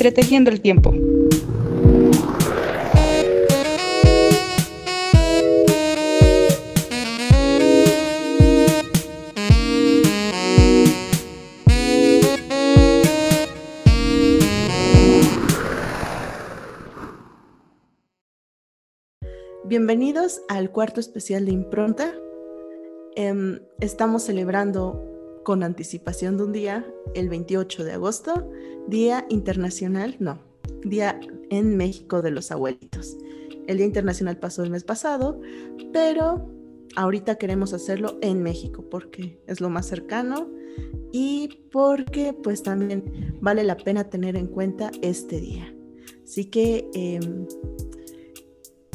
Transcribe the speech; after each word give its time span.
Entretejiendo 0.00 0.50
el 0.50 0.62
tiempo. 0.62 0.94
Bienvenidos 19.66 20.40
al 20.48 20.70
cuarto 20.70 21.00
especial 21.00 21.44
de 21.44 21.52
Impronta. 21.52 22.14
Em, 23.16 23.60
estamos 23.80 24.22
celebrando 24.22 25.09
con 25.44 25.62
anticipación 25.62 26.36
de 26.36 26.44
un 26.44 26.52
día, 26.52 26.86
el 27.14 27.28
28 27.28 27.84
de 27.84 27.92
agosto, 27.92 28.50
Día 28.88 29.26
Internacional, 29.28 30.16
no, 30.18 30.40
Día 30.82 31.20
en 31.50 31.76
México 31.76 32.22
de 32.22 32.30
los 32.30 32.50
Abuelitos. 32.50 33.16
El 33.66 33.78
Día 33.78 33.86
Internacional 33.86 34.36
pasó 34.38 34.62
el 34.64 34.70
mes 34.70 34.84
pasado, 34.84 35.40
pero 35.92 36.50
ahorita 36.96 37.36
queremos 37.36 37.72
hacerlo 37.72 38.18
en 38.20 38.42
México 38.42 38.84
porque 38.90 39.40
es 39.46 39.60
lo 39.60 39.70
más 39.70 39.86
cercano 39.86 40.50
y 41.12 41.66
porque 41.72 42.32
pues 42.32 42.62
también 42.62 43.36
vale 43.40 43.64
la 43.64 43.76
pena 43.76 44.10
tener 44.10 44.36
en 44.36 44.46
cuenta 44.46 44.90
este 45.02 45.40
día. 45.40 45.74
Así 46.24 46.44
que 46.46 46.88
em, 46.94 47.46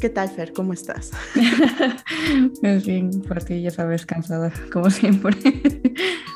¿Qué 0.06 0.12
tal, 0.12 0.30
Fer? 0.30 0.54
¿Cómo 0.54 0.72
estás? 0.72 1.10
Es 2.62 2.86
bien, 2.86 3.10
por 3.28 3.44
ti 3.44 3.64
ya 3.64 3.72
sabes, 3.72 4.06
cansada, 4.06 4.54
como 4.72 4.92
siempre. 4.92 5.36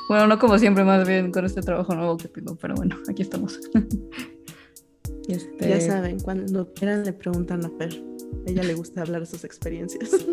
bueno, 0.10 0.26
no 0.26 0.40
como 0.40 0.58
siempre, 0.58 0.84
más 0.84 1.08
bien 1.08 1.32
con 1.32 1.46
este 1.46 1.62
trabajo 1.62 1.94
nuevo 1.94 2.18
que 2.18 2.30
tengo, 2.30 2.56
pero 2.56 2.74
bueno, 2.74 2.98
aquí 3.08 3.22
estamos. 3.22 3.60
Este... 5.28 5.70
Ya 5.70 5.80
saben, 5.80 6.20
cuando 6.20 6.74
quieran 6.74 7.04
le 7.04 7.14
preguntan 7.14 7.64
a 7.64 7.70
Fer. 7.78 8.04
A 8.48 8.50
ella 8.50 8.64
le 8.64 8.74
gusta 8.74 9.04
hablar 9.04 9.22
de 9.22 9.28
sus 9.28 9.44
experiencias. 9.44 10.10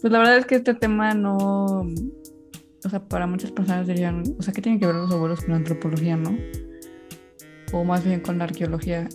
pues 0.00 0.10
la 0.10 0.18
verdad 0.18 0.38
es 0.38 0.46
que 0.46 0.54
este 0.54 0.72
tema 0.72 1.12
no. 1.12 1.86
O 2.82 2.88
sea, 2.88 3.06
para 3.06 3.26
muchas 3.26 3.52
personas 3.52 3.86
dirían, 3.86 4.22
o 4.38 4.42
sea, 4.42 4.54
¿qué 4.54 4.62
tienen 4.62 4.80
que 4.80 4.86
ver 4.86 4.94
los 4.94 5.12
abuelos 5.12 5.40
con 5.40 5.50
la 5.50 5.56
antropología, 5.56 6.16
no? 6.16 6.34
O 7.74 7.84
más 7.84 8.02
bien 8.02 8.20
con 8.20 8.38
la 8.38 8.44
arqueología 8.44 9.10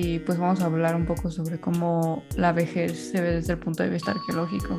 y 0.00 0.20
pues 0.20 0.38
vamos 0.38 0.60
a 0.60 0.66
hablar 0.66 0.94
un 0.94 1.06
poco 1.06 1.30
sobre 1.30 1.60
cómo 1.60 2.22
la 2.36 2.52
vejez 2.52 3.10
se 3.10 3.20
ve 3.20 3.32
desde 3.32 3.54
el 3.54 3.58
punto 3.58 3.82
de 3.82 3.90
vista 3.90 4.12
arqueológico. 4.12 4.78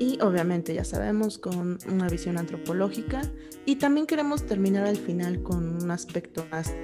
Y 0.00 0.18
obviamente 0.22 0.74
ya 0.74 0.84
sabemos 0.84 1.38
con 1.38 1.78
una 1.88 2.08
visión 2.08 2.36
antropológica 2.36 3.22
y 3.64 3.76
también 3.76 4.06
queremos 4.06 4.44
terminar 4.44 4.86
al 4.86 4.96
final 4.96 5.42
con 5.42 5.82
un 5.82 5.90
aspecto 5.90 6.44
más 6.50 6.74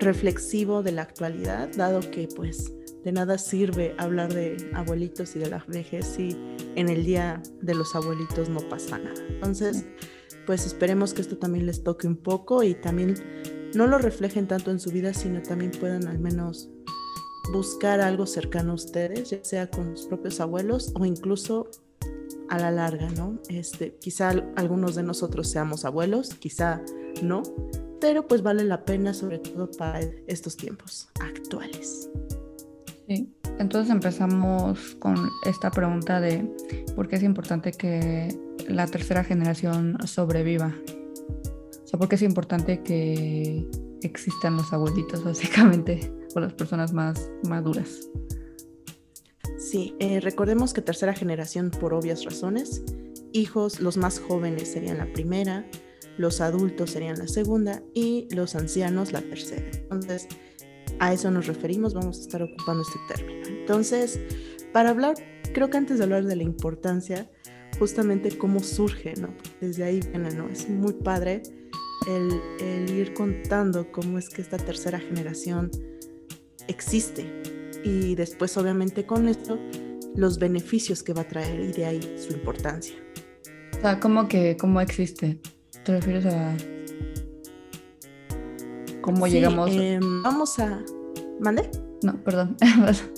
reflexivo 0.00 0.82
de 0.82 0.92
la 0.92 1.02
actualidad, 1.02 1.70
dado 1.74 2.00
que 2.10 2.28
pues 2.34 2.72
de 3.04 3.12
nada 3.12 3.38
sirve 3.38 3.94
hablar 3.96 4.34
de 4.34 4.70
abuelitos 4.74 5.36
y 5.36 5.38
de 5.38 5.48
la 5.48 5.64
vejez 5.68 6.04
si 6.04 6.36
en 6.74 6.90
el 6.90 7.06
día 7.06 7.42
de 7.62 7.74
los 7.74 7.94
abuelitos 7.94 8.50
no 8.50 8.60
pasa 8.68 8.98
nada. 8.98 9.22
Entonces, 9.28 9.86
pues 10.44 10.66
esperemos 10.66 11.14
que 11.14 11.22
esto 11.22 11.38
también 11.38 11.64
les 11.64 11.82
toque 11.82 12.06
un 12.06 12.16
poco 12.16 12.62
y 12.62 12.74
también 12.74 13.14
no 13.74 13.86
lo 13.86 13.98
reflejen 13.98 14.46
tanto 14.46 14.70
en 14.70 14.80
su 14.80 14.90
vida, 14.90 15.14
sino 15.14 15.42
también 15.42 15.70
puedan 15.72 16.06
al 16.08 16.18
menos 16.18 16.68
buscar 17.52 18.00
algo 18.00 18.26
cercano 18.26 18.72
a 18.72 18.74
ustedes, 18.74 19.30
ya 19.30 19.44
sea 19.44 19.70
con 19.70 19.96
sus 19.96 20.06
propios 20.06 20.40
abuelos 20.40 20.92
o 20.94 21.04
incluso 21.04 21.68
a 22.48 22.58
la 22.58 22.70
larga, 22.70 23.08
¿no? 23.10 23.38
Este, 23.48 23.96
quizá 24.00 24.30
algunos 24.56 24.94
de 24.94 25.02
nosotros 25.02 25.48
seamos 25.48 25.84
abuelos, 25.84 26.34
quizá 26.34 26.82
no, 27.22 27.42
pero 28.00 28.26
pues 28.26 28.42
vale 28.42 28.64
la 28.64 28.84
pena 28.84 29.14
sobre 29.14 29.38
todo 29.38 29.70
para 29.70 30.00
estos 30.26 30.56
tiempos 30.56 31.08
actuales. 31.20 32.10
Sí, 33.06 33.32
entonces 33.58 33.90
empezamos 33.90 34.96
con 35.00 35.16
esta 35.44 35.70
pregunta 35.70 36.20
de 36.20 36.48
por 36.94 37.08
qué 37.08 37.16
es 37.16 37.22
importante 37.22 37.72
que 37.72 38.36
la 38.68 38.86
tercera 38.86 39.24
generación 39.24 39.96
sobreviva 40.06 40.74
sea, 41.90 41.98
porque 41.98 42.14
es 42.14 42.22
importante 42.22 42.82
que 42.82 43.68
existan 44.02 44.56
los 44.56 44.72
abuelitos, 44.72 45.24
básicamente, 45.24 46.12
o 46.34 46.40
las 46.40 46.54
personas 46.54 46.92
más 46.92 47.30
maduras. 47.48 48.08
Sí, 49.58 49.94
eh, 49.98 50.20
recordemos 50.20 50.72
que 50.72 50.82
tercera 50.82 51.12
generación 51.12 51.70
por 51.70 51.92
obvias 51.92 52.24
razones. 52.24 52.82
Hijos, 53.32 53.80
los 53.80 53.96
más 53.96 54.18
jóvenes 54.18 54.72
serían 54.72 54.98
la 54.98 55.12
primera, 55.12 55.68
los 56.16 56.40
adultos 56.40 56.90
serían 56.90 57.18
la 57.18 57.28
segunda 57.28 57.82
y 57.94 58.26
los 58.34 58.54
ancianos 58.54 59.12
la 59.12 59.20
tercera. 59.20 59.70
Entonces, 59.72 60.28
a 60.98 61.12
eso 61.12 61.30
nos 61.30 61.46
referimos, 61.46 61.94
vamos 61.94 62.18
a 62.18 62.20
estar 62.22 62.42
ocupando 62.42 62.82
este 62.82 62.98
término. 63.14 63.46
Entonces, 63.46 64.20
para 64.72 64.90
hablar, 64.90 65.14
creo 65.52 65.70
que 65.70 65.76
antes 65.76 65.98
de 65.98 66.04
hablar 66.04 66.24
de 66.24 66.36
la 66.36 66.42
importancia, 66.42 67.30
justamente 67.78 68.36
cómo 68.36 68.60
surge, 68.60 69.14
¿no? 69.14 69.34
Desde 69.60 69.84
ahí 69.84 70.00
viene, 70.00 70.30
¿no? 70.34 70.48
Es 70.48 70.68
muy 70.68 70.92
padre 70.94 71.42
el, 72.06 72.90
ir 72.90 73.14
contando 73.14 73.90
cómo 73.92 74.18
es 74.18 74.28
que 74.28 74.42
esta 74.42 74.56
tercera 74.56 74.98
generación 74.98 75.70
existe 76.68 77.24
y 77.84 78.14
después 78.14 78.56
obviamente 78.56 79.06
con 79.06 79.28
esto 79.28 79.58
los 80.14 80.38
beneficios 80.38 81.02
que 81.02 81.12
va 81.12 81.22
a 81.22 81.28
traer 81.28 81.60
y 81.60 81.72
de 81.72 81.84
ahí 81.86 82.16
su 82.18 82.32
importancia. 82.32 82.94
O 83.76 83.80
sea, 83.80 84.00
¿cómo 84.00 84.28
que 84.28 84.56
cómo 84.56 84.80
existe? 84.80 85.40
¿Te 85.84 85.92
refieres 85.92 86.26
a 86.26 86.56
cómo 89.00 89.26
llegamos? 89.26 89.70
Em, 89.72 90.22
vamos 90.22 90.58
a... 90.58 90.84
¿Mande? 91.38 91.70
No, 92.02 92.22
perdón. 92.22 92.56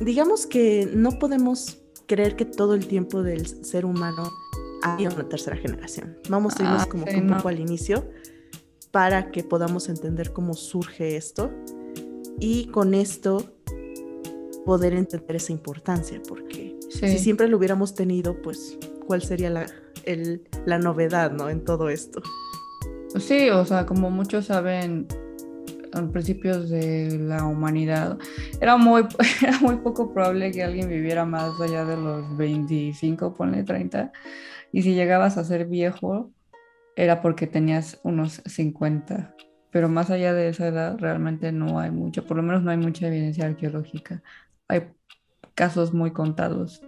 Digamos 0.00 0.46
que 0.46 0.88
no 0.92 1.18
podemos 1.18 1.82
creer 2.06 2.36
que 2.36 2.44
todo 2.44 2.74
el 2.74 2.86
tiempo 2.86 3.22
del 3.22 3.46
ser 3.64 3.84
humano 3.84 4.30
hay 4.82 5.06
una 5.06 5.28
tercera 5.28 5.56
generación. 5.56 6.18
Vamos 6.28 6.58
a 6.58 6.62
irnos 6.62 6.82
ah, 6.82 6.88
como 6.88 7.04
un 7.04 7.26
poco 7.28 7.48
al 7.48 7.60
inicio 7.60 8.08
para 8.90 9.30
que 9.30 9.44
podamos 9.44 9.88
entender 9.88 10.32
cómo 10.32 10.54
surge 10.54 11.16
esto 11.16 11.50
y 12.38 12.66
con 12.66 12.94
esto 12.94 13.52
poder 14.64 14.94
entender 14.94 15.36
esa 15.36 15.52
importancia, 15.52 16.20
porque 16.26 16.78
si 16.90 17.18
siempre 17.18 17.48
lo 17.48 17.56
hubiéramos 17.56 17.94
tenido, 17.94 18.40
pues, 18.42 18.78
¿cuál 19.06 19.22
sería 19.22 19.50
la, 19.50 19.66
la 20.66 20.78
novedad, 20.78 21.32
¿no? 21.32 21.48
En 21.50 21.64
todo 21.64 21.88
esto. 21.88 22.22
Sí, 23.18 23.50
o 23.50 23.64
sea, 23.64 23.86
como 23.86 24.10
muchos 24.10 24.46
saben, 24.46 25.06
a 25.92 26.02
principios 26.08 26.70
de 26.70 27.18
la 27.18 27.44
humanidad, 27.44 28.18
era 28.60 28.76
muy, 28.76 29.06
era 29.42 29.58
muy 29.60 29.76
poco 29.76 30.12
probable 30.12 30.50
que 30.52 30.62
alguien 30.62 30.88
viviera 30.88 31.24
más 31.24 31.60
allá 31.60 31.84
de 31.84 31.96
los 31.96 32.36
25, 32.36 33.34
ponle 33.34 33.64
30. 33.64 34.12
Y 34.72 34.82
si 34.82 34.94
llegabas 34.94 35.36
a 35.36 35.44
ser 35.44 35.66
viejo, 35.66 36.30
era 36.96 37.22
porque 37.22 37.46
tenías 37.46 38.00
unos 38.02 38.42
50. 38.46 39.34
Pero 39.70 39.88
más 39.88 40.10
allá 40.10 40.32
de 40.34 40.48
esa 40.48 40.68
edad, 40.68 40.98
realmente 40.98 41.52
no 41.52 41.78
hay 41.78 41.90
mucho, 41.90 42.24
por 42.26 42.36
lo 42.36 42.42
menos 42.42 42.62
no 42.62 42.70
hay 42.70 42.76
mucha 42.76 43.06
evidencia 43.06 43.46
arqueológica. 43.46 44.22
Hay 44.68 44.88
casos 45.54 45.92
muy 45.92 46.12
contados. 46.12 46.82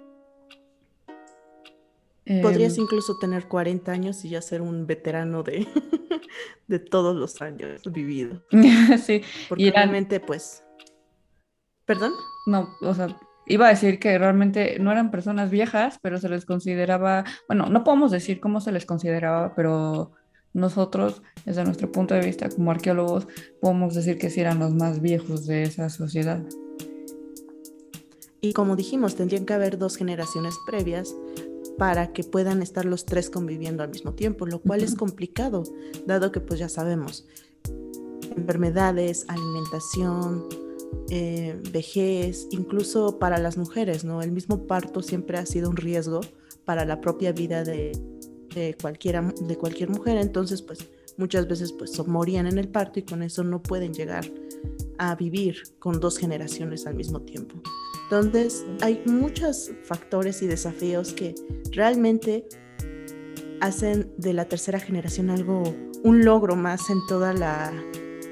Podrías 2.41 2.77
em, 2.79 2.85
incluso 2.85 3.19
tener 3.19 3.49
40 3.49 3.91
años 3.91 4.25
y 4.25 4.31
ya 4.31 4.43
ser 4.43 4.63
un 4.63 4.87
veterano 4.87 5.43
de, 5.43 5.67
de 6.69 6.79
todos 6.79 7.17
los 7.17 7.43
años 7.43 7.83
vividos. 7.91 8.43
sí. 9.05 9.23
Porque 9.49 9.71
realmente, 9.71 10.21
pues. 10.21 10.65
¿Perdón? 11.85 12.13
No, 12.47 12.69
o 12.81 12.95
sea, 12.95 13.17
iba 13.47 13.67
a 13.67 13.71
decir 13.71 13.99
que 13.99 14.17
realmente 14.19 14.79
no 14.79 14.93
eran 14.93 15.11
personas 15.11 15.51
viejas, 15.51 15.99
pero 16.03 16.19
se 16.19 16.29
les 16.29 16.45
consideraba, 16.45 17.25
bueno, 17.49 17.67
no 17.67 17.85
podemos 17.85 18.11
decir 18.11 18.41
cómo 18.41 18.61
se 18.61 18.73
les 18.73 18.87
consideraba, 18.87 19.55
pero 19.55 20.13
nosotros, 20.55 21.23
desde 21.45 21.65
nuestro 21.65 21.91
punto 21.91 22.15
de 22.15 22.21
vista 22.21 22.49
como 22.49 22.71
arqueólogos, 22.71 23.27
podemos 23.61 23.95
decir 23.95 24.19
que 24.19 24.31
sí 24.31 24.41
eran 24.41 24.59
los 24.59 24.75
más 24.75 25.01
viejos 25.01 25.47
de 25.47 25.63
esa 25.63 25.89
sociedad. 25.89 26.43
Y 28.41 28.53
como 28.53 28.77
dijimos, 28.77 29.15
tendrían 29.15 29.47
que 29.47 29.55
haber 29.55 29.79
dos 29.79 29.97
generaciones 29.97 30.55
previas 30.67 31.15
para 31.79 32.13
que 32.13 32.25
puedan 32.25 32.61
estar 32.61 32.85
los 32.85 33.07
tres 33.07 33.31
conviviendo 33.31 33.83
al 33.83 33.91
mismo 33.91 34.15
tiempo, 34.15 34.47
lo 34.47 34.61
cual 34.61 34.83
es 34.83 34.95
complicado, 34.95 35.63
dado 36.07 36.33
que 36.33 36.41
pues 36.41 36.61
ya 36.61 36.69
sabemos, 36.69 37.27
enfermedades, 38.37 39.25
alimentación, 39.29 40.49
eh, 41.11 41.61
vejez, 41.73 42.47
incluso 42.51 43.19
para 43.19 43.39
las 43.39 43.57
mujeres, 43.57 44.05
¿no? 44.05 44.23
El 44.23 44.33
mismo 44.33 44.67
parto 44.67 45.03
siempre 45.03 45.39
ha 45.39 45.47
sido 45.47 45.69
un 45.69 45.77
riesgo 45.77 46.21
para 46.65 46.85
la 46.85 47.01
propia 47.01 47.33
vida 47.33 47.65
de, 47.65 47.93
cualquiera, 48.81 49.23
de 49.47 49.57
cualquier 49.57 49.91
mujer, 49.91 50.17
entonces 50.17 50.63
pues 50.63 50.89
muchas 51.19 51.49
veces 51.49 51.73
pues 51.73 51.99
morían 52.07 52.47
en 52.47 52.59
el 52.59 52.69
parto 52.69 52.99
y 52.99 53.03
con 53.03 53.23
eso 53.23 53.45
no 53.45 53.63
pueden 53.63 53.93
llegar 53.93 54.25
a 54.99 55.15
vivir 55.15 55.63
con 55.79 56.01
dos 56.01 56.19
generaciones 56.19 56.87
al 56.87 56.95
mismo 56.95 57.21
tiempo. 57.21 57.61
Entonces 58.05 58.65
hay 58.81 59.03
muchos 59.07 59.71
factores 59.85 60.43
y 60.43 60.47
desafíos 60.47 61.13
que 61.13 61.35
realmente 61.73 62.47
hacen 63.61 64.13
de 64.19 64.33
la 64.33 64.47
tercera 64.47 64.81
generación 64.81 65.31
algo, 65.31 65.63
un 66.03 66.25
logro 66.25 66.57
más 66.57 66.91
en 66.91 66.99
toda 67.07 67.33
la 67.33 67.73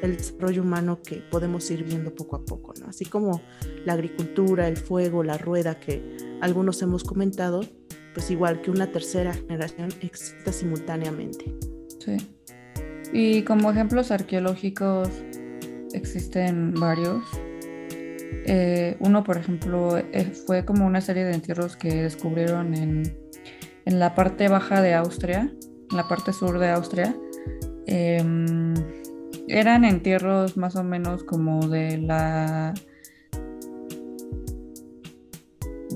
el 0.03 0.17
desarrollo 0.17 0.63
humano 0.63 1.01
que 1.03 1.17
podemos 1.17 1.71
ir 1.71 1.85
viendo 1.85 2.15
poco 2.15 2.37
a 2.37 2.45
poco, 2.45 2.75
¿no? 2.81 2.87
Así 2.87 3.05
como 3.05 3.41
la 3.85 3.95
agricultura, 3.95 4.69
el 4.69 4.77
fuego, 4.77 5.23
la 5.23 5.39
rueda 5.39 5.79
que 5.79 6.17
algunos 6.41 6.81
hemos 6.83 7.05
comentado, 7.05 7.61
pues 8.15 8.31
igual 8.31 8.61
que 8.61 8.71
una 8.71 8.91
tercera 8.91 9.33
generación 9.35 9.91
exista 10.01 10.53
simultáneamente. 10.53 11.55
Sí. 11.99 12.17
Y 13.13 13.43
como 13.43 13.71
ejemplos 13.71 14.11
arqueológicos 14.11 15.09
existen 15.93 16.73
varios. 16.75 17.25
Eh, 18.47 18.97
uno, 19.01 19.23
por 19.25 19.37
ejemplo, 19.37 19.99
eh, 19.99 20.33
fue 20.47 20.65
como 20.65 20.87
una 20.87 21.01
serie 21.01 21.25
de 21.25 21.35
entierros 21.35 21.77
que 21.77 22.03
descubrieron 22.03 22.75
en, 22.75 23.17
en, 23.85 23.99
la 23.99 24.15
parte 24.15 24.49
baja 24.49 24.81
de 24.81 24.95
Austria, 24.95 25.53
en 25.91 25.97
la 25.97 26.09
parte 26.09 26.33
sur 26.33 26.59
de 26.59 26.71
Austria. 26.71 27.15
Em, 27.87 28.75
eran 29.51 29.85
entierros 29.85 30.57
más 30.57 30.77
o 30.77 30.85
menos 30.85 31.25
como 31.25 31.69
de 31.69 31.99
la... 31.99 32.75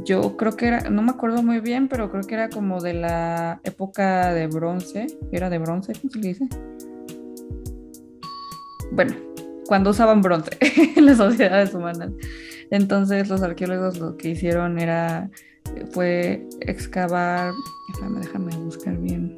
Yo 0.05 0.37
creo 0.37 0.57
que 0.57 0.67
era, 0.67 0.91
no 0.91 1.03
me 1.03 1.13
acuerdo 1.13 1.43
muy 1.43 1.61
bien, 1.61 1.89
pero 1.89 2.11
creo 2.11 2.25
que 2.25 2.35
era 2.35 2.51
como 2.51 2.81
de 2.83 2.95
la 2.95 3.61
época 3.65 4.35
de 4.35 4.49
bronce. 4.49 5.07
Era 5.33 5.49
de 5.49 5.59
bronce, 5.59 5.93
¿cómo 5.95 6.13
se 6.13 6.19
le 6.19 6.29
dice? 6.29 6.49
Bueno, 8.93 9.15
cuando 9.67 9.91
usaban 9.91 10.21
bronce 10.21 10.51
en 10.97 11.07
las 11.07 11.17
sociedades 11.17 11.73
humanas. 11.75 12.11
Entonces 12.71 13.29
los 13.29 13.43
arqueólogos 13.43 13.99
lo 13.99 14.17
que 14.17 14.31
hicieron 14.31 14.79
era, 14.79 15.31
fue 15.93 16.47
excavar, 16.61 17.53
déjame, 17.95 18.21
déjame 18.21 18.57
buscar 18.57 18.99
bien. 18.99 19.35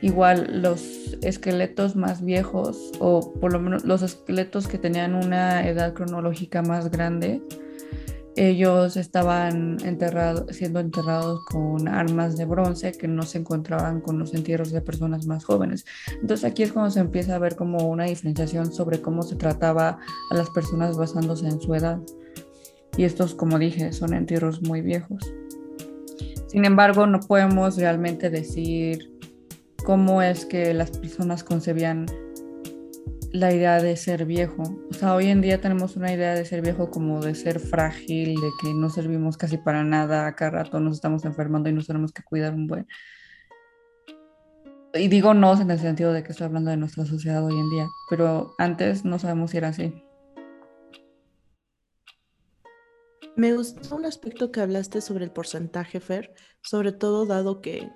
igual 0.00 0.62
los 0.62 1.16
esqueletos 1.22 1.96
más 1.96 2.24
viejos 2.24 2.92
o 2.98 3.32
por 3.40 3.52
lo 3.52 3.60
menos 3.60 3.84
los 3.84 4.02
esqueletos 4.02 4.68
que 4.68 4.78
tenían 4.78 5.14
una 5.14 5.68
edad 5.68 5.94
cronológica 5.94 6.62
más 6.62 6.90
grande, 6.90 7.42
ellos 8.36 8.98
estaban 8.98 9.78
enterrados, 9.82 10.54
siendo 10.54 10.78
enterrados 10.78 11.42
con 11.46 11.88
armas 11.88 12.36
de 12.36 12.44
bronce 12.44 12.92
que 12.92 13.08
no 13.08 13.22
se 13.22 13.38
encontraban 13.38 14.02
con 14.02 14.18
los 14.18 14.34
entierros 14.34 14.72
de 14.72 14.82
personas 14.82 15.26
más 15.26 15.44
jóvenes. 15.44 15.86
Entonces 16.20 16.44
aquí 16.44 16.62
es 16.62 16.72
cuando 16.72 16.90
se 16.90 17.00
empieza 17.00 17.34
a 17.34 17.38
ver 17.38 17.56
como 17.56 17.88
una 17.88 18.04
diferenciación 18.04 18.72
sobre 18.72 19.00
cómo 19.00 19.22
se 19.22 19.36
trataba 19.36 19.98
a 20.30 20.34
las 20.34 20.50
personas 20.50 20.98
basándose 20.98 21.46
en 21.46 21.60
su 21.62 21.74
edad. 21.74 21.98
Y 22.98 23.04
estos, 23.04 23.34
como 23.34 23.58
dije, 23.58 23.92
son 23.92 24.12
entierros 24.12 24.60
muy 24.60 24.82
viejos. 24.82 25.32
Sin 26.48 26.66
embargo, 26.66 27.06
no 27.06 27.20
podemos 27.20 27.76
realmente 27.76 28.28
decir 28.28 29.15
cómo 29.86 30.20
es 30.20 30.44
que 30.44 30.74
las 30.74 30.90
personas 30.90 31.44
concebían 31.44 32.06
la 33.32 33.54
idea 33.54 33.80
de 33.80 33.96
ser 33.96 34.24
viejo. 34.24 34.64
O 34.90 34.92
sea, 34.92 35.14
hoy 35.14 35.26
en 35.28 35.40
día 35.40 35.60
tenemos 35.60 35.94
una 35.94 36.12
idea 36.12 36.34
de 36.34 36.44
ser 36.44 36.60
viejo 36.60 36.90
como 36.90 37.22
de 37.22 37.36
ser 37.36 37.60
frágil, 37.60 38.34
de 38.34 38.48
que 38.60 38.74
no 38.74 38.90
servimos 38.90 39.36
casi 39.36 39.58
para 39.58 39.84
nada, 39.84 40.34
cada 40.34 40.50
rato 40.50 40.80
nos 40.80 40.96
estamos 40.96 41.24
enfermando 41.24 41.68
y 41.68 41.72
nos 41.72 41.86
tenemos 41.86 42.10
que 42.10 42.24
cuidar 42.24 42.52
un 42.52 42.66
buen. 42.66 42.88
Y 44.94 45.06
digo 45.06 45.34
no 45.34 45.60
en 45.60 45.70
el 45.70 45.78
sentido 45.78 46.12
de 46.12 46.24
que 46.24 46.32
estoy 46.32 46.46
hablando 46.46 46.72
de 46.72 46.78
nuestra 46.78 47.06
sociedad 47.06 47.44
hoy 47.44 47.56
en 47.56 47.70
día, 47.70 47.86
pero 48.10 48.56
antes 48.58 49.04
no 49.04 49.20
sabemos 49.20 49.52
si 49.52 49.58
era 49.58 49.68
así. 49.68 49.94
Me 53.36 53.54
gustó 53.54 53.94
un 53.94 54.04
aspecto 54.04 54.50
que 54.50 54.62
hablaste 54.62 55.00
sobre 55.00 55.24
el 55.24 55.30
porcentaje, 55.30 56.00
Fer, 56.00 56.34
sobre 56.60 56.90
todo 56.90 57.24
dado 57.24 57.60
que 57.60 57.88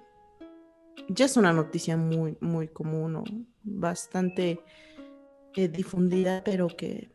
ya 1.08 1.24
es 1.24 1.36
una 1.36 1.52
noticia 1.52 1.96
muy, 1.96 2.36
muy 2.40 2.68
común 2.68 3.16
o 3.16 3.24
bastante 3.62 4.60
eh, 5.56 5.68
difundida, 5.68 6.42
pero 6.44 6.68
que, 6.68 7.10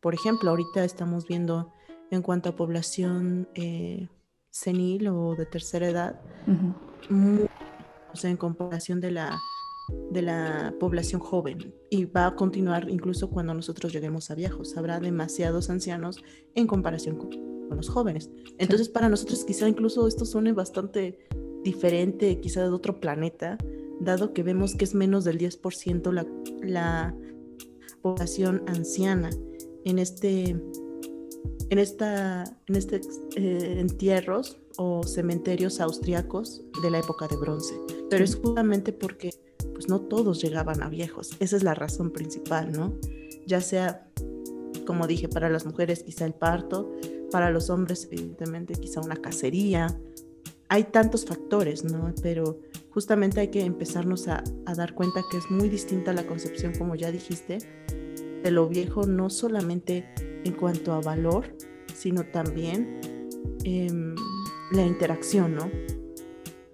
por 0.00 0.14
ejemplo, 0.14 0.50
ahorita 0.50 0.84
estamos 0.84 1.26
viendo 1.26 1.72
en 2.10 2.22
cuanto 2.22 2.50
a 2.50 2.56
población 2.56 3.48
eh, 3.54 4.08
senil 4.50 5.08
o 5.08 5.34
de 5.34 5.46
tercera 5.46 5.88
edad, 5.88 6.20
o 8.12 8.16
sea, 8.16 8.30
en 8.30 8.36
comparación 8.36 9.00
de 9.00 9.10
la, 9.10 9.38
de 10.10 10.22
la 10.22 10.74
población 10.78 11.20
joven. 11.20 11.74
Y 11.90 12.04
va 12.04 12.26
a 12.26 12.36
continuar 12.36 12.88
incluso 12.88 13.30
cuando 13.30 13.52
nosotros 13.52 13.92
lleguemos 13.92 14.30
a 14.30 14.34
viejos. 14.34 14.76
Habrá 14.76 15.00
demasiados 15.00 15.70
ancianos 15.70 16.22
en 16.54 16.66
comparación 16.66 17.16
con, 17.16 17.30
los 17.70 17.88
jóvenes. 17.88 18.30
Entonces, 18.58 18.88
para 18.88 19.08
nosotros 19.08 19.44
quizá 19.44 19.68
incluso 19.68 20.06
esto 20.06 20.24
suene 20.24 20.52
bastante 20.52 21.26
diferente, 21.64 22.40
quizá 22.40 22.62
de 22.62 22.68
otro 22.68 23.00
planeta, 23.00 23.58
dado 24.00 24.32
que 24.32 24.42
vemos 24.42 24.74
que 24.74 24.84
es 24.84 24.94
menos 24.94 25.24
del 25.24 25.38
10% 25.38 26.12
la, 26.12 26.26
la 26.62 27.14
población 28.02 28.62
anciana 28.66 29.30
en 29.84 29.98
este 29.98 30.56
en 31.70 31.78
esta 31.78 32.44
en 32.66 32.76
este 32.76 33.00
eh, 33.36 33.76
entierros 33.80 34.58
o 34.76 35.02
cementerios 35.04 35.80
austriacos 35.80 36.62
de 36.82 36.90
la 36.90 36.98
época 36.98 37.26
de 37.26 37.36
bronce. 37.36 37.74
Pero 38.10 38.22
es 38.24 38.36
justamente 38.36 38.92
porque 38.92 39.30
pues 39.72 39.88
no 39.88 40.02
todos 40.02 40.42
llegaban 40.42 40.82
a 40.82 40.88
viejos. 40.88 41.30
Esa 41.40 41.56
es 41.56 41.62
la 41.62 41.74
razón 41.74 42.10
principal 42.10 42.70
no 42.70 42.94
ya 43.46 43.60
sea 43.60 44.08
como 44.86 45.06
dije 45.06 45.28
para 45.28 45.48
las 45.48 45.64
mujeres 45.64 46.02
quizá 46.02 46.26
el 46.26 46.34
parto 46.34 46.92
para 47.30 47.50
los 47.50 47.70
hombres 47.70 48.08
evidentemente 48.10 48.74
quizá 48.74 49.00
una 49.00 49.16
cacería 49.16 49.98
hay 50.74 50.82
tantos 50.82 51.24
factores, 51.24 51.84
¿no? 51.84 52.12
Pero 52.20 52.58
justamente 52.90 53.38
hay 53.38 53.46
que 53.46 53.60
empezarnos 53.60 54.26
a, 54.26 54.42
dar 54.74 54.92
cuenta 54.94 55.20
que 55.30 55.36
es 55.36 55.48
muy 55.48 55.68
distinta 55.68 56.12
la 56.12 56.26
concepción, 56.26 56.72
como 56.76 56.96
ya 56.96 57.12
dijiste, 57.12 57.58
de 58.42 58.50
lo 58.50 58.66
viejo, 58.66 59.06
no 59.06 59.30
solamente 59.30 60.04
en 60.44 60.52
cuanto 60.54 60.92
a 60.92 61.00
valor, 61.00 61.56
sino 61.94 62.24
también 62.24 62.98
em, 63.62 64.16
la 64.72 64.84
interacción, 64.84 65.54
¿no? 65.54 65.70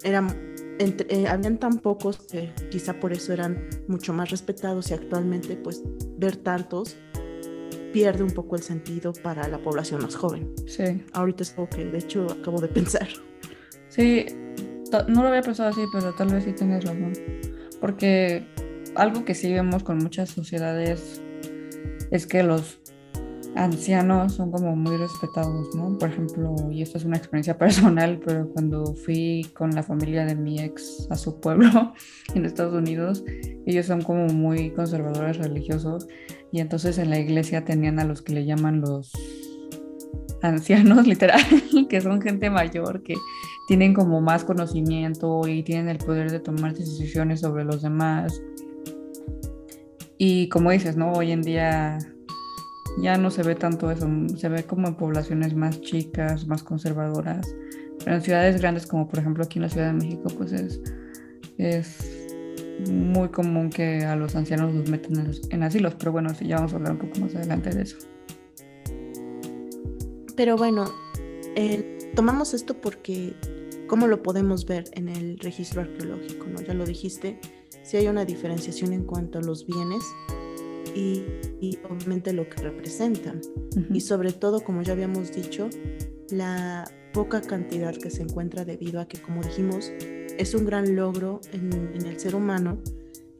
Eran, 0.02 0.54
eh, 0.78 1.26
habían 1.28 1.58
tan 1.58 1.78
pocos 1.80 2.20
que 2.20 2.54
quizá 2.70 2.98
por 2.98 3.12
eso 3.12 3.34
eran 3.34 3.68
mucho 3.86 4.14
más 4.14 4.30
respetados 4.30 4.90
y 4.90 4.94
actualmente 4.94 5.56
pues 5.56 5.82
ver 6.16 6.36
tantos 6.36 6.96
pierde 7.92 8.22
un 8.22 8.30
poco 8.30 8.56
el 8.56 8.62
sentido 8.62 9.12
para 9.12 9.46
la 9.46 9.58
población 9.58 10.00
más 10.00 10.16
joven. 10.16 10.54
Sí. 10.66 11.04
Ahorita 11.12 11.42
es 11.42 11.50
algo 11.50 11.68
que 11.68 11.84
de 11.84 11.98
hecho 11.98 12.28
acabo 12.30 12.62
de 12.62 12.68
pensar. 12.68 13.06
Sí, 13.90 14.26
no 15.08 15.22
lo 15.22 15.28
había 15.28 15.42
pensado 15.42 15.68
así, 15.68 15.82
pero 15.92 16.14
tal 16.14 16.32
vez 16.32 16.44
sí 16.44 16.52
tienes 16.52 16.84
razón. 16.84 17.12
Porque 17.80 18.46
algo 18.94 19.24
que 19.24 19.34
sí 19.34 19.52
vemos 19.52 19.82
con 19.82 19.98
muchas 19.98 20.30
sociedades 20.30 21.22
es 22.10 22.26
que 22.26 22.42
los 22.42 22.80
ancianos 23.56 24.34
son 24.34 24.52
como 24.52 24.76
muy 24.76 24.96
respetados, 24.96 25.74
¿no? 25.74 25.98
Por 25.98 26.10
ejemplo, 26.10 26.54
y 26.70 26.82
esto 26.82 26.98
es 26.98 27.04
una 27.04 27.16
experiencia 27.16 27.58
personal, 27.58 28.20
pero 28.24 28.48
cuando 28.48 28.94
fui 28.94 29.50
con 29.54 29.70
la 29.70 29.82
familia 29.82 30.24
de 30.24 30.34
mi 30.34 30.60
ex 30.60 31.08
a 31.10 31.16
su 31.16 31.40
pueblo 31.40 31.92
en 32.34 32.44
Estados 32.44 32.74
Unidos, 32.74 33.24
ellos 33.66 33.86
son 33.86 34.02
como 34.02 34.26
muy 34.26 34.70
conservadores 34.70 35.38
religiosos 35.38 36.06
y 36.52 36.60
entonces 36.60 36.98
en 36.98 37.10
la 37.10 37.18
iglesia 37.18 37.64
tenían 37.64 37.98
a 37.98 38.04
los 38.04 38.22
que 38.22 38.34
le 38.34 38.44
llaman 38.44 38.80
los 38.80 39.12
ancianos, 40.42 41.06
literal, 41.06 41.42
que 41.88 42.00
son 42.00 42.20
gente 42.20 42.50
mayor 42.50 43.02
que 43.02 43.14
tienen 43.70 43.94
como 43.94 44.20
más 44.20 44.42
conocimiento 44.42 45.46
y 45.46 45.62
tienen 45.62 45.88
el 45.88 45.98
poder 45.98 46.32
de 46.32 46.40
tomar 46.40 46.74
decisiones 46.74 47.38
sobre 47.38 47.64
los 47.64 47.82
demás. 47.82 48.42
Y 50.18 50.48
como 50.48 50.72
dices, 50.72 50.96
¿no? 50.96 51.12
Hoy 51.12 51.30
en 51.30 51.42
día 51.42 51.96
ya 53.00 53.16
no 53.16 53.30
se 53.30 53.44
ve 53.44 53.54
tanto 53.54 53.92
eso, 53.92 54.08
se 54.34 54.48
ve 54.48 54.64
como 54.64 54.88
en 54.88 54.96
poblaciones 54.96 55.54
más 55.54 55.80
chicas, 55.82 56.48
más 56.48 56.64
conservadoras. 56.64 57.46
Pero 58.00 58.16
en 58.16 58.22
ciudades 58.22 58.60
grandes 58.60 58.88
como 58.88 59.06
por 59.06 59.20
ejemplo 59.20 59.44
aquí 59.44 59.60
en 59.60 59.62
la 59.62 59.68
Ciudad 59.68 59.86
de 59.86 59.92
México, 59.92 60.24
pues 60.36 60.50
es, 60.50 60.80
es 61.56 62.26
muy 62.90 63.28
común 63.28 63.70
que 63.70 64.04
a 64.04 64.16
los 64.16 64.34
ancianos 64.34 64.74
los 64.74 64.90
metan 64.90 65.32
en, 65.50 65.62
asilos. 65.62 65.94
Pero 65.96 66.10
bueno, 66.10 66.34
sí, 66.34 66.48
ya 66.48 66.56
vamos 66.56 66.72
a 66.72 66.76
hablar 66.76 66.94
un 66.94 66.98
poco 66.98 67.20
más 67.20 67.36
adelante 67.36 67.70
de 67.70 67.82
eso. 67.82 67.98
Pero 70.34 70.56
bueno, 70.56 70.86
eh, 71.54 71.98
tomamos 72.14 72.54
esto 72.54 72.74
porque, 72.74 73.34
¿cómo 73.90 74.06
lo 74.06 74.22
podemos 74.22 74.66
ver 74.66 74.84
en 74.92 75.08
el 75.08 75.36
registro 75.40 75.80
arqueológico? 75.80 76.46
¿no? 76.46 76.62
Ya 76.62 76.74
lo 76.74 76.86
dijiste, 76.86 77.40
si 77.82 77.96
hay 77.96 78.06
una 78.06 78.24
diferenciación 78.24 78.92
en 78.92 79.02
cuanto 79.02 79.40
a 79.40 79.42
los 79.42 79.66
bienes 79.66 80.04
y, 80.94 81.24
obviamente 81.90 82.32
lo 82.32 82.48
que 82.48 82.62
representan. 82.62 83.40
Y 83.92 84.00
sobre 84.00 84.32
todo, 84.32 84.60
como 84.60 84.82
ya 84.82 84.92
habíamos 84.92 85.32
dicho, 85.32 85.68
la 86.30 86.88
poca 87.12 87.40
cantidad 87.40 87.92
que 87.92 88.10
se 88.10 88.22
encuentra 88.22 88.64
debido 88.64 89.00
a 89.00 89.08
que, 89.08 89.20
como 89.20 89.42
dijimos, 89.42 89.90
es 90.38 90.54
un 90.54 90.64
gran 90.64 90.94
logro 90.94 91.40
en, 91.52 91.72
en 91.92 92.06
el 92.06 92.20
ser 92.20 92.36
humano 92.36 92.78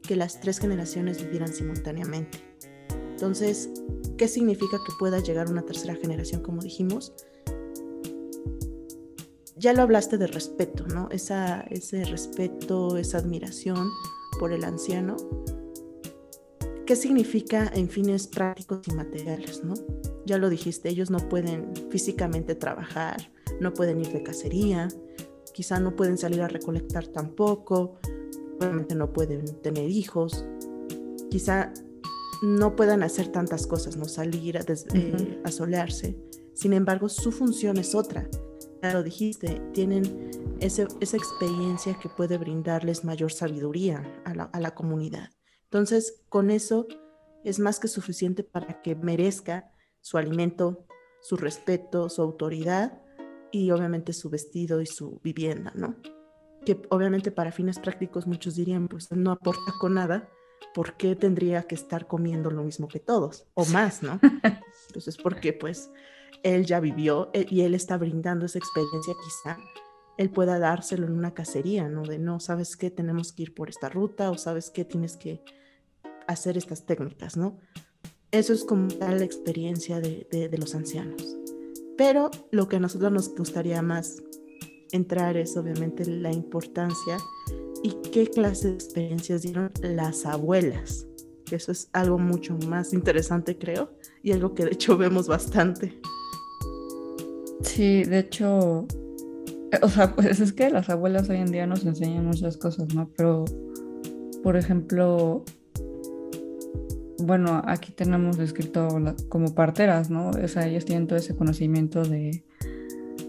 que 0.01 0.17
las 0.17 0.41
tres 0.41 0.59
generaciones 0.59 1.23
vivieran 1.23 1.53
simultáneamente. 1.53 2.39
Entonces, 3.11 3.69
¿qué 4.17 4.27
significa 4.27 4.77
que 4.85 4.91
pueda 4.99 5.19
llegar 5.19 5.49
una 5.49 5.61
tercera 5.61 5.95
generación, 5.95 6.41
como 6.41 6.61
dijimos? 6.61 7.13
Ya 9.61 9.73
lo 9.73 9.83
hablaste 9.83 10.17
de 10.17 10.25
respeto, 10.25 10.87
¿no? 10.87 11.07
Esa, 11.11 11.61
ese 11.69 12.03
respeto, 12.05 12.97
esa 12.97 13.19
admiración 13.19 13.91
por 14.39 14.53
el 14.53 14.63
anciano. 14.63 15.17
¿Qué 16.87 16.95
significa 16.95 17.71
en 17.75 17.87
fines 17.87 18.25
prácticos 18.25 18.87
y 18.87 18.93
materiales, 18.95 19.63
no? 19.63 19.75
Ya 20.25 20.39
lo 20.39 20.49
dijiste, 20.49 20.89
ellos 20.89 21.11
no 21.11 21.19
pueden 21.29 21.73
físicamente 21.91 22.55
trabajar, 22.55 23.31
no 23.59 23.71
pueden 23.71 24.01
ir 24.01 24.11
de 24.11 24.23
cacería, 24.23 24.87
quizá 25.53 25.79
no 25.79 25.95
pueden 25.95 26.17
salir 26.17 26.41
a 26.41 26.47
recolectar 26.47 27.05
tampoco, 27.05 27.99
obviamente 28.59 28.95
no 28.95 29.13
pueden 29.13 29.45
tener 29.61 29.91
hijos, 29.91 30.43
quizá 31.29 31.71
no 32.41 32.75
puedan 32.75 33.03
hacer 33.03 33.27
tantas 33.27 33.67
cosas, 33.67 33.95
no 33.95 34.05
salir 34.05 34.57
a, 34.57 34.61
eh, 34.61 35.41
solearse. 35.51 36.17
Sin 36.55 36.73
embargo, 36.73 37.09
su 37.09 37.31
función 37.31 37.77
es 37.77 37.93
otra. 37.93 38.27
Lo 38.81 39.03
dijiste, 39.03 39.61
tienen 39.73 40.31
esa 40.59 40.83
experiencia 41.17 41.97
que 41.99 42.09
puede 42.09 42.37
brindarles 42.37 43.03
mayor 43.03 43.31
sabiduría 43.31 44.03
a 44.25 44.33
la, 44.33 44.43
a 44.45 44.59
la 44.59 44.73
comunidad. 44.73 45.29
Entonces, 45.65 46.21
con 46.29 46.51
eso 46.51 46.87
es 47.43 47.59
más 47.59 47.79
que 47.79 47.87
suficiente 47.87 48.43
para 48.43 48.81
que 48.81 48.95
merezca 48.95 49.71
su 50.01 50.17
alimento, 50.17 50.85
su 51.21 51.37
respeto, 51.37 52.09
su 52.09 52.21
autoridad 52.21 53.01
y 53.51 53.71
obviamente 53.71 54.13
su 54.13 54.29
vestido 54.29 54.81
y 54.81 54.85
su 54.85 55.19
vivienda, 55.23 55.71
¿no? 55.75 55.95
Que 56.65 56.81
obviamente 56.89 57.31
para 57.31 57.51
fines 57.51 57.79
prácticos 57.79 58.27
muchos 58.27 58.55
dirían, 58.55 58.87
pues 58.87 59.11
no 59.11 59.31
aporta 59.31 59.71
con 59.79 59.95
nada, 59.95 60.29
¿por 60.73 60.95
qué 60.97 61.15
tendría 61.15 61.63
que 61.63 61.75
estar 61.75 62.07
comiendo 62.07 62.51
lo 62.51 62.63
mismo 62.63 62.87
que 62.87 62.99
todos? 62.99 63.45
O 63.53 63.65
más, 63.65 64.03
¿no? 64.03 64.19
Entonces, 64.87 65.17
porque 65.17 65.53
pues 65.53 65.91
él 66.43 66.65
ya 66.65 66.79
vivió 66.79 67.29
eh, 67.33 67.45
y 67.49 67.61
él 67.61 67.75
está 67.75 67.97
brindando 67.97 68.45
esa 68.45 68.59
experiencia 68.59 69.13
quizá 69.23 69.57
él 70.17 70.29
pueda 70.29 70.59
dárselo 70.59 71.07
en 71.07 71.13
una 71.13 71.33
cacería, 71.33 71.89
¿no? 71.89 72.03
De 72.03 72.19
no, 72.19 72.39
sabes 72.39 72.75
qué, 72.75 72.91
tenemos 72.91 73.33
que 73.33 73.43
ir 73.43 73.55
por 73.55 73.69
esta 73.69 73.89
ruta 73.89 74.29
o 74.29 74.37
sabes 74.37 74.69
qué, 74.69 74.85
tienes 74.85 75.17
que 75.17 75.43
hacer 76.27 76.57
estas 76.57 76.85
técnicas, 76.85 77.37
¿no? 77.37 77.57
Eso 78.29 78.53
es 78.53 78.63
como 78.63 78.87
tal 78.89 79.17
la 79.17 79.25
experiencia 79.25 79.99
de, 79.99 80.27
de 80.29 80.57
los 80.59 80.75
ancianos. 80.75 81.37
Pero 81.97 82.29
lo 82.51 82.67
que 82.67 82.75
a 82.75 82.79
nosotros 82.79 83.11
nos 83.11 83.35
gustaría 83.35 83.81
más 83.81 84.21
entrar 84.91 85.37
es 85.37 85.57
obviamente 85.57 86.05
la 86.05 86.31
importancia 86.31 87.17
y 87.83 87.93
qué 88.11 88.27
clase 88.27 88.69
de 88.69 88.73
experiencias 88.75 89.41
dieron 89.41 89.71
las 89.81 90.25
abuelas. 90.25 91.07
Eso 91.51 91.71
es 91.71 91.89
algo 91.93 92.17
mucho 92.17 92.57
más 92.67 92.93
interesante, 92.93 93.57
creo, 93.57 93.91
y 94.21 94.31
algo 94.31 94.53
que 94.53 94.65
de 94.65 94.71
hecho 94.71 94.97
vemos 94.97 95.27
bastante. 95.27 95.99
Sí, 97.63 98.03
de 98.03 98.19
hecho, 98.19 98.87
o 99.81 99.89
sea, 99.89 100.11
pues 100.15 100.39
es 100.39 100.53
que 100.53 100.69
las 100.69 100.89
abuelas 100.89 101.29
hoy 101.29 101.37
en 101.37 101.51
día 101.51 101.67
nos 101.67 101.85
enseñan 101.85 102.25
muchas 102.25 102.57
cosas, 102.57 102.93
¿no? 102.93 103.09
Pero, 103.15 103.45
por 104.43 104.57
ejemplo, 104.57 105.43
bueno, 107.19 107.61
aquí 107.65 107.91
tenemos 107.91 108.39
escrito 108.39 108.87
como 109.29 109.53
parteras, 109.53 110.09
¿no? 110.09 110.31
O 110.31 110.47
sea, 110.47 110.67
ellas 110.67 110.85
tienen 110.85 111.07
todo 111.07 111.17
ese 111.17 111.35
conocimiento 111.35 112.03
de 112.03 112.43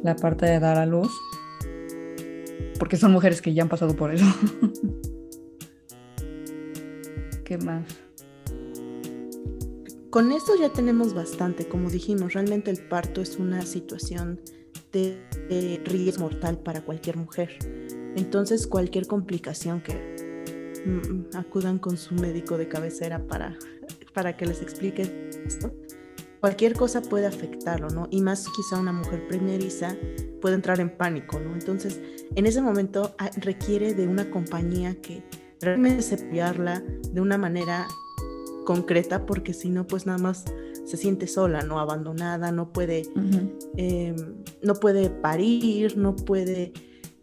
la 0.03 0.17
parte 0.17 0.47
de 0.47 0.59
dar 0.59 0.79
a 0.79 0.87
luz, 0.87 1.13
porque 2.79 2.97
son 2.97 3.13
mujeres 3.13 3.43
que 3.43 3.55
ya 3.55 3.63
han 3.63 3.69
pasado 3.69 3.95
por 3.95 4.13
eso. 4.13 4.25
¿Qué 7.45 7.59
más? 7.59 7.85
Con 10.13 10.31
esto 10.31 10.53
ya 10.55 10.69
tenemos 10.69 11.15
bastante, 11.15 11.67
como 11.67 11.89
dijimos, 11.89 12.35
realmente 12.35 12.71
el 12.71 12.87
parto 12.87 13.23
es 13.23 13.39
una 13.39 13.63
situación 13.63 14.41
de, 14.93 15.81
riesgo 15.87 16.25
mortal 16.25 16.59
para 16.59 16.83
cualquier 16.83 17.17
mujer. 17.17 17.57
Entonces, 18.15 18.67
cualquier 18.67 19.07
complicación 19.07 19.81
que 19.81 20.83
mm, 20.85 21.35
acudan 21.35 21.79
con 21.79 21.97
su 21.97 22.15
médico 22.15 22.59
de 22.59 22.69
cabecera 22.69 23.27
para 23.27 23.57
para 24.13 24.37
que 24.37 24.47
les 24.47 24.61
explique 24.61 25.31
esto, 25.47 25.73
cualquier 26.41 26.75
cosa 26.75 27.01
puede 27.01 27.27
afectarlo, 27.27 27.89
¿no? 27.89 28.09
Y 28.11 28.21
más 28.21 28.47
quizá 28.55 28.79
una 28.79 28.93
mujer 28.93 29.27
primeriza 29.29 29.97
puede 30.41 30.57
entrar 30.57 30.81
en 30.81 30.91
pánico, 30.97 31.41
¿no? 31.41 31.55
Entonces, 31.55 32.01
en 32.35 32.47
ese 32.47 32.61
momento 32.61 33.15
ah, 33.19 33.31
requiere 33.37 33.95
de 33.95 34.07
una 34.07 34.31
compañía 34.31 35.01
que 35.01 35.23
realmente 35.61 36.03
cepillarla 36.03 36.81
de 36.81 37.21
una 37.21 37.39
manera 37.39 37.87
concreta, 38.65 39.27
porque 39.27 39.53
si 39.53 39.71
no, 39.71 39.87
pues 39.87 40.07
nada 40.07 40.19
más 40.19 40.45
se 40.85 40.97
siente 40.97 41.27
sola, 41.27 41.63
¿no? 41.63 41.79
Abandonada, 41.79 42.53
no 42.53 42.73
puede, 42.73 43.03
em, 43.77 44.17
no 44.63 44.75
puede 44.75 45.11
parir, 45.11 45.97
no 45.97 46.17
puede 46.17 46.73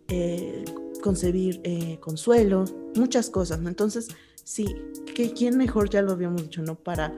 eh, 0.07 0.65
concebir 1.01 1.61
eh, 1.63 1.97
consuelo, 1.99 2.65
muchas 2.95 3.29
cosas, 3.29 3.59
¿no? 3.59 3.69
Entonces, 3.69 4.07
sí, 4.43 4.65
que 5.15 5.33
quién 5.33 5.57
mejor, 5.57 5.89
ya 5.89 6.01
lo 6.01 6.11
habíamos 6.11 6.43
dicho, 6.43 6.61
¿no? 6.61 6.75
Para 6.75 7.13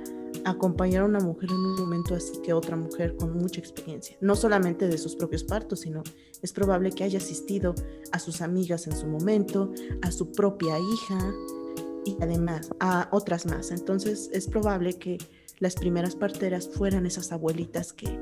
acompañar 0.46 1.04
a 1.04 1.06
una 1.06 1.20
mujer 1.20 1.50
en 1.50 1.58
un 1.58 1.76
momento 1.76 2.16
así 2.16 2.40
que 2.42 2.54
otra 2.54 2.76
mujer 2.76 3.16
con 3.16 3.38
mucha 3.38 3.60
experiencia, 3.60 4.18
no 4.22 4.36
solamente 4.36 4.88
de 4.88 4.98
sus 4.98 5.16
propios 5.16 5.44
partos, 5.44 5.82
sino 5.82 6.04
es 6.42 6.54
probable 6.54 6.92
que 6.92 7.04
haya 7.04 7.20
asistido 7.20 7.76
a 8.12 8.20
sus 8.20 8.42
amigas 8.42 8.88
en 8.88 8.96
su 8.96 9.08
momento, 9.08 9.72
a 10.02 10.12
su 10.12 10.32
propia 10.32 10.78
hija 10.80 11.34
y 12.06 12.18
además 12.22 12.70
a 12.80 13.10
otras 13.12 13.46
más. 13.46 13.72
Entonces 13.72 14.30
es 14.34 14.48
probable 14.48 14.94
que 14.94 15.18
las 15.60 15.76
primeras 15.76 16.16
parteras 16.16 16.70
fueran 16.70 17.06
esas 17.06 17.32
abuelitas 17.32 17.94
que 17.94 18.20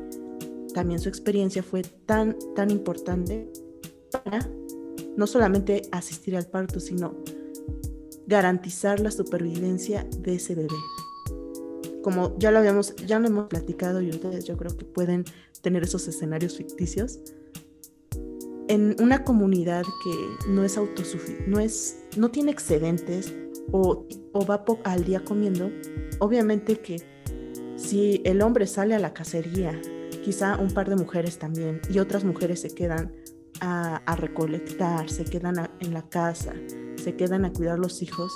también 0.74 1.00
su 1.00 1.10
experiencia 1.10 1.64
fue 1.64 1.84
tan, 1.84 2.38
tan 2.56 2.70
importante 2.70 3.52
para 4.12 4.48
no 5.16 5.28
solamente 5.28 5.82
asistir 5.92 6.36
al 6.36 6.48
parto, 6.48 6.80
sino 6.80 7.16
garantizar 8.28 9.00
la 9.00 9.12
supervivencia 9.12 10.08
de 10.20 10.36
ese 10.36 10.56
bebé. 10.56 10.76
Como 12.04 12.38
ya 12.38 12.52
lo 12.52 12.60
habíamos, 12.60 12.96
ya 13.08 13.20
lo 13.20 13.28
hemos 13.28 13.48
platicado 13.48 14.02
y 14.02 14.10
ustedes 14.10 14.46
yo 14.46 14.56
creo 14.56 14.76
que 14.78 14.86
pueden 14.86 15.26
tener 15.62 15.84
esos 15.84 16.08
escenarios 16.08 16.58
ficticios. 16.58 17.20
En 18.68 18.96
una 19.02 19.24
comunidad 19.24 19.84
que 20.04 20.50
no 20.50 20.64
es 20.64 20.78
autosuficiente, 20.78 21.48
no 21.48 21.60
es, 21.60 21.98
no 22.16 22.30
tiene 22.30 22.52
excedentes 22.52 23.34
o, 23.72 24.08
o 24.34 24.46
va 24.46 24.64
al 24.84 25.04
día 25.04 25.24
comiendo, 25.24 25.72
obviamente 26.20 26.80
que 26.80 26.98
si 27.76 28.22
el 28.26 28.42
hombre 28.42 28.68
sale 28.68 28.94
a 28.94 29.00
la 29.00 29.14
cacería, 29.14 29.80
quizá 30.24 30.58
un 30.58 30.72
par 30.74 30.90
de 30.90 30.96
mujeres 30.96 31.40
también, 31.40 31.82
y 31.90 32.00
otras 32.00 32.24
mujeres 32.24 32.62
se 32.62 32.70
quedan 32.70 33.14
a, 33.62 34.16
recolectar, 34.16 35.10
se 35.10 35.26
quedan 35.26 35.70
en 35.80 35.94
la 35.94 36.08
casa, 36.08 36.54
se 36.96 37.16
quedan 37.16 37.46
a 37.46 37.54
cuidar 37.54 37.80
los 37.80 38.02
hijos, 38.02 38.32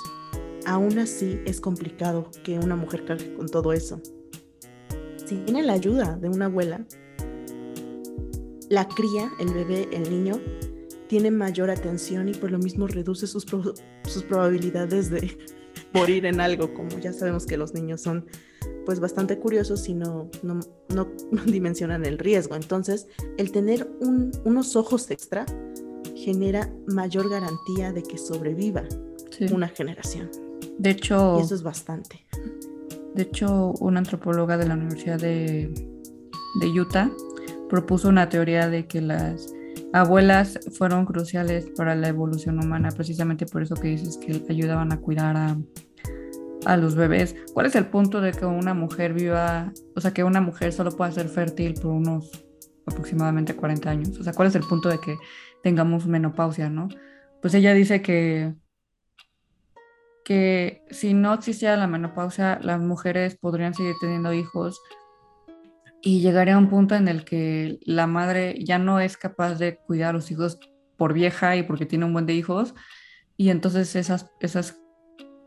aún 0.66 0.98
así 1.00 1.40
es 1.46 1.60
complicado 1.60 2.30
que 2.44 2.58
una 2.58 2.76
mujer 2.76 3.06
cargue 3.06 3.34
con 3.36 3.48
todo 3.48 3.74
eso. 3.74 4.02
Si 5.26 5.36
tiene 5.38 5.64
la 5.64 5.74
ayuda 5.74 6.18
de 6.18 6.30
una 6.30 6.46
abuela, 6.46 6.86
la 8.70 8.88
cría, 8.88 9.32
el 9.40 9.54
bebé, 9.54 9.88
el 9.92 10.10
niño, 10.10 10.42
tiene 11.14 11.30
mayor 11.30 11.70
atención 11.70 12.28
y 12.28 12.34
por 12.34 12.50
lo 12.50 12.58
mismo 12.58 12.88
reduce 12.88 13.28
sus, 13.28 13.46
sus 13.46 14.24
probabilidades 14.24 15.12
de 15.12 15.38
morir 15.94 16.26
en 16.26 16.42
algo, 16.42 16.74
como 16.74 16.90
ya 16.98 17.14
sabemos 17.14 17.46
que 17.46 17.56
los 17.56 17.76
niños 17.76 18.02
son 18.02 18.26
pues 18.84 19.00
bastante 19.00 19.38
curiosos 19.38 19.88
y 19.88 19.94
no, 19.94 20.32
no, 20.42 21.08
dimensionan 21.46 22.04
el 22.04 22.18
riesgo. 22.18 22.56
Entonces, 22.56 23.08
el 23.38 23.52
tener 23.52 23.88
unos 24.44 24.76
ojos 24.76 25.12
extra 25.12 25.46
genera 26.16 26.74
mayor 26.88 27.30
garantía 27.30 27.94
de 27.94 28.02
que 28.02 28.18
sobreviva 28.18 28.84
una 29.52 29.68
generación. 29.68 30.32
De 30.80 30.90
hecho, 30.90 31.38
y 31.38 31.44
eso 31.44 31.54
es 31.54 31.62
bastante. 31.62 32.26
De 33.14 33.22
hecho, 33.22 33.74
una 33.80 34.00
antropóloga 34.00 34.58
de 34.58 34.68
la 34.68 34.74
Universidad 34.74 35.20
de, 35.20 35.72
de 36.60 36.82
Utah 36.82 37.12
propuso 37.70 38.10
una 38.10 38.30
teoría 38.30 38.68
de 38.68 38.88
que 38.88 39.00
las 39.00 39.54
abuelas 39.94 40.60
fueron 40.78 41.06
cruciales 41.06 41.70
para 41.78 41.96
la 41.96 42.10
evolución 42.10 42.60
humana, 42.60 42.90
precisamente 42.92 43.46
por 43.46 43.62
eso 43.62 43.76
que 43.76 43.90
dices 43.90 44.18
que 44.18 44.44
ayudaban 44.50 44.92
a 44.92 45.00
cuidar 45.00 45.38
a, 45.38 46.78
los 46.78 46.96
bebés. 46.96 47.36
¿Cuál 47.54 47.66
es 47.66 47.76
el 47.76 47.86
punto 47.88 48.22
de 48.22 48.32
que 48.32 48.46
una 48.46 48.74
mujer 48.74 49.14
viva, 49.14 49.72
o 49.96 50.02
sea, 50.02 50.14
que 50.14 50.24
una 50.24 50.42
mujer 50.42 50.72
solo 50.72 50.92
pueda 50.92 51.12
ser 51.12 51.28
fértil 51.28 51.74
por 51.74 51.92
unos 51.92 52.32
aproximadamente 52.86 53.56
40 53.56 53.90
años? 53.90 54.18
O 54.18 54.24
sea, 54.24 54.34
¿cuál 54.34 54.48
es 54.48 54.56
el 54.56 54.64
punto 54.64 54.90
de 54.90 54.98
que 55.00 55.18
tengamos 55.62 56.08
menopausia, 56.08 56.70
no? 56.70 56.88
Pues 57.42 57.54
ella 57.54 57.74
dice 57.74 58.02
que 58.02 58.54
que 60.24 60.84
si 60.90 61.14
no 61.14 61.34
existiera 61.34 61.76
la 61.76 61.88
menopausia, 61.88 62.60
las 62.62 62.80
mujeres 62.80 63.36
podrían 63.36 63.74
seguir 63.74 63.96
teniendo 64.00 64.34
hijos 64.34 64.82
y 66.06 66.20
llegaría 66.20 66.56
a 66.56 66.58
un 66.58 66.70
punto 66.70 66.96
en 66.96 67.08
el 67.08 67.24
que 67.24 67.80
la 67.86 68.08
madre 68.08 68.58
ya 68.64 68.78
no 68.78 69.00
es 69.00 69.16
capaz 69.16 69.56
de 69.56 69.78
cuidar 69.78 70.10
a 70.10 70.14
los 70.14 70.30
hijos 70.32 70.60
por 70.98 71.14
vieja 71.14 71.56
y 71.56 71.64
porque 71.64 71.86
tiene 71.86 72.04
un 72.04 72.12
buen 72.12 72.26
de 72.26 72.34
hijos 72.34 72.76
y 73.38 73.50
entonces 73.50 73.96
esas, 73.96 74.30
esas, 74.42 74.80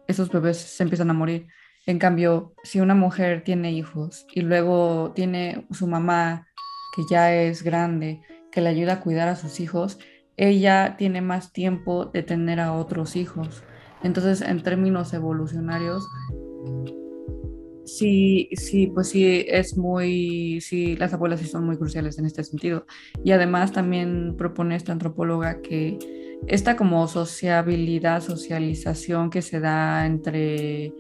esos 0.09 0.31
bebés 0.31 0.57
se 0.57 0.83
empiezan 0.83 1.11
a 1.11 1.15
morir. 1.15 1.47
En 1.85 1.99
cambio, 1.99 2.55
si 2.65 2.81
una 2.81 2.95
mujer 2.95 3.45
tiene 3.45 3.71
hijos 3.73 4.27
y 4.33 4.41
luego 4.41 5.13
tiene 5.15 5.67
su 5.71 5.87
mamá 5.87 6.49
que 6.97 7.03
ya 7.09 7.35
es 7.35 7.63
grande, 7.63 8.23
que 8.51 8.63
le 8.63 8.71
ayuda 8.71 8.95
a 8.95 9.01
cuidar 9.01 9.29
a 9.29 9.37
sus 9.37 9.61
hijos, 9.61 9.99
ella 10.39 10.97
tiene 10.97 11.21
más 11.21 11.53
tiempo 11.53 12.07
de 12.07 12.23
tener 12.23 12.61
a 12.61 12.73
otros 12.73 13.15
hijos. 13.15 13.63
Entonces, 14.03 14.41
en 14.41 14.63
términos 14.63 15.13
evolucionarios, 15.13 16.07
sí, 17.87 18.49
sí, 18.53 18.89
pues 18.89 19.09
sí, 19.09 19.45
es 19.49 19.77
muy, 19.77 20.61
sí, 20.61 20.97
las 20.97 21.15
abuelas 21.15 21.41
sí 21.41 21.47
son 21.47 21.65
muy 21.65 21.77
cruciales 21.77 22.19
en 22.19 22.27
este 22.27 22.45
sentido. 22.45 22.87
Y 23.25 23.31
además 23.31 23.73
también 23.73 24.37
propone 24.37 24.77
esta 24.77 24.93
antropóloga 24.93 25.63
que 25.63 25.99
esta 26.47 26.77
como 26.77 27.07
sociabilidad, 27.09 28.23
socialización 28.23 29.31
que 29.31 29.43
se 29.43 29.61
da 29.61 30.05
entre, 30.05 30.93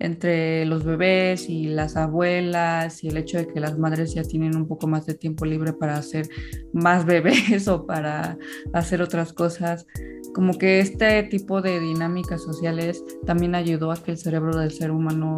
entre 0.00 0.64
los 0.64 0.84
bebés 0.84 1.48
y 1.48 1.64
las 1.64 1.96
abuelas 1.96 3.02
y 3.02 3.08
el 3.08 3.16
hecho 3.16 3.38
de 3.38 3.48
que 3.48 3.60
las 3.60 3.78
madres 3.78 4.14
ya 4.14 4.22
tienen 4.22 4.56
un 4.56 4.66
poco 4.66 4.86
más 4.86 5.06
de 5.06 5.14
tiempo 5.14 5.44
libre 5.44 5.72
para 5.72 5.96
hacer 5.96 6.28
más 6.72 7.04
bebés 7.04 7.68
o 7.68 7.86
para 7.86 8.38
hacer 8.72 9.02
otras 9.02 9.32
cosas, 9.32 9.86
como 10.34 10.56
que 10.56 10.80
este 10.80 11.22
tipo 11.24 11.62
de 11.62 11.80
dinámicas 11.80 12.42
sociales 12.42 13.02
también 13.26 13.54
ayudó 13.54 13.90
a 13.90 14.02
que 14.02 14.12
el 14.12 14.18
cerebro 14.18 14.56
del 14.56 14.70
ser 14.70 14.90
humano 14.90 15.36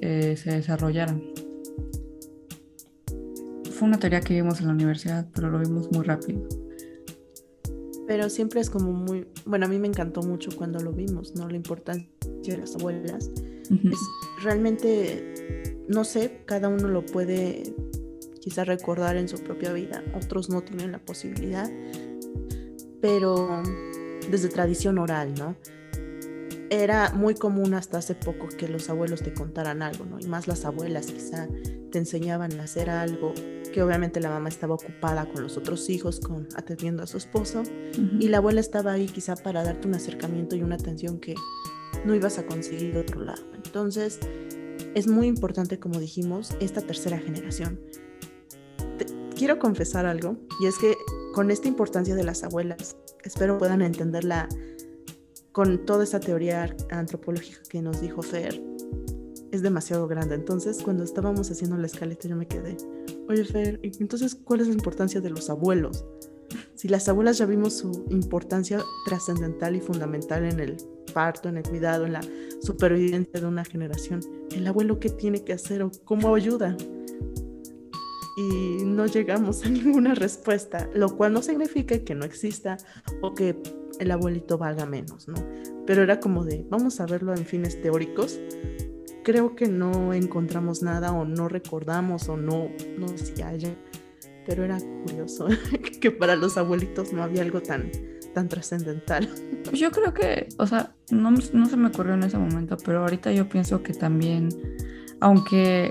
eh, 0.00 0.36
se 0.36 0.50
desarrollara. 0.50 1.18
Fue 3.72 3.88
una 3.88 3.98
teoría 3.98 4.20
que 4.20 4.34
vimos 4.34 4.60
en 4.60 4.68
la 4.68 4.72
universidad, 4.72 5.26
pero 5.34 5.50
lo 5.50 5.58
vimos 5.58 5.90
muy 5.92 6.04
rápido. 6.04 6.48
Pero 8.06 8.30
siempre 8.30 8.60
es 8.60 8.70
como 8.70 8.92
muy, 8.92 9.26
bueno, 9.44 9.66
a 9.66 9.68
mí 9.68 9.78
me 9.78 9.88
encantó 9.88 10.22
mucho 10.22 10.50
cuando 10.56 10.78
lo 10.78 10.92
vimos, 10.92 11.34
¿no? 11.34 11.48
La 11.48 11.56
importancia 11.56 12.08
de 12.46 12.58
las 12.58 12.74
abuelas. 12.76 13.30
Es 13.70 13.98
realmente, 14.42 15.76
no 15.88 16.04
sé, 16.04 16.42
cada 16.46 16.68
uno 16.68 16.88
lo 16.88 17.04
puede 17.04 17.74
quizás 18.40 18.66
recordar 18.66 19.16
en 19.16 19.28
su 19.28 19.38
propia 19.38 19.72
vida, 19.72 20.04
otros 20.14 20.48
no 20.48 20.62
tienen 20.62 20.92
la 20.92 21.04
posibilidad, 21.04 21.68
pero 23.00 23.62
desde 24.30 24.48
tradición 24.48 24.98
oral, 24.98 25.34
¿no? 25.34 25.56
Era 26.70 27.12
muy 27.12 27.34
común 27.34 27.74
hasta 27.74 27.98
hace 27.98 28.14
poco 28.14 28.48
que 28.48 28.68
los 28.68 28.88
abuelos 28.90 29.22
te 29.22 29.32
contaran 29.32 29.82
algo, 29.82 30.04
¿no? 30.04 30.18
Y 30.20 30.26
más 30.26 30.48
las 30.48 30.64
abuelas 30.64 31.06
quizá 31.06 31.48
te 31.90 31.98
enseñaban 31.98 32.58
a 32.60 32.64
hacer 32.64 32.90
algo 32.90 33.34
que 33.72 33.82
obviamente 33.82 34.20
la 34.20 34.30
mamá 34.30 34.48
estaba 34.48 34.74
ocupada 34.74 35.26
con 35.26 35.42
los 35.42 35.56
otros 35.56 35.88
hijos, 35.90 36.20
con 36.20 36.48
atendiendo 36.56 37.02
a 37.02 37.06
su 37.06 37.18
esposo, 37.18 37.62
y 38.18 38.28
la 38.28 38.38
abuela 38.38 38.60
estaba 38.60 38.92
ahí 38.92 39.06
quizá 39.06 39.36
para 39.36 39.62
darte 39.62 39.86
un 39.86 39.94
acercamiento 39.94 40.56
y 40.56 40.62
una 40.62 40.76
atención 40.76 41.20
que 41.20 41.34
no 42.04 42.14
ibas 42.14 42.38
a 42.38 42.46
conseguir 42.46 42.94
de 42.94 43.00
otro 43.00 43.20
lado. 43.22 43.55
Entonces, 43.76 44.18
es 44.94 45.06
muy 45.06 45.26
importante, 45.26 45.78
como 45.78 46.00
dijimos, 46.00 46.56
esta 46.60 46.80
tercera 46.80 47.18
generación. 47.18 47.78
quiero 49.36 49.58
confesar 49.58 50.06
algo, 50.06 50.38
y 50.62 50.66
es 50.66 50.78
que 50.78 50.94
con 51.34 51.50
esta 51.50 51.68
importancia 51.68 52.14
de 52.14 52.24
las 52.24 52.42
abuelas, 52.42 52.96
espero 53.22 53.58
puedan 53.58 53.82
entenderla 53.82 54.48
con 55.52 55.84
toda 55.84 56.04
esa 56.04 56.20
teoría 56.20 56.74
antropológica 56.88 57.60
que 57.68 57.82
nos 57.82 58.00
dijo 58.00 58.22
Fer, 58.22 58.62
es 59.52 59.60
demasiado 59.60 60.08
grande. 60.08 60.36
Entonces, 60.36 60.78
cuando 60.82 61.04
estábamos 61.04 61.50
haciendo 61.50 61.76
la 61.76 61.86
escaleta, 61.86 62.28
yo 62.28 62.36
me 62.36 62.48
quedé, 62.48 62.78
oye 63.28 63.44
Fer, 63.44 63.78
entonces, 63.82 64.34
¿cuál 64.34 64.62
es 64.62 64.68
la 64.68 64.72
importancia 64.72 65.20
de 65.20 65.28
los 65.28 65.50
abuelos? 65.50 66.06
Si 66.76 66.88
las 66.88 67.10
abuelas 67.10 67.36
ya 67.36 67.44
vimos 67.44 67.74
su 67.74 68.06
importancia 68.08 68.82
trascendental 69.04 69.76
y 69.76 69.82
fundamental 69.82 70.46
en 70.46 70.60
el 70.60 70.95
parto, 71.16 71.48
en 71.48 71.56
el 71.56 71.62
cuidado, 71.62 72.04
en 72.04 72.12
la 72.12 72.20
supervivencia 72.60 73.40
de 73.40 73.46
una 73.46 73.64
generación, 73.64 74.20
¿el 74.54 74.66
abuelo 74.66 75.00
qué 75.00 75.08
tiene 75.08 75.42
que 75.44 75.54
hacer 75.54 75.82
o 75.82 75.90
cómo 76.04 76.34
ayuda? 76.34 76.76
y 78.36 78.84
no 78.84 79.06
llegamos 79.06 79.64
a 79.64 79.70
ninguna 79.70 80.14
respuesta, 80.14 80.90
lo 80.94 81.16
cual 81.16 81.32
no 81.32 81.40
significa 81.40 81.98
que 81.98 82.14
no 82.14 82.26
exista 82.26 82.76
o 83.22 83.34
que 83.34 83.56
el 83.98 84.10
abuelito 84.10 84.58
valga 84.58 84.84
menos, 84.84 85.26
¿no? 85.26 85.36
Pero 85.86 86.02
era 86.02 86.20
como 86.20 86.44
de, 86.44 86.66
vamos 86.68 87.00
a 87.00 87.06
verlo 87.06 87.32
en 87.32 87.46
fines 87.46 87.80
teóricos. 87.80 88.38
Creo 89.24 89.56
que 89.56 89.68
no 89.68 90.12
encontramos 90.12 90.82
nada 90.82 91.12
o 91.12 91.24
no 91.24 91.48
recordamos 91.48 92.28
o 92.28 92.36
no, 92.36 92.68
no 92.98 93.08
sé 93.08 93.16
si 93.34 93.42
haya, 93.42 93.74
pero 94.46 94.64
era 94.64 94.78
curioso 95.06 95.48
que 96.00 96.10
para 96.10 96.36
los 96.36 96.58
abuelitos 96.58 97.14
no 97.14 97.22
había 97.22 97.40
algo 97.40 97.62
tan, 97.62 97.90
tan 98.36 98.50
trascendental. 98.50 99.30
Yo 99.72 99.90
creo 99.90 100.12
que, 100.12 100.48
o 100.58 100.66
sea, 100.66 100.92
no, 101.10 101.30
no 101.30 101.66
se 101.66 101.76
me 101.78 101.88
ocurrió 101.88 102.12
en 102.12 102.22
ese 102.22 102.36
momento, 102.36 102.76
pero 102.84 103.00
ahorita 103.00 103.32
yo 103.32 103.48
pienso 103.48 103.82
que 103.82 103.94
también, 103.94 104.50
aunque 105.20 105.90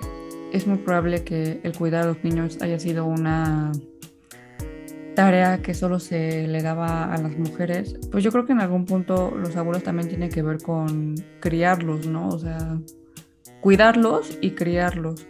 es 0.54 0.68
muy 0.68 0.78
probable 0.78 1.24
que 1.24 1.60
el 1.64 1.76
cuidar 1.76 2.04
a 2.04 2.08
los 2.08 2.24
niños 2.24 2.60
haya 2.62 2.78
sido 2.78 3.06
una 3.06 3.72
tarea 5.16 5.64
que 5.64 5.74
solo 5.74 6.00
se 6.00 6.48
le 6.48 6.62
daba 6.62 7.12
a 7.12 7.18
las 7.18 7.36
mujeres, 7.36 7.96
pues 8.12 8.24
yo 8.24 8.32
creo 8.32 8.46
que 8.46 8.52
en 8.52 8.62
algún 8.62 8.86
punto 8.86 9.34
los 9.36 9.56
abuelos 9.56 9.82
también 9.82 10.08
tienen 10.08 10.30
que 10.30 10.44
ver 10.44 10.62
con 10.62 11.16
criarlos, 11.40 12.06
¿no? 12.06 12.28
O 12.30 12.38
sea, 12.38 12.80
cuidarlos 13.60 14.38
y 14.42 14.52
criarlos. 14.52 15.26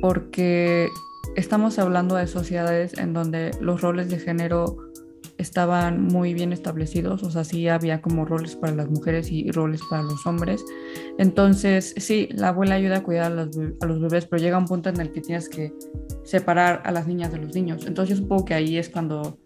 Porque 0.00 0.88
estamos 1.36 1.78
hablando 1.78 2.16
de 2.16 2.26
sociedades 2.26 2.98
en 2.98 3.12
donde 3.12 3.52
los 3.60 3.80
roles 3.82 4.08
de 4.08 4.18
género 4.18 4.87
estaban 5.38 6.02
muy 6.02 6.34
bien 6.34 6.52
establecidos, 6.52 7.22
o 7.22 7.30
sea, 7.30 7.44
sí 7.44 7.68
había 7.68 8.02
como 8.02 8.24
roles 8.24 8.56
para 8.56 8.74
las 8.74 8.90
mujeres 8.90 9.30
y 9.30 9.50
roles 9.52 9.80
para 9.88 10.02
los 10.02 10.26
hombres. 10.26 10.64
Entonces, 11.16 11.94
sí, 11.96 12.28
la 12.32 12.48
abuela 12.48 12.74
ayuda 12.74 12.98
a 12.98 13.02
cuidar 13.02 13.32
a 13.32 13.86
los, 13.86 14.00
bebés, 14.00 14.26
pero 14.26 14.42
llega 14.42 14.58
un 14.58 14.66
punto 14.66 14.88
en 14.88 15.00
el 15.00 15.12
que 15.12 15.20
tienes 15.20 15.48
que 15.48 15.72
separar 16.24 16.82
a 16.84 16.90
las 16.90 17.06
niñas 17.06 17.32
de 17.32 17.38
los 17.38 17.54
niños. 17.54 17.86
Entonces, 17.86 18.16
yo 18.16 18.22
supongo 18.22 18.44
que 18.44 18.54
ahí 18.54 18.76
es 18.76 18.88
cuando 18.88 19.38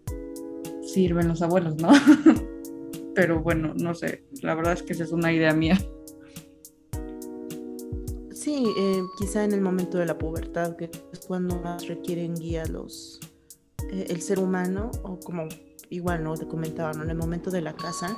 sirven 0.81 1.27
los 1.27 1.41
abuelos, 1.43 1.75
¿no? 1.75 1.91
pero 3.15 3.41
bueno, 3.41 3.73
no 3.75 3.93
sé, 3.93 4.25
la 4.41 4.55
verdad 4.55 4.73
es 4.73 4.83
que 4.83 4.93
esa 4.93 5.03
es 5.03 5.11
una 5.11 5.31
idea 5.31 5.53
mía. 5.53 5.79
Sí, 8.31 8.65
eh, 8.77 9.01
quizá 9.17 9.45
en 9.45 9.53
el 9.53 9.61
momento 9.61 9.99
de 9.99 10.07
la 10.07 10.17
pubertad, 10.17 10.75
que 10.75 10.89
es 11.13 11.19
cuando 11.25 11.61
más 11.61 11.87
requieren 11.87 12.33
guía 12.33 12.65
los, 12.65 13.19
eh, 13.91 14.07
el 14.09 14.21
ser 14.21 14.39
humano, 14.39 14.91
o 15.03 15.19
como 15.19 15.47
igual, 15.93 16.23
¿no? 16.23 16.35
Te 16.35 16.47
comentaba, 16.47 16.91
En 16.91 17.09
el 17.09 17.17
momento 17.17 17.51
de 17.51 17.61
la 17.61 17.73
casa, 17.73 18.17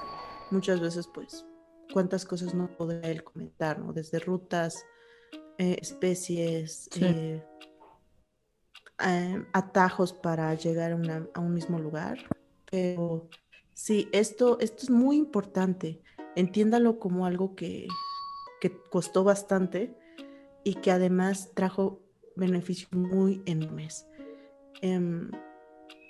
muchas 0.51 0.79
veces, 0.79 1.07
pues, 1.13 1.45
cuántas 1.93 2.25
cosas 2.25 2.53
no 2.53 2.67
podría 2.67 3.11
él 3.11 3.23
comentar, 3.23 3.79
¿no? 3.79 3.93
Desde 3.93 4.19
rutas, 4.19 4.85
eh, 5.57 5.77
especies, 5.81 6.89
eh, 6.99 7.43
eh, 9.05 9.45
atajos 9.53 10.13
para 10.13 10.53
llegar 10.55 10.91
a, 10.91 11.39
un 11.39 11.53
mismo 11.53 11.79
lugar. 11.79 12.17
Pero 12.69 13.29
sí, 13.73 14.09
esto, 14.11 14.59
esto 14.59 14.83
es 14.83 14.89
muy 14.89 15.17
importante. 15.17 16.01
Entiéndalo 16.35 16.99
como 16.99 17.25
algo 17.25 17.55
que, 17.55 17.87
que 18.59 18.77
costó 18.89 19.23
bastante 19.23 19.95
y 20.63 20.75
que 20.75 20.91
además 20.91 21.51
trajo 21.53 22.01
beneficios 22.35 22.91
muy 22.91 23.41
enormes. 23.45 24.07
Em, 24.81 25.31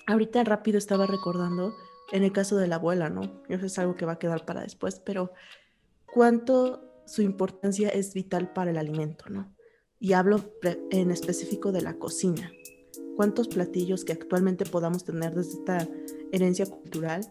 ahorita 0.08 0.44
rápido 0.44 0.78
estaba 0.78 1.06
recordando 1.06 1.74
en 2.12 2.24
el 2.24 2.32
caso 2.32 2.58
de 2.58 2.68
la 2.68 2.76
abuela, 2.76 3.10
¿no? 3.10 3.44
Eso 3.50 3.65
es 3.65 3.80
algo 3.80 3.96
que 3.96 4.06
va 4.06 4.13
a 4.13 4.20
quedar 4.20 4.46
para 4.46 4.62
después, 4.62 5.00
pero 5.00 5.32
cuánto 6.06 6.84
su 7.06 7.22
importancia 7.22 7.89
es 7.89 8.13
vital 8.13 8.54
para 8.54 8.72
el 8.72 8.78
alimento, 8.78 9.26
¿no? 9.30 9.54
Y 10.00 10.13
hablo 10.13 10.39
en 10.91 11.12
específico 11.12 11.72
de 11.72 11.82
la 11.82 11.98
cocina. 11.98 12.52
cuántos 13.15 13.48
platillos 13.48 14.04
que 14.04 14.12
actualmente 14.12 14.65
podamos 14.65 15.06
tener 15.06 15.34
desde 15.34 15.54
esta 15.60 15.88
herencia 16.34 16.65
cultural 16.65 17.22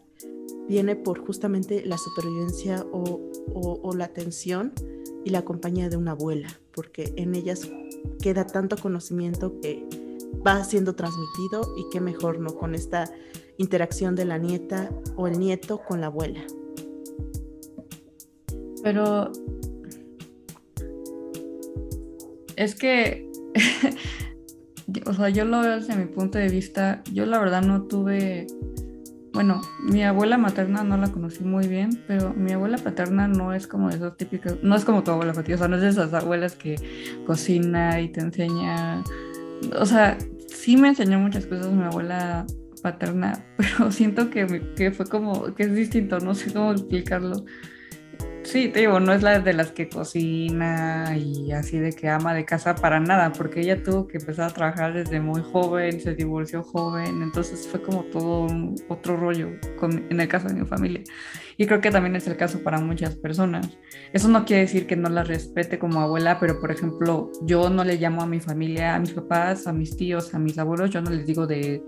viene 0.67 0.97
por 0.97 1.19
justamente 1.19 1.85
la 1.85 1.99
supervivencia 1.99 2.87
o, 2.91 3.21
o 3.53 3.95
la 3.95 4.07
atención 4.07 4.73
y 5.25 5.31
la 5.31 5.45
compañía 5.45 5.91
de 5.91 5.99
una 5.99 6.13
abuela, 6.13 6.49
porque 6.73 7.13
en 7.17 7.35
ellas 7.35 7.69
queda 8.23 8.47
tanto 8.47 8.77
conocimiento 8.79 9.61
que 9.61 9.87
va 10.47 10.65
siendo 10.65 10.95
transmitido 10.95 11.75
y 11.77 11.85
qué 11.93 12.01
mejor, 12.01 12.39
¿no? 12.41 12.55
Con 12.55 12.75
esta 12.75 13.11
interacción 13.59 14.15
de 14.15 14.25
la 14.25 14.39
nieta 14.39 14.91
o 15.17 15.27
el 15.27 15.39
nieto 15.39 15.79
con 15.79 16.01
la 16.01 16.07
abuela. 16.07 16.41
Pero 18.83 19.33
es 22.57 22.75
que, 22.75 23.31
o 25.07 25.13
sea, 25.15 25.29
yo 25.29 25.45
lo 25.45 25.61
veo 25.61 25.77
desde 25.77 25.97
mi 25.97 26.07
punto 26.07 26.39
de 26.39 26.49
vista, 26.49 27.03
yo 27.13 27.27
la 27.27 27.39
verdad 27.39 27.63
no 27.63 27.83
tuve, 27.83 28.47
bueno, 29.33 29.61
mi 29.83 30.03
abuela 30.05 30.39
materna 30.39 30.85
no 30.85 30.97
la 30.97 31.11
conocí 31.11 31.45
muy 31.45 31.67
bien, 31.67 32.03
pero 32.07 32.35
mi 32.35 32.53
abuela 32.53 32.79
paterna 32.79 33.27
no 33.29 33.53
es 33.53 33.67
como 33.67 33.89
de 33.89 33.97
esos 33.97 34.17
típicos, 34.17 34.63
no 34.63 34.77
es 34.77 34.85
como 34.85 35.03
tu 35.03 35.11
abuela 35.11 35.33
o 35.33 35.45
sea, 35.45 35.69
no 35.69 35.77
es 35.77 35.83
de 35.83 35.89
esas 35.89 36.13
abuelas 36.13 36.55
que 36.55 36.77
cocina 37.27 38.01
y 38.01 38.09
te 38.09 38.21
enseña, 38.21 39.03
o 39.79 39.87
sea, 39.87 40.19
sí 40.49 40.77
me 40.77 40.89
enseñó 40.89 41.19
muchas 41.19 41.47
cosas 41.47 41.73
mi 41.73 41.85
abuela 41.85 42.47
paterna, 42.83 43.45
pero 43.57 43.91
siento 43.91 44.31
que, 44.31 44.63
que 44.77 44.93
fue 44.93 45.07
como, 45.07 45.55
que 45.55 45.65
es 45.65 45.75
distinto, 45.75 46.19
no 46.21 46.35
sé 46.35 46.53
cómo 46.53 46.73
explicarlo. 46.73 47.45
Sí, 48.45 48.69
te 48.69 48.81
digo, 48.81 49.01
no 49.01 49.15
es 49.15 49.23
la 49.23 49.41
de 49.41 49.55
las 49.55 49.73
que 49.73 49.89
cocina 49.89 51.17
y 51.17 51.51
así 51.53 51.79
de 51.79 51.93
que 51.93 52.11
ama 52.11 52.35
de 52.35 52.45
casa 52.45 52.75
para 52.75 53.01
nada, 53.01 53.33
porque 53.33 53.61
ella 53.61 53.83
tuvo 53.83 54.07
que 54.07 54.19
empezar 54.19 54.51
a 54.51 54.55
trabajar 54.55 54.93
desde 54.93 55.19
muy 55.19 55.41
joven, 55.41 55.99
se 55.99 56.15
divorció 56.15 56.63
joven, 56.63 57.23
entonces 57.23 57.67
fue 57.67 57.81
como 57.81 58.05
todo 58.05 58.47
otro 58.89 59.17
rollo 59.17 59.49
en 59.83 60.21
el 60.21 60.29
caso 60.29 60.49
de 60.49 60.55
mi 60.55 60.67
familia. 60.67 61.03
Y 61.57 61.67
creo 61.67 61.81
que 61.81 61.91
también 61.91 62.17
es 62.17 62.27
el 62.27 62.37
caso 62.37 62.63
para 62.63 62.79
muchas 62.81 63.17
personas. 63.17 63.79
Eso 64.13 64.29
no 64.29 64.45
quiere 64.45 64.63
decir 64.63 64.87
que 64.87 64.95
no 64.95 65.09
la 65.09 65.25
respete 65.25 65.79
como 65.79 66.01
abuela, 66.01 66.39
pero 66.39 66.61
por 66.61 66.71
ejemplo, 66.71 67.33
yo 67.43 67.71
no 67.71 67.83
le 67.83 67.97
llamo 67.97 68.23
a 68.23 68.27
mi 68.27 68.41
familia, 68.41 68.95
a 68.95 69.01
mis 69.01 69.13
papás, 69.13 69.67
a 69.67 69.73
mis 69.73 69.97
tíos, 69.97 70.35
a 70.35 70.39
mis 70.39 70.59
abuelos, 70.59 70.91
yo 70.91 71.01
no 71.01 71.11
les 71.11 71.27
digo 71.27 71.47
de 71.47 71.83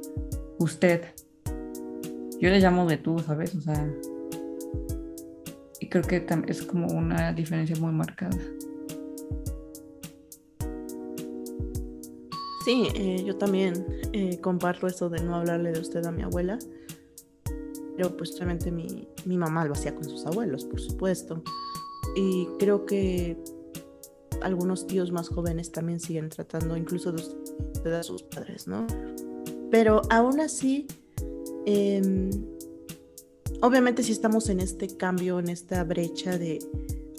usted. 0.59 1.03
Yo 2.41 2.49
le 2.49 2.61
llamo 2.61 2.87
de 2.87 2.97
tú, 2.97 3.19
¿sabes? 3.19 3.55
O 3.55 3.61
sea, 3.61 3.87
creo 5.89 6.03
que 6.05 6.27
es 6.49 6.63
como 6.63 6.89
una 6.89 7.33
diferencia 7.33 7.77
muy 7.77 7.93
marcada. 7.93 8.37
Sí, 12.65 12.89
eh, 12.95 13.23
yo 13.25 13.37
también 13.37 13.87
eh, 14.13 14.41
comparto 14.41 14.89
eso 14.89 15.09
de 15.09 15.23
no 15.23 15.37
hablarle 15.37 15.71
de 15.71 15.79
usted 15.79 16.05
a 16.05 16.11
mi 16.11 16.23
abuela. 16.23 16.59
Pero 17.97 18.17
pues 18.17 18.37
realmente 18.39 18.71
mi, 18.73 19.09
mi 19.25 19.39
mamá 19.39 19.65
lo 19.65 19.73
hacía 19.73 19.95
con 19.95 20.05
sus 20.05 20.27
abuelos, 20.27 20.65
por 20.65 20.81
supuesto. 20.81 21.43
Y 22.17 22.49
creo 22.59 22.85
que 22.85 23.39
algunos 24.43 24.87
tíos 24.87 25.13
más 25.13 25.29
jóvenes 25.29 25.71
también 25.71 26.01
siguen 26.01 26.29
tratando 26.29 26.77
incluso 26.77 27.13
de 27.13 27.23
usted 27.23 27.93
a 27.93 28.03
sus 28.03 28.23
padres, 28.23 28.67
¿no? 28.67 28.87
Pero 29.71 30.03
aún 30.11 30.41
así, 30.41 30.87
eh, 31.67 32.31
obviamente 33.63 34.03
si 34.03 34.13
estamos 34.13 34.49
en 34.49 34.61
este 34.61 34.97
cambio, 34.97 35.39
en 35.39 35.49
esta 35.49 35.83
brecha 35.85 36.39
de 36.39 36.59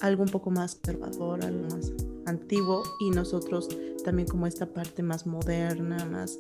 algo 0.02 0.23
un 0.23 0.30
poco 0.30 0.52
más 0.52 0.76
conservador, 0.76 1.43
algo 1.43 1.63
más 1.69 1.91
antiguo 2.26 2.84
y 3.00 3.10
nosotros 3.10 3.69
también 4.04 4.28
como 4.28 4.47
esta 4.47 4.67
parte 4.73 5.04
más 5.04 5.26
moderna, 5.26 6.06
más, 6.06 6.38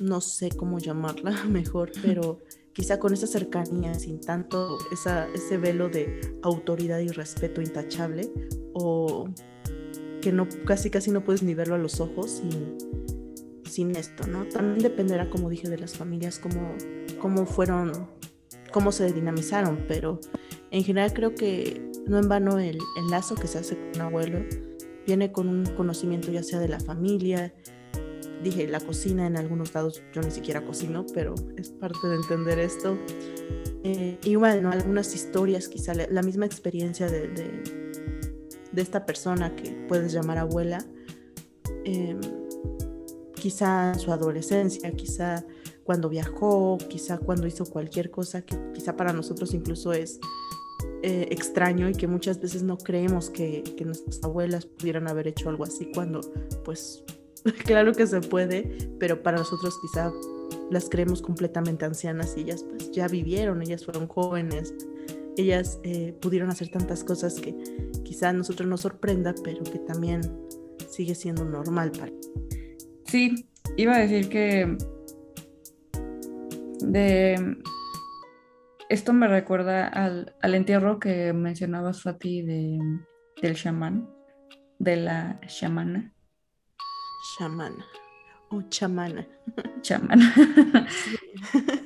no 0.00 0.20
sé 0.20 0.50
cómo 0.50 0.78
llamarla 0.78 1.44
mejor, 1.48 1.92
pero 2.02 2.40
quizá 2.72 2.98
con 2.98 3.12
esa 3.12 3.26
cercanía, 3.26 3.94
sin 3.94 4.20
tanto 4.20 4.78
ese 4.92 5.58
velo 5.58 5.88
de 5.88 6.38
autoridad 6.42 7.00
y 7.00 7.08
respeto 7.08 7.60
intachable 7.60 8.30
o 8.72 9.28
que 10.20 10.32
no, 10.32 10.48
casi 10.64 10.90
casi 10.90 11.10
no 11.10 11.24
puedes 11.24 11.42
ni 11.42 11.54
verlo 11.54 11.74
a 11.74 11.78
los 11.78 12.00
ojos 12.00 12.30
sin, 12.30 12.78
sin 13.64 13.96
esto, 13.96 14.26
¿no? 14.26 14.46
También 14.46 14.78
dependerá, 14.78 15.30
como 15.30 15.48
dije, 15.48 15.68
de 15.68 15.78
las 15.78 15.96
familias, 15.96 16.38
cómo, 16.38 16.74
cómo 17.20 17.46
fueron 17.46 18.08
cómo 18.72 18.92
se 18.92 19.12
dinamizaron, 19.12 19.84
pero 19.88 20.20
en 20.70 20.84
general 20.84 21.12
creo 21.12 21.34
que 21.34 21.90
no 22.06 22.18
en 22.18 22.28
vano 22.28 22.58
el, 22.58 22.78
lazo 23.10 23.34
que 23.34 23.46
se 23.46 23.58
hace 23.58 23.76
con 23.76 23.88
un 23.96 24.00
abuelo 24.02 24.40
viene 25.06 25.32
con 25.32 25.48
un 25.48 25.64
conocimiento 25.64 26.30
ya 26.30 26.42
sea 26.42 26.58
de 26.58 26.68
la 26.68 26.80
familia, 26.80 27.54
dije 28.42 28.68
la 28.68 28.80
cocina 28.80 29.26
en 29.26 29.36
algunos 29.36 29.74
lados 29.74 30.02
yo 30.12 30.20
ni 30.20 30.30
siquiera 30.30 30.64
cocino, 30.64 31.06
pero 31.14 31.34
es 31.56 31.70
parte 31.70 32.06
de 32.08 32.16
entender 32.16 32.58
esto. 32.58 32.98
Eh, 33.84 34.18
y 34.22 34.34
bueno, 34.34 34.70
algunas 34.70 35.14
historias, 35.14 35.68
quizá 35.68 35.94
la, 35.94 36.22
misma 36.22 36.46
experiencia 36.46 37.08
de, 37.08 37.28
de, 37.28 38.82
esta 38.82 39.06
persona 39.06 39.56
que 39.56 39.70
puedes 39.88 40.12
llamar 40.12 40.38
abuela, 40.38 40.84
em, 41.84 42.20
quizá 43.34 43.94
su 43.94 44.12
adolescencia, 44.12 44.92
quizá 44.92 45.44
cuando 45.88 46.10
viajó, 46.10 46.76
quizá 46.90 47.16
cuando 47.16 47.46
hizo 47.46 47.64
cualquier 47.64 48.10
cosa 48.10 48.42
que 48.42 48.58
quizá 48.74 48.94
para 48.94 49.14
nosotros 49.14 49.54
incluso 49.54 49.94
es 49.94 50.20
eh, 51.02 51.28
extraño 51.30 51.88
y 51.88 51.94
que 51.94 52.06
muchas 52.06 52.42
veces 52.42 52.62
no 52.62 52.76
creemos 52.76 53.30
que, 53.30 53.64
nuestras 53.86 54.22
abuelas 54.22 54.66
pudieran 54.66 55.08
haber 55.08 55.28
hecho 55.28 55.48
algo 55.48 55.64
así 55.64 55.90
cuando 55.94 56.20
pues 56.62 57.02
claro 57.64 57.94
que 57.94 58.06
se 58.06 58.20
puede, 58.20 58.90
pero 59.00 59.22
para 59.22 59.38
nosotros 59.38 59.78
quizá 59.80 60.12
las 60.70 60.90
creemos 60.90 61.22
completamente 61.22 61.86
ancianas 61.86 62.34
y 62.36 62.42
ellas 62.42 62.66
pues 62.68 62.90
ya 62.90 63.08
vivieron, 63.08 63.62
ellas 63.62 63.82
fueron 63.82 64.08
jóvenes, 64.08 64.74
ellas 65.38 65.80
eh, 65.84 66.14
pudieron 66.20 66.50
hacer 66.50 66.68
tantas 66.68 67.02
cosas 67.02 67.40
que 67.40 67.54
quizá 68.04 68.28
a 68.28 68.34
nosotros 68.34 68.68
nos 68.68 68.82
sorprenda, 68.82 69.34
pero 69.42 69.64
que 69.64 69.78
también 69.78 70.20
sigue 70.90 71.14
siendo 71.14 71.46
normal 71.46 71.92
para. 71.92 72.12
Sí, 73.06 73.46
iba 73.78 73.96
a 73.96 74.00
decir 74.00 74.28
que 74.28 74.76
de 76.80 77.58
esto 78.88 79.12
me 79.12 79.28
recuerda 79.28 79.86
al, 79.86 80.34
entierro 80.42 80.98
que 80.98 81.32
mencionabas 81.32 82.02
Fati 82.02 82.42
de, 82.42 82.78
del 83.42 83.54
chamán, 83.54 84.08
de 84.78 84.96
la 84.96 85.40
chamana. 85.46 86.14
Chamana 87.36 87.84
o 88.50 88.62
chamana. 88.62 89.28
Chamana. 89.82 90.34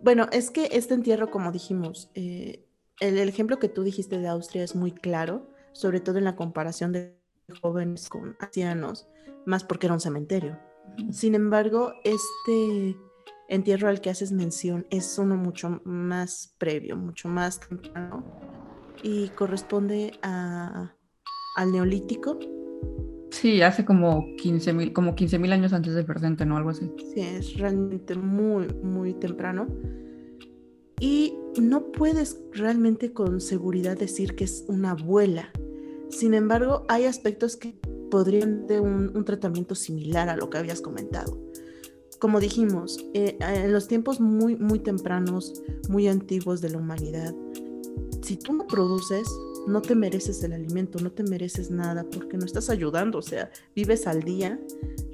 bueno, 0.00 0.28
es 0.32 0.50
que 0.50 0.70
este 0.72 0.94
entierro, 0.94 1.30
como 1.30 1.52
dijimos, 1.52 2.10
eh, 2.14 2.64
el, 3.00 3.18
el, 3.18 3.28
ejemplo 3.28 3.58
que 3.58 3.68
tú 3.68 3.82
dijiste 3.82 4.18
de 4.18 4.28
Austria 4.28 4.64
es 4.64 4.74
muy 4.74 4.92
claro, 4.92 5.50
sobre 5.72 6.00
todo 6.00 6.16
en 6.16 6.24
la 6.24 6.36
comparación 6.36 6.92
de 6.92 7.18
jóvenes 7.60 8.08
con 8.08 8.36
ancianos, 8.40 9.08
más 9.44 9.64
porque 9.64 9.86
era 9.86 9.94
un 9.94 10.00
cementerio. 10.00 10.58
Sin 11.10 11.34
embargo, 11.34 11.92
este 12.04 12.96
entierro 13.48 13.88
al 13.88 14.00
que 14.00 14.10
haces 14.10 14.32
mención 14.32 14.86
es 14.90 15.18
uno 15.18 15.36
mucho 15.36 15.80
más 15.84 16.54
previo, 16.58 16.96
mucho 16.96 17.28
más 17.28 17.60
temprano 17.60 18.24
y 19.02 19.28
corresponde 19.30 20.12
a, 20.22 20.94
al 21.56 21.72
neolítico. 21.72 22.38
Sí, 23.30 23.62
hace 23.62 23.84
como 23.84 24.26
15 24.36 24.72
mil 24.72 24.92
como 24.92 25.14
15 25.14 25.36
años 25.36 25.72
antes 25.72 25.94
del 25.94 26.04
presente, 26.04 26.44
¿no? 26.44 26.56
Algo 26.56 26.70
así. 26.70 26.90
Sí, 27.14 27.20
es 27.20 27.56
realmente 27.56 28.14
muy, 28.14 28.68
muy 28.82 29.14
temprano. 29.14 29.66
Y 31.00 31.34
no 31.60 31.90
puedes 31.90 32.40
realmente 32.52 33.12
con 33.12 33.40
seguridad 33.40 33.98
decir 33.98 34.36
que 34.36 34.44
es 34.44 34.64
una 34.68 34.92
abuela. 34.92 35.50
Sin 36.10 36.34
embargo, 36.34 36.84
hay 36.88 37.06
aspectos 37.06 37.56
que 37.56 37.74
podrían 38.10 38.66
de 38.66 38.78
un 38.78 39.24
tratamiento 39.24 39.74
similar 39.74 40.28
a 40.28 40.36
lo 40.36 40.50
que 40.50 40.58
habías 40.58 40.82
comentado 40.82 41.51
como 42.22 42.38
dijimos, 42.38 43.04
eh, 43.14 43.36
en 43.40 43.72
los 43.72 43.88
tiempos 43.88 44.20
muy, 44.20 44.54
muy 44.54 44.78
tempranos, 44.78 45.60
muy 45.88 46.06
antiguos 46.06 46.60
de 46.60 46.70
la 46.70 46.78
humanidad, 46.78 47.34
si 48.22 48.36
tú 48.36 48.52
no 48.52 48.64
produces, 48.68 49.26
no 49.66 49.82
te 49.82 49.96
mereces 49.96 50.40
el 50.44 50.52
alimento, 50.52 51.00
no 51.00 51.10
te 51.10 51.24
mereces 51.24 51.72
nada 51.72 52.04
porque 52.08 52.38
no 52.38 52.44
estás 52.46 52.70
ayudando, 52.70 53.18
o 53.18 53.22
sea, 53.22 53.50
vives 53.74 54.06
al 54.06 54.22
día, 54.22 54.60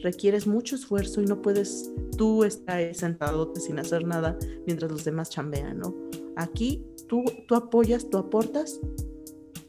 requieres 0.02 0.46
mucho 0.46 0.76
esfuerzo 0.76 1.22
y 1.22 1.24
no 1.24 1.40
puedes 1.40 1.90
tú 2.18 2.44
estar 2.44 2.94
sentado 2.94 3.54
sin 3.56 3.78
hacer 3.78 4.06
nada 4.06 4.38
mientras 4.66 4.92
los 4.92 5.06
demás 5.06 5.30
chambean, 5.30 5.78
¿no? 5.78 5.94
Aquí 6.36 6.84
tú, 7.08 7.24
tú 7.46 7.54
apoyas, 7.54 8.10
tú 8.10 8.18
aportas, 8.18 8.80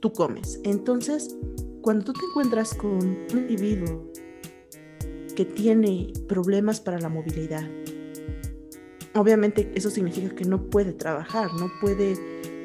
tú 0.02 0.12
comes. 0.12 0.60
Entonces, 0.65 1.38
cuando 1.84 2.04
tú 2.04 2.12
te 2.12 2.25
encuentras 2.25 2.73
con 2.73 2.91
un 2.91 3.28
individuo 3.32 4.12
que 5.36 5.46
tiene 5.46 6.12
problemas 6.28 6.80
para 6.80 7.00
la 7.00 7.10
movilidad. 7.10 7.68
Obviamente 9.15 9.72
eso 9.76 9.89
significa 9.89 10.34
que 10.36 10.46
no 10.46 10.70
puede 10.70 10.94
trabajar, 10.94 11.52
no 11.54 11.70
puede 11.82 12.15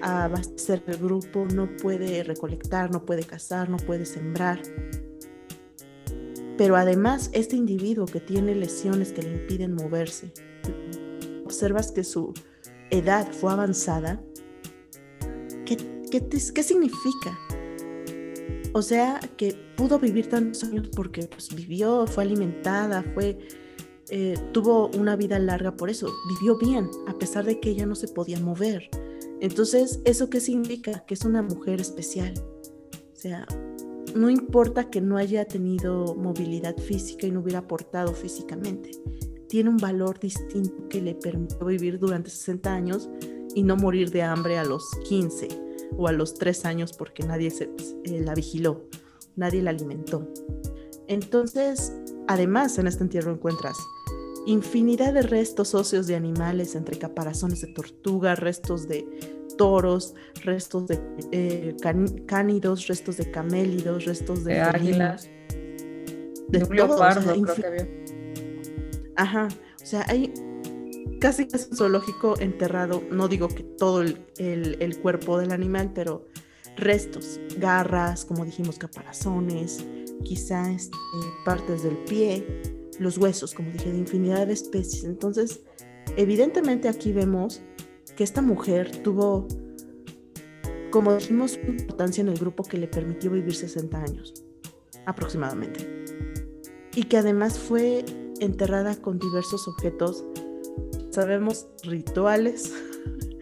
abastecer 0.02 0.82
el 0.86 0.98
grupo, 0.98 1.46
no 1.54 1.68
puede 1.76 2.22
recolectar, 2.22 2.90
no 2.90 3.04
puede 3.04 3.24
cazar, 3.24 3.70
no 3.70 3.78
puede 3.78 4.04
sembrar. 4.04 4.60
Pero 6.56 6.76
además, 6.76 7.30
este 7.32 7.56
individuo 7.56 8.06
que 8.06 8.20
tiene 8.20 8.54
lesiones 8.54 9.12
que 9.12 9.22
le 9.22 9.32
impiden 9.32 9.74
moverse, 9.74 10.32
observas 11.44 11.90
que 11.90 12.04
su 12.04 12.32
edad 12.90 13.30
fue 13.32 13.52
avanzada, 13.52 14.22
¿qué, 15.64 15.76
qué, 16.10 16.62
significa? 16.62 17.38
O 18.76 18.82
sea, 18.82 19.20
que 19.36 19.54
pudo 19.76 20.00
vivir 20.00 20.28
tantos 20.28 20.64
años 20.64 20.88
porque 20.96 21.28
pues, 21.28 21.54
vivió, 21.54 22.08
fue 22.08 22.24
alimentada, 22.24 23.04
fue, 23.14 23.38
eh, 24.10 24.34
tuvo 24.50 24.88
una 24.88 25.14
vida 25.14 25.38
larga 25.38 25.76
por 25.76 25.90
eso, 25.90 26.12
vivió 26.28 26.58
bien, 26.58 26.90
a 27.06 27.16
pesar 27.16 27.44
de 27.44 27.60
que 27.60 27.70
ella 27.70 27.86
no 27.86 27.94
se 27.94 28.08
podía 28.08 28.40
mover. 28.40 28.90
Entonces, 29.40 30.00
¿eso 30.04 30.28
qué 30.28 30.40
significa? 30.40 31.04
Que 31.06 31.14
es 31.14 31.24
una 31.24 31.40
mujer 31.40 31.80
especial. 31.80 32.34
O 33.12 33.16
sea, 33.16 33.46
no 34.16 34.28
importa 34.28 34.90
que 34.90 35.00
no 35.00 35.18
haya 35.18 35.44
tenido 35.44 36.16
movilidad 36.16 36.76
física 36.76 37.28
y 37.28 37.30
no 37.30 37.40
hubiera 37.42 37.60
aportado 37.60 38.12
físicamente, 38.12 38.90
tiene 39.48 39.70
un 39.70 39.76
valor 39.76 40.18
distinto 40.18 40.88
que 40.88 41.00
le 41.00 41.14
permitió 41.14 41.64
vivir 41.64 42.00
durante 42.00 42.28
60 42.28 42.74
años 42.74 43.08
y 43.54 43.62
no 43.62 43.76
morir 43.76 44.10
de 44.10 44.22
hambre 44.22 44.58
a 44.58 44.64
los 44.64 44.84
15 45.08 45.63
o 45.96 46.08
a 46.08 46.12
los 46.12 46.34
3 46.34 46.64
años 46.64 46.92
porque 46.92 47.24
nadie 47.24 47.50
se, 47.50 47.70
eh, 48.04 48.20
la 48.20 48.34
vigiló, 48.34 48.88
nadie 49.36 49.62
la 49.62 49.70
alimentó. 49.70 50.28
Entonces, 51.06 51.92
además 52.28 52.78
en 52.78 52.86
este 52.86 53.04
entierro 53.04 53.32
encuentras 53.32 53.76
infinidad 54.46 55.14
de 55.14 55.22
restos 55.22 55.74
óseos 55.74 56.06
de 56.06 56.16
animales 56.16 56.74
entre 56.74 56.98
caparazones 56.98 57.62
de 57.62 57.68
tortuga, 57.68 58.34
restos 58.34 58.88
de 58.88 59.06
toros, 59.56 60.14
restos 60.42 60.86
de 60.86 61.00
eh, 61.32 61.76
cánidos, 62.26 62.86
restos 62.88 63.16
de 63.16 63.30
camélidos, 63.30 64.04
restos 64.04 64.44
de, 64.44 64.60
águilas, 64.60 65.30
de, 66.48 66.58
de 66.58 66.64
Ajá, 69.16 69.48
o 69.82 69.86
sea, 69.86 70.04
hay 70.08 70.32
casi 71.24 71.48
es 71.54 71.68
un 71.70 71.76
zoológico 71.78 72.38
enterrado, 72.38 73.02
no 73.10 73.28
digo 73.28 73.48
que 73.48 73.62
todo 73.62 74.02
el, 74.02 74.98
cuerpo 75.00 75.38
del 75.38 75.52
animal, 75.52 75.90
pero 75.94 76.26
restos, 76.76 77.40
garras, 77.56 78.26
como 78.26 78.44
dijimos, 78.44 78.76
caparazones, 78.76 79.82
quizás 80.22 80.68
este, 80.68 80.98
partes 81.46 81.82
del 81.82 81.96
pie, 81.96 82.46
los 82.98 83.16
huesos, 83.16 83.54
como 83.54 83.70
dije, 83.70 83.90
de 83.90 84.00
infinidad 84.00 84.48
de 84.48 84.52
especies. 84.52 85.04
Entonces, 85.04 85.62
evidentemente 86.18 86.90
aquí 86.90 87.10
vemos 87.10 87.62
que 88.14 88.22
esta 88.22 88.42
mujer 88.42 88.94
tuvo, 88.98 89.48
como 90.90 91.14
dijimos, 91.14 91.58
importancia 91.66 92.20
en 92.20 92.28
el 92.28 92.38
grupo 92.38 92.64
que 92.64 92.76
le 92.76 92.86
permitió 92.86 93.30
vivir 93.30 93.54
60 93.54 93.98
años, 93.98 94.34
aproximadamente. 95.06 96.04
Y 96.94 97.04
que 97.04 97.16
además 97.16 97.58
fue 97.58 98.04
enterrada 98.40 98.94
con 98.96 99.18
diversos 99.18 99.66
objetos, 99.68 100.22
sabemos, 101.14 101.68
rituales, 101.82 102.72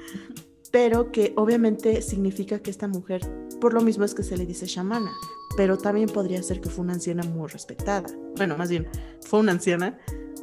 pero 0.71 1.13
que 1.13 1.33
obviamente 1.37 2.03
significa 2.03 2.61
que 2.61 2.71
esta 2.71 2.89
mujer, 2.89 3.21
por 3.61 3.75
lo 3.75 3.81
mismo 3.81 4.05
es 4.05 4.15
que 4.15 4.23
se 4.23 4.37
le 4.37 4.47
dice 4.47 4.67
chamana, 4.67 5.13
pero 5.57 5.77
también 5.77 6.09
podría 6.09 6.43
ser 6.43 6.61
que 6.61 6.71
fue 6.71 6.85
una 6.85 6.95
anciana 6.95 7.23
muy 7.25 7.49
respetada. 7.49 8.09
Bueno, 8.37 8.57
más 8.57 8.71
bien, 8.71 8.89
fue 9.21 9.41
una 9.41 9.53
anciana 9.53 9.99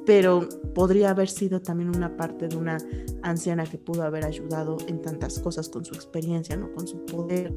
pero 0.09 0.49
podría 0.73 1.11
haber 1.11 1.29
sido 1.29 1.61
también 1.61 1.95
una 1.95 2.17
parte 2.17 2.47
de 2.47 2.55
una 2.55 2.79
anciana 3.21 3.63
que 3.63 3.77
pudo 3.77 4.01
haber 4.01 4.25
ayudado 4.25 4.77
en 4.87 5.03
tantas 5.03 5.37
cosas 5.37 5.69
con 5.69 5.85
su 5.85 5.93
experiencia, 5.93 6.57
¿no? 6.57 6.73
Con 6.73 6.87
su 6.87 7.05
poder, 7.05 7.53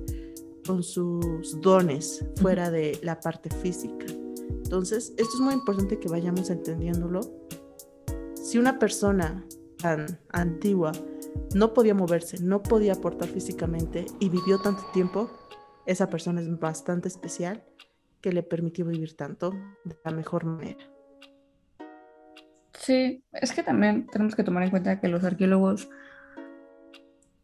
con 0.67 0.83
sus 0.83 1.59
dones 1.63 2.23
fuera 2.37 2.71
de 2.71 2.99
la 3.03 3.19
parte 3.19 3.49
física. 3.49 4.05
Entonces, 4.51 5.15
esto 5.17 5.35
es 5.35 5.41
muy 5.41 5.55
importante 5.55 5.99
que 5.99 6.09
vayamos 6.09 6.51
entendiéndolo. 6.51 7.21
Si 8.35 8.59
una 8.59 8.79
persona 8.79 9.47
tan 9.83 10.07
antigua 10.33 10.93
no 11.55 11.75
podía 11.75 11.95
moverse, 11.95 12.43
no 12.43 12.63
podía 12.63 12.95
aportar 12.95 13.29
físicamente 13.29 14.07
y 14.21 14.29
vivió 14.29 14.59
tanto 14.59 14.83
tiempo, 14.93 15.31
esa 15.87 16.09
persona 16.09 16.41
es 16.41 16.59
bastante 16.59 17.09
especial 17.09 17.63
que 18.21 18.33
le 18.33 18.43
permitió 18.43 18.87
vivir 18.87 19.17
tanto 19.17 19.51
de 19.85 19.97
la 20.05 20.13
mejor 20.13 20.45
manera. 20.45 20.85
Sí, 22.73 23.23
es 23.33 23.53
que 23.53 23.63
también 23.63 24.07
tenemos 24.07 24.35
que 24.35 24.45
tomar 24.45 24.63
en 24.63 24.71
cuenta 24.71 25.01
que 25.01 25.09
los 25.09 25.25
arqueólogos, 25.25 25.89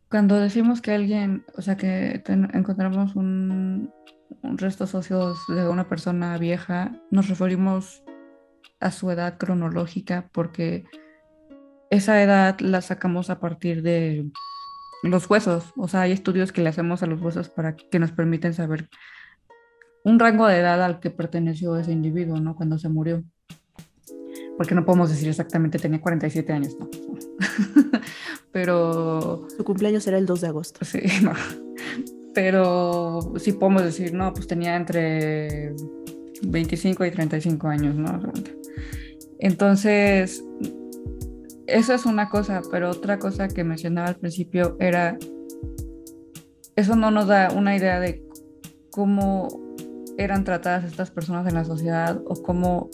cuando 0.09 0.37
decimos 0.37 0.81
que 0.81 0.93
alguien, 0.93 1.45
o 1.57 1.63
sea, 1.63 1.77
que 1.77 2.23
encontramos 2.27 3.15
un, 3.15 3.93
restos 4.43 4.95
óseos 4.95 5.39
de 5.49 5.69
una 5.69 5.89
persona 5.89 6.39
vieja, 6.39 6.93
nos 7.11 7.29
referimos 7.29 8.03
a 8.81 8.91
su 8.91 9.11
edad 9.11 9.39
cronológica 9.39 10.31
porque 10.33 10.85
esa 11.91 12.23
edad 12.23 12.59
la 12.61 12.81
sacamos 12.81 13.31
a 13.31 13.41
partir 13.41 13.83
de 13.83 14.31
los 15.03 15.29
huesos. 15.29 15.73
O 15.77 15.89
sea, 15.89 16.03
hay 16.03 16.13
estudios 16.13 16.53
que 16.53 16.63
le 16.63 16.69
hacemos 16.69 17.03
a 17.03 17.07
los 17.07 17.21
huesos 17.21 17.49
para 17.49 17.77
que 17.77 17.99
nos 17.99 18.13
permiten 18.13 18.55
saber 18.55 18.89
un 20.05 20.19
rango 20.19 20.47
de 20.47 20.59
edad 20.59 20.83
al 20.83 21.01
que 21.01 21.11
perteneció 21.11 21.77
ese 21.77 21.93
individuo, 21.93 22.41
¿no? 22.41 22.57
Cuando 22.57 22.79
se 22.79 22.89
murió 22.89 23.25
porque 24.59 24.75
no 24.75 24.85
podemos 24.85 25.09
decir 25.09 25.29
exactamente, 25.29 25.79
tenía 25.79 26.01
47 26.01 26.53
años, 26.53 26.77
no. 26.79 26.91
Pero... 28.53 29.47
Su 29.57 29.65
cumpleaños 29.65 30.05
era 30.09 30.19
el 30.19 30.27
2 30.27 30.41
de 30.41 30.49
agosto. 30.49 30.85
Sí, 30.85 31.01
no. 31.23 31.33
Pero 32.35 33.35
sí 33.37 33.53
podemos 33.53 33.85
decir, 33.85 34.13
no, 34.13 34.35
pues 34.35 34.49
tenía 34.49 34.75
entre 34.75 35.75
25 36.43 37.05
y 37.05 37.11
35 37.13 37.69
años, 37.69 37.95
¿no? 37.95 38.21
Entonces, 39.39 40.43
eso 41.69 41.95
es 41.95 42.07
una 42.07 42.29
cosa, 42.29 42.63
pero 42.71 42.91
otra 42.91 43.19
cosa 43.19 43.49
que 43.49 43.63
mencionaba 43.65 44.09
al 44.09 44.17
principio 44.17 44.77
era, 44.81 45.17
eso 46.77 46.97
no 46.97 47.11
nos 47.11 47.27
da 47.29 47.51
una 47.53 47.77
idea 47.77 48.01
de 48.01 48.25
cómo 48.91 49.49
eran 50.17 50.45
tratadas 50.45 50.85
estas 50.85 51.11
personas 51.11 51.47
en 51.47 51.55
la 51.55 51.65
sociedad 51.65 52.21
o 52.27 52.43
cómo 52.43 52.91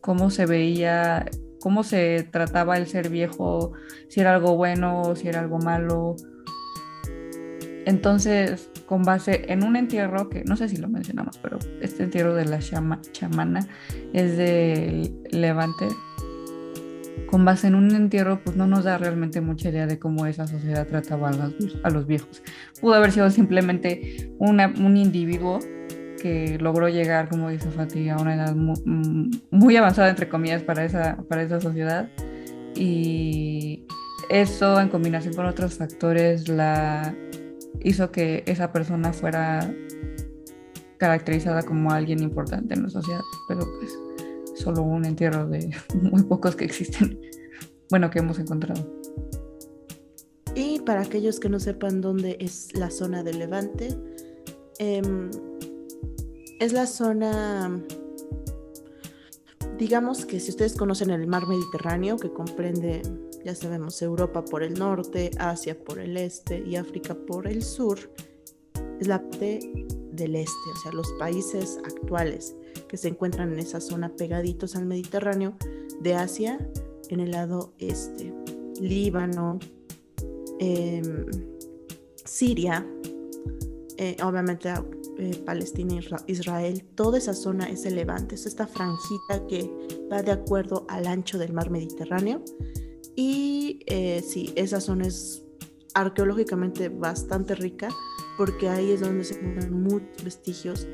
cómo 0.00 0.30
se 0.30 0.46
veía, 0.46 1.26
cómo 1.60 1.82
se 1.82 2.26
trataba 2.30 2.76
el 2.76 2.86
ser 2.86 3.10
viejo, 3.10 3.72
si 4.08 4.20
era 4.20 4.34
algo 4.34 4.56
bueno, 4.56 5.14
si 5.16 5.28
era 5.28 5.40
algo 5.40 5.58
malo. 5.58 6.16
Entonces, 7.84 8.70
con 8.86 9.02
base 9.02 9.44
en 9.52 9.64
un 9.64 9.76
entierro, 9.76 10.28
que 10.28 10.44
no 10.44 10.56
sé 10.56 10.68
si 10.68 10.76
lo 10.76 10.88
mencionamos, 10.88 11.38
pero 11.38 11.58
este 11.80 12.04
entierro 12.04 12.34
de 12.34 12.44
la 12.44 12.58
chamana 12.58 13.66
es 14.12 14.36
del 14.36 15.14
Levante, 15.30 15.88
con 17.30 17.44
base 17.44 17.66
en 17.66 17.74
un 17.74 17.94
entierro, 17.94 18.40
pues 18.42 18.56
no 18.56 18.66
nos 18.66 18.84
da 18.84 18.98
realmente 18.98 19.40
mucha 19.40 19.68
idea 19.68 19.86
de 19.86 19.98
cómo 19.98 20.26
esa 20.26 20.46
sociedad 20.46 20.86
trataba 20.86 21.30
a 21.30 21.90
los, 21.90 22.06
viejos. 22.06 22.42
Pudo 22.80 22.94
haber 22.94 23.12
sido 23.12 23.30
simplemente 23.30 24.32
un 24.38 24.96
individuo 24.96 25.60
que 26.18 26.58
logró 26.58 26.88
llegar, 26.88 27.28
como 27.28 27.48
dice 27.48 27.70
Fati, 27.70 28.08
a 28.08 28.16
una 28.16 28.34
edad 28.34 28.54
mm, 28.54 29.30
muy, 29.50 29.76
avanzada, 29.76 30.10
entre 30.10 30.28
comillas, 30.28 30.62
para 30.62 30.84
esa, 30.84 31.16
para 31.28 31.42
esa 31.42 31.60
sociedad. 31.60 32.08
Y 32.74 33.86
eso, 34.28 34.80
en 34.80 34.88
combinación 34.88 35.34
con 35.34 35.46
otros 35.46 35.74
factores, 35.74 36.48
la 36.48 37.14
hizo 37.80 38.10
que 38.10 38.42
esa 38.46 38.72
persona 38.72 39.12
fuera 39.12 39.72
caracterizada 40.98 41.62
como 41.62 41.92
alguien 41.92 42.22
importante 42.22 42.74
en 42.74 42.82
la 42.82 42.90
sociedad, 42.90 43.20
pero 43.48 43.60
pues 43.78 43.96
solo 44.58 44.82
un 44.82 45.04
entierro 45.04 45.46
de 45.48 45.70
muy 46.02 46.22
pocos 46.24 46.56
que 46.56 46.64
existen, 46.64 47.20
bueno, 47.90 48.10
que 48.10 48.18
hemos 48.18 48.38
encontrado. 48.38 48.98
Y 50.54 50.80
para 50.80 51.02
aquellos 51.02 51.38
que 51.38 51.48
no 51.48 51.60
sepan 51.60 52.00
dónde 52.00 52.36
es 52.40 52.74
la 52.74 52.90
zona 52.90 53.22
del 53.22 53.38
Levante, 53.38 53.96
eh, 54.78 55.02
es 56.58 56.72
la 56.72 56.86
zona, 56.86 57.80
digamos 59.78 60.26
que 60.26 60.40
si 60.40 60.50
ustedes 60.50 60.74
conocen 60.74 61.10
el 61.10 61.26
mar 61.28 61.46
Mediterráneo, 61.46 62.16
que 62.16 62.32
comprende, 62.32 63.02
ya 63.44 63.54
sabemos, 63.54 64.02
Europa 64.02 64.44
por 64.44 64.64
el 64.64 64.74
norte, 64.74 65.30
Asia 65.38 65.78
por 65.78 66.00
el 66.00 66.16
este 66.16 66.58
y 66.66 66.74
África 66.74 67.14
por 67.14 67.46
el 67.46 67.62
sur, 67.62 67.98
es 69.00 69.06
la 69.06 69.22
parte 69.22 69.60
del 70.12 70.34
este, 70.34 70.70
o 70.74 70.76
sea, 70.82 70.92
los 70.92 71.12
países 71.20 71.78
actuales 71.84 72.56
que 72.88 72.96
se 72.96 73.08
encuentran 73.08 73.52
en 73.52 73.58
esa 73.58 73.80
zona 73.80 74.14
pegaditos 74.16 74.76
al 74.76 74.86
Mediterráneo, 74.86 75.56
de 76.00 76.14
Asia 76.14 76.58
en 77.08 77.20
el 77.20 77.30
lado 77.30 77.72
este, 77.78 78.32
Líbano, 78.80 79.58
em, 80.58 81.26
Siria, 82.24 82.86
eh, 83.96 84.16
obviamente 84.22 84.72
eh, 85.18 85.36
Palestina, 85.44 85.98
Israel, 86.26 86.84
toda 86.94 87.18
esa 87.18 87.34
zona 87.34 87.68
es 87.68 87.84
el 87.86 87.96
Levante, 87.96 88.36
es 88.36 88.46
esta 88.46 88.66
franjita 88.66 89.46
que 89.48 89.70
va 90.10 90.22
de 90.22 90.30
acuerdo 90.30 90.86
al 90.88 91.06
ancho 91.06 91.38
del 91.38 91.52
mar 91.52 91.70
Mediterráneo. 91.70 92.42
Y 93.16 93.80
eh, 93.86 94.22
sí, 94.24 94.52
esa 94.54 94.80
zona 94.80 95.08
es 95.08 95.42
arqueológicamente 95.94 96.88
bastante 96.88 97.56
rica 97.56 97.88
porque 98.36 98.68
ahí 98.68 98.92
es 98.92 99.00
donde 99.00 99.24
se 99.24 99.34
encuentran 99.34 99.82
muchos 99.82 100.22
vestigios 100.22 100.86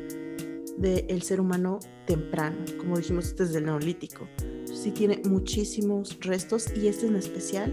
del 0.77 1.23
ser 1.23 1.41
humano 1.41 1.79
temprano, 2.07 2.59
como 2.79 2.97
dijimos, 2.97 3.27
este 3.27 3.45
es 3.45 3.53
del 3.53 3.67
neolítico. 3.67 4.29
Sí 4.65 4.91
tiene 4.91 5.23
muchísimos 5.25 6.19
restos 6.21 6.67
y 6.77 6.89
este 6.89 7.07
en 7.07 7.17
especial 7.17 7.73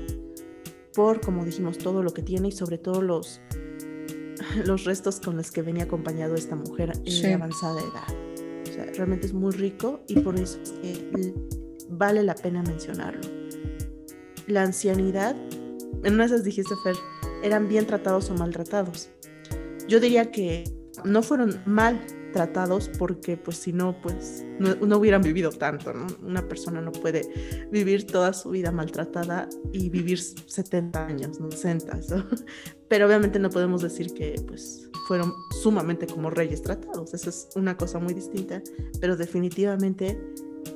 por, 0.93 1.21
como 1.21 1.45
dijimos, 1.45 1.77
todo 1.77 2.03
lo 2.03 2.13
que 2.13 2.21
tiene 2.21 2.49
y 2.49 2.51
sobre 2.51 2.77
todo 2.77 3.01
los, 3.01 3.41
los 4.65 4.83
restos 4.83 5.19
con 5.19 5.37
los 5.37 5.51
que 5.51 5.61
venía 5.61 5.83
acompañado 5.83 6.35
esta 6.35 6.55
mujer 6.55 6.91
en 7.05 7.33
avanzada 7.33 7.79
edad. 7.81 8.69
O 8.69 8.73
sea, 8.73 8.85
realmente 8.85 9.27
es 9.27 9.33
muy 9.33 9.51
rico 9.51 10.01
y 10.07 10.19
por 10.19 10.39
eso 10.39 10.59
vale 11.89 12.23
la 12.23 12.35
pena 12.35 12.63
mencionarlo. 12.63 13.21
La 14.47 14.63
ancianidad, 14.63 15.35
en 16.03 16.13
una 16.13 16.23
de 16.23 16.27
esas 16.27 16.43
dijiste, 16.43 16.73
Fer, 16.83 16.95
eran 17.43 17.67
bien 17.67 17.85
tratados 17.85 18.29
o 18.29 18.35
maltratados. 18.35 19.09
Yo 19.87 19.99
diría 19.99 20.31
que 20.31 20.63
no 21.03 21.21
fueron 21.21 21.61
mal 21.65 22.01
tratados 22.31 22.89
porque 22.97 23.37
pues 23.37 23.57
si 23.57 23.73
no 23.73 23.99
pues 24.01 24.45
no, 24.59 24.97
hubieran 24.97 25.21
vivido 25.21 25.51
tanto, 25.51 25.93
¿no? 25.93 26.07
Una 26.23 26.47
persona 26.47 26.81
no 26.81 26.91
puede 26.91 27.67
vivir 27.71 28.07
toda 28.07 28.33
su 28.33 28.49
vida 28.49 28.71
maltratada 28.71 29.47
y 29.71 29.89
vivir 29.89 30.19
70 30.19 31.05
años, 31.05 31.39
¿no? 31.39 31.51
60, 31.51 31.99
pero 32.87 33.07
obviamente 33.07 33.39
no 33.39 33.49
podemos 33.49 33.81
decir 33.81 34.13
que 34.13 34.35
pues 34.47 34.89
fueron 35.07 35.33
sumamente 35.61 36.07
como 36.07 36.29
reyes 36.29 36.61
tratados, 36.61 37.13
esa 37.13 37.29
es 37.29 37.49
una 37.55 37.75
cosa 37.77 37.99
muy 37.99 38.13
distinta, 38.13 38.61
pero 38.99 39.17
definitivamente 39.17 40.21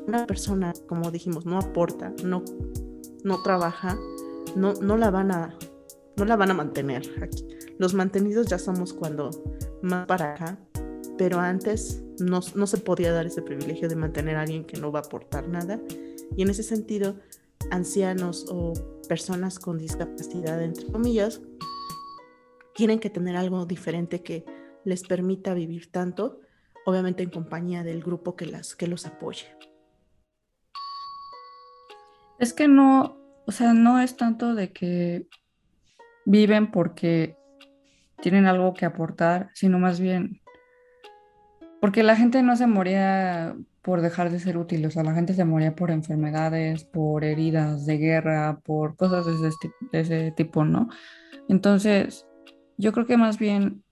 una 0.07 0.25
persona, 0.25 0.73
como 0.87 1.11
dijimos, 1.11 1.45
no 1.45 1.57
aporta, 1.57 2.13
no, 2.23 2.43
no 3.23 3.41
trabaja, 3.43 3.97
no, 4.55 4.73
no 4.73 4.97
la 4.97 5.11
van 5.11 5.31
a 5.31 5.57
no 6.17 6.25
la 6.25 6.35
van 6.35 6.51
a 6.51 6.53
mantener 6.53 7.03
aquí. 7.21 7.45
Los 7.77 7.93
mantenidos 7.93 8.47
ya 8.47 8.57
somos 8.57 8.93
cuando 8.93 9.29
más 9.81 10.05
para 10.07 10.33
acá 10.33 10.57
pero 11.17 11.39
antes 11.39 12.03
no, 12.19 12.41
se 12.41 12.77
podía 12.77 13.11
dar 13.11 13.25
ese 13.25 13.41
privilegio 13.41 13.87
de 13.87 13.95
mantener 13.95 14.35
a 14.35 14.41
alguien 14.41 14.65
que 14.65 14.79
no 14.79 14.91
va 14.91 14.99
a 14.99 15.03
aportar 15.03 15.47
nada. 15.47 15.79
Y 16.35 16.41
en 16.41 16.49
ese 16.49 16.63
sentido, 16.63 17.15
ancianos 17.71 18.45
o 18.49 18.73
personas 19.07 19.59
con 19.59 19.77
discapacidad, 19.77 20.61
entre 20.61 20.87
comillas, 20.87 21.41
tienen 22.73 22.99
que 22.99 23.09
tener 23.09 23.37
algo 23.37 23.65
diferente 23.65 24.21
que 24.21 24.45
les 24.83 25.03
permita 25.03 25.53
vivir 25.53 25.91
tanto, 25.91 26.41
obviamente 26.85 27.23
en 27.23 27.29
compañía 27.29 27.83
del 27.83 28.01
grupo 28.01 28.35
que, 28.35 28.45
las, 28.45 28.75
que 28.75 28.87
los 28.87 29.05
apoye. 29.05 29.47
Es 32.39 32.53
que 32.53 32.67
no, 32.67 33.17
o 33.45 33.51
sea, 33.51 33.73
no 33.73 34.01
es 34.01 34.17
tanto 34.17 34.53
de 34.53 34.73
que 34.73 35.27
viven 36.25 36.71
porque 36.71 37.37
tienen 38.21 38.45
algo 38.45 38.73
que 38.73 38.85
aportar, 38.85 39.49
sino 39.53 39.79
más 39.79 39.99
bien 39.99 40.41
porque 41.85 42.01
la 42.01 42.15
gente 42.15 42.41
no 42.41 42.55
se 42.55 42.65
moría 42.65 43.55
por 43.83 44.01
dejar 44.01 44.31
de 44.31 44.39
ser 44.39 44.57
útil, 44.57 44.83
o 44.87 44.89
sea, 44.89 45.03
la 45.03 45.13
gente 45.13 45.35
se 45.35 45.45
moría 45.45 45.75
por 45.75 45.91
enfermedades, 45.91 46.83
por 46.83 47.23
heridas 47.23 47.85
de 47.85 47.99
guerra, 47.99 48.59
por 48.63 48.95
cosas 48.95 49.23
de 49.39 49.51
ese, 49.91 50.31
tipo, 50.31 50.65
¿no? 50.65 50.89
Entonces, 51.47 52.25
yo 52.79 52.91
creo 52.91 53.05
que 53.05 53.17
más 53.17 53.37
bien, 53.37 53.83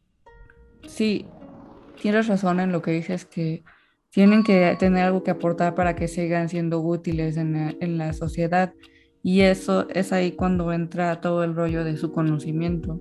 sí, 0.88 1.28
tienes 2.02 2.26
razón 2.26 2.60
en 2.60 2.72
lo 2.72 2.82
que 2.82 2.90
dices, 2.90 3.26
que 3.26 3.64
tienen 4.10 4.44
que 4.44 4.76
tener 4.80 5.04
algo 5.04 5.22
que 5.22 5.30
aportar 5.30 5.76
para 5.76 5.96
que 5.96 6.08
sigan 6.08 6.50
siendo 6.50 6.80
útiles 6.80 7.38
en, 7.38 7.78
en 7.80 8.00
la 8.00 8.14
sociedad. 8.14 8.74
Y 9.22 9.42
eso 9.42 9.88
es 9.90 10.12
ahí 10.12 10.32
cuando 10.32 10.74
entra 10.74 11.22
todo 11.22 11.44
el 11.44 11.54
rollo 11.54 11.84
de 11.84 11.96
su 11.98 12.12
conocimiento. 12.12 13.00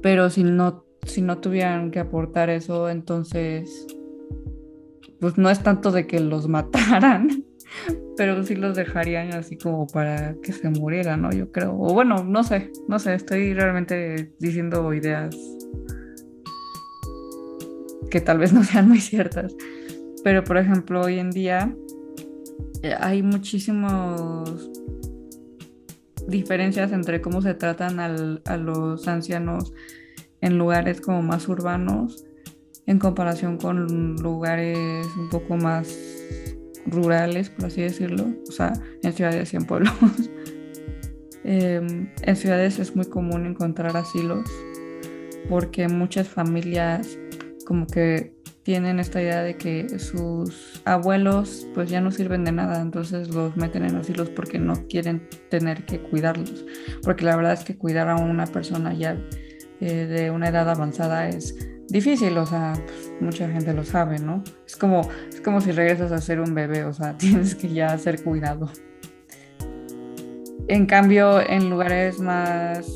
Pero 0.00 0.30
si 0.30 0.44
no 0.44 0.84
si 1.10 1.22
no 1.22 1.38
tuvieran 1.38 1.90
que 1.90 2.00
aportar 2.00 2.50
eso, 2.50 2.88
entonces, 2.88 3.86
pues 5.20 5.36
no 5.36 5.50
es 5.50 5.62
tanto 5.62 5.90
de 5.92 6.06
que 6.06 6.20
los 6.20 6.48
mataran, 6.48 7.44
pero 8.16 8.42
sí 8.42 8.54
los 8.54 8.76
dejarían 8.76 9.32
así 9.34 9.56
como 9.56 9.86
para 9.86 10.34
que 10.42 10.52
se 10.52 10.68
murieran, 10.70 11.22
¿no? 11.22 11.32
Yo 11.32 11.50
creo. 11.52 11.74
O 11.74 11.94
bueno, 11.94 12.24
no 12.24 12.44
sé, 12.44 12.70
no 12.88 12.98
sé, 12.98 13.14
estoy 13.14 13.54
realmente 13.54 14.32
diciendo 14.38 14.92
ideas 14.92 15.36
que 18.10 18.20
tal 18.20 18.38
vez 18.38 18.52
no 18.52 18.64
sean 18.64 18.88
muy 18.88 19.00
ciertas. 19.00 19.54
Pero 20.22 20.44
por 20.44 20.58
ejemplo, 20.58 21.02
hoy 21.02 21.18
en 21.18 21.30
día 21.30 21.74
eh, 22.82 22.94
hay 22.98 23.22
muchísimas 23.22 24.50
diferencias 26.28 26.92
entre 26.92 27.20
cómo 27.20 27.40
se 27.42 27.54
tratan 27.54 27.98
a 27.98 28.56
los 28.56 29.08
ancianos 29.08 29.72
en 30.40 30.58
lugares 30.58 31.00
como 31.00 31.22
más 31.22 31.48
urbanos 31.48 32.24
en 32.90 32.98
comparación 32.98 33.56
con 33.56 34.16
lugares 34.16 35.06
un 35.16 35.28
poco 35.28 35.56
más 35.56 35.96
rurales, 36.86 37.48
por 37.48 37.66
así 37.66 37.82
decirlo, 37.82 38.26
o 38.48 38.52
sea, 38.52 38.72
en 39.02 39.12
ciudades 39.12 39.52
y 39.52 39.56
en 39.56 39.64
pueblos. 39.64 39.92
Em, 41.42 42.10
en 42.20 42.36
ciudades 42.36 42.78
es 42.78 42.94
muy 42.94 43.06
común 43.06 43.46
encontrar 43.46 43.96
asilos 43.96 44.44
porque 45.48 45.88
muchas 45.88 46.28
familias 46.28 47.18
como 47.64 47.86
que 47.86 48.34
tienen 48.62 49.00
esta 49.00 49.22
idea 49.22 49.42
de 49.42 49.56
que 49.56 49.98
sus 49.98 50.82
abuelos 50.84 51.66
pues 51.72 51.88
ya 51.88 52.02
no 52.02 52.10
sirven 52.10 52.44
de 52.44 52.52
nada, 52.52 52.82
entonces 52.82 53.34
los 53.34 53.56
meten 53.56 53.86
en 53.86 53.96
asilos 53.96 54.28
porque 54.28 54.58
no 54.58 54.86
quieren 54.86 55.28
tener 55.48 55.86
que 55.86 55.98
cuidarlos, 55.98 56.66
porque 57.02 57.24
la 57.24 57.36
verdad 57.36 57.54
es 57.54 57.64
que 57.64 57.78
cuidar 57.78 58.10
a 58.10 58.16
una 58.16 58.46
persona 58.46 58.92
ya 58.92 59.16
eh, 59.80 60.06
de 60.06 60.30
una 60.30 60.48
edad 60.48 60.68
avanzada 60.68 61.28
es 61.28 61.54
difícil, 61.88 62.36
o 62.38 62.46
sea, 62.46 62.74
pues, 62.86 63.12
mucha 63.20 63.48
gente 63.48 63.72
lo 63.74 63.84
sabe, 63.84 64.18
¿no? 64.18 64.42
Es 64.66 64.76
como, 64.76 65.02
es 65.28 65.40
como 65.40 65.60
si 65.60 65.72
regresas 65.72 66.12
a 66.12 66.18
ser 66.18 66.40
un 66.40 66.54
bebé, 66.54 66.84
o 66.84 66.92
sea, 66.92 67.16
tienes 67.18 67.54
que 67.54 67.68
ya 67.68 67.96
ser 67.98 68.22
cuidado. 68.22 68.70
En 70.68 70.86
cambio, 70.86 71.40
en 71.40 71.68
lugares 71.68 72.20
más, 72.20 72.86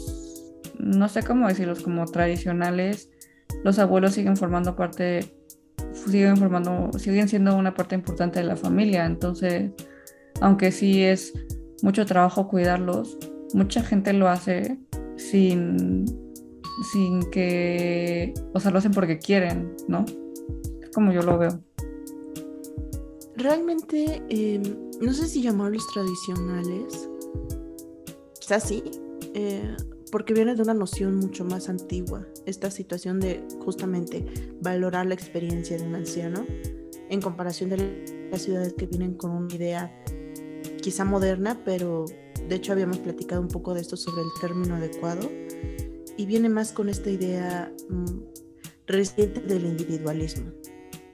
no 0.79 1.09
sé 1.09 1.23
cómo 1.23 1.49
decirlos, 1.49 1.83
como 1.83 2.05
tradicionales, 2.05 3.11
los 3.65 3.79
abuelos 3.79 4.13
siguen 4.13 4.37
formando 4.37 4.77
parte, 4.77 5.35
siguen 5.93 6.37
formando, 6.37 6.91
siguen 6.99 7.29
siendo 7.29 7.57
una 7.57 7.75
parte 7.75 7.95
importante 7.95 8.39
de 8.39 8.47
la 8.47 8.57
familia. 8.57 9.07
Entonces, 9.07 9.73
aunque 10.41 10.71
sí 10.71 11.03
es 11.03 11.33
mucho 11.83 12.07
trabajo 12.07 12.47
cuidarlos, 12.47 13.19
mucha 13.55 13.83
gente 13.83 14.13
lo 14.13 14.29
hace 14.29 14.79
sin 15.17 16.24
sin 16.83 17.31
que, 17.31 18.35
o 18.53 18.61
sea, 18.61 18.71
lo 18.71 18.79
hacen 18.79 18.93
porque 18.93 19.19
quieren, 19.19 19.75
¿no? 19.89 20.05
Es 20.83 20.91
como 20.91 21.13
yo 21.13 21.23
lo 21.23 21.39
veo. 21.39 21.61
Realmente, 23.37 24.23
em, 24.29 24.63
no 25.01 25.13
sé 25.13 25.29
si 25.29 25.43
llamarlos 25.43 25.87
tradicionales, 25.93 27.09
quizás 28.41 28.63
sí, 28.65 28.83
eh, 29.35 29.77
porque 30.13 30.35
viene 30.35 30.55
de 30.55 30.63
una 30.63 30.75
noción 30.75 31.17
mucho 31.17 31.45
más 31.45 31.69
antigua, 31.69 32.27
esta 32.47 32.71
situación 32.71 33.19
de 33.19 33.45
justamente 33.65 34.25
valorar 34.61 35.07
la 35.07 35.15
experiencia 35.15 35.77
de 35.77 35.85
un 35.85 35.97
anciano 35.97 36.47
en 37.11 37.21
comparación 37.21 37.71
de 37.71 38.29
las 38.31 38.43
ciudades 38.43 38.75
que 38.75 38.87
vienen 38.87 39.15
con 39.15 39.33
una 39.33 39.53
idea 39.55 40.05
quizá 40.81 41.05
moderna, 41.05 41.61
pero 41.65 42.05
de 42.49 42.55
hecho 42.55 42.73
habíamos 42.73 42.99
platicado 42.99 43.41
un 43.41 43.49
poco 43.49 43.75
de 43.75 43.81
esto 43.81 43.97
sobre 43.97 44.23
el 44.23 44.29
término 44.41 44.77
adecuado 44.77 45.29
y 46.17 46.27
viene 46.27 46.49
más 46.49 46.73
con 46.73 46.89
esta 46.89 47.11
idea 47.11 47.73
mm, 47.89 48.21
reciente 48.87 49.41
del 49.41 49.65
individualismo. 49.65 50.53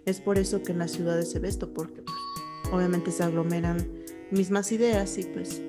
Es 0.06 0.20
por 0.20 0.38
eso 0.38 0.62
que 0.62 0.72
en 0.72 0.78
las 0.78 0.92
ciudades 0.92 1.30
se 1.30 1.38
ve 1.38 1.48
esto, 1.48 1.72
porque 1.72 2.02
pues, 2.02 2.16
obviamente 2.72 3.10
se 3.10 3.22
aglomeran 3.22 3.86
mismas 4.30 4.72
ideas 4.72 5.18
y 5.18 5.24
pues 5.24 5.60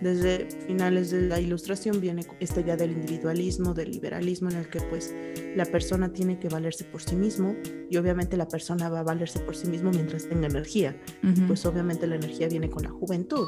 desde 0.00 0.48
finales 0.66 1.10
de 1.10 1.22
la 1.22 1.40
ilustración 1.40 2.00
viene 2.00 2.24
esta 2.40 2.60
idea 2.60 2.76
del 2.76 2.92
individualismo, 2.92 3.74
del 3.74 3.90
liberalismo 3.90 4.48
en 4.50 4.56
el 4.56 4.68
que 4.68 4.80
pues 4.80 5.14
la 5.54 5.66
persona 5.66 6.12
tiene 6.12 6.38
que 6.38 6.48
valerse 6.48 6.84
por 6.84 7.02
sí 7.02 7.16
mismo 7.16 7.54
y 7.90 7.96
obviamente 7.98 8.36
la 8.36 8.48
persona 8.48 8.88
va 8.88 9.00
a 9.00 9.02
valerse 9.02 9.40
por 9.40 9.54
sí 9.54 9.68
mismo 9.68 9.90
mientras 9.90 10.26
tenga 10.26 10.46
energía. 10.46 10.96
Pues 11.46 11.66
obviamente 11.66 12.06
la 12.06 12.16
energía 12.16 12.48
viene 12.48 12.70
con 12.70 12.84
la 12.84 12.90
juventud. 12.90 13.46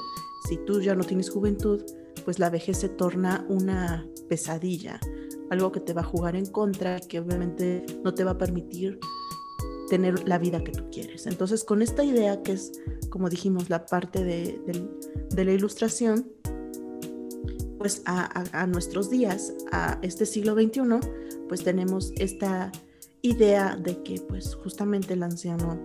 Si 0.49 0.59
tú 0.59 0.81
ya 0.81 0.95
no 0.95 1.05
tienes 1.05 1.31
juventud, 1.31 1.83
pues 2.25 2.39
la 2.39 2.51
vejez 2.51 2.79
se 2.79 2.89
torna 2.89 3.45
una 3.49 4.07
pesadilla, 4.29 5.01
algo 5.51 5.73
que 5.73 5.81
te 5.81 5.93
va 5.93 6.03
a 6.03 6.05
jugar 6.05 6.37
en 6.37 6.47
contra, 6.47 7.01
que 7.01 7.21
obviamente 7.21 7.85
no 8.03 8.15
te 8.15 8.25
va 8.25 8.33
a 8.33 8.39
permitir 8.39 8.99
tener 9.89 10.27
la 10.27 10.39
vida 10.39 10.65
que 10.65 10.73
tú 10.73 10.89
quieres. 10.91 11.27
Entonces, 11.27 11.65
con 11.65 11.83
esta 11.83 12.03
idea 12.03 12.43
que 12.43 12.53
es, 12.53 12.73
como 13.11 13.29
dijimos, 13.29 13.69
la 13.69 13.85
parte 13.85 14.25
de, 14.25 14.59
la 15.37 15.53
ilustración, 15.53 16.33
pues 17.77 18.03
a, 18.07 18.67
nuestros 18.69 19.11
días, 19.11 19.53
a 19.71 19.99
este 20.03 20.25
siglo 20.25 20.55
XXI, 20.55 20.83
pues 21.49 21.65
tenemos 21.65 22.13
esta 22.17 22.73
idea 23.21 23.77
de 23.77 24.03
que 24.03 24.21
pues 24.21 24.55
justamente 24.55 25.15
el 25.15 25.23
anciano 25.23 25.85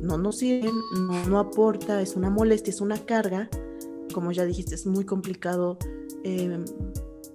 no 0.00 0.16
nos 0.16 0.38
sirve, 0.38 0.70
no, 0.96 1.26
no 1.26 1.38
aporta, 1.38 2.00
es 2.00 2.16
una 2.16 2.30
molestia, 2.30 2.70
es 2.70 2.80
una 2.80 2.96
carga, 2.96 3.50
como 4.18 4.32
ya 4.32 4.44
dijiste, 4.44 4.74
es 4.74 4.84
muy 4.84 5.04
complicado 5.04 5.78
em, 6.24 6.64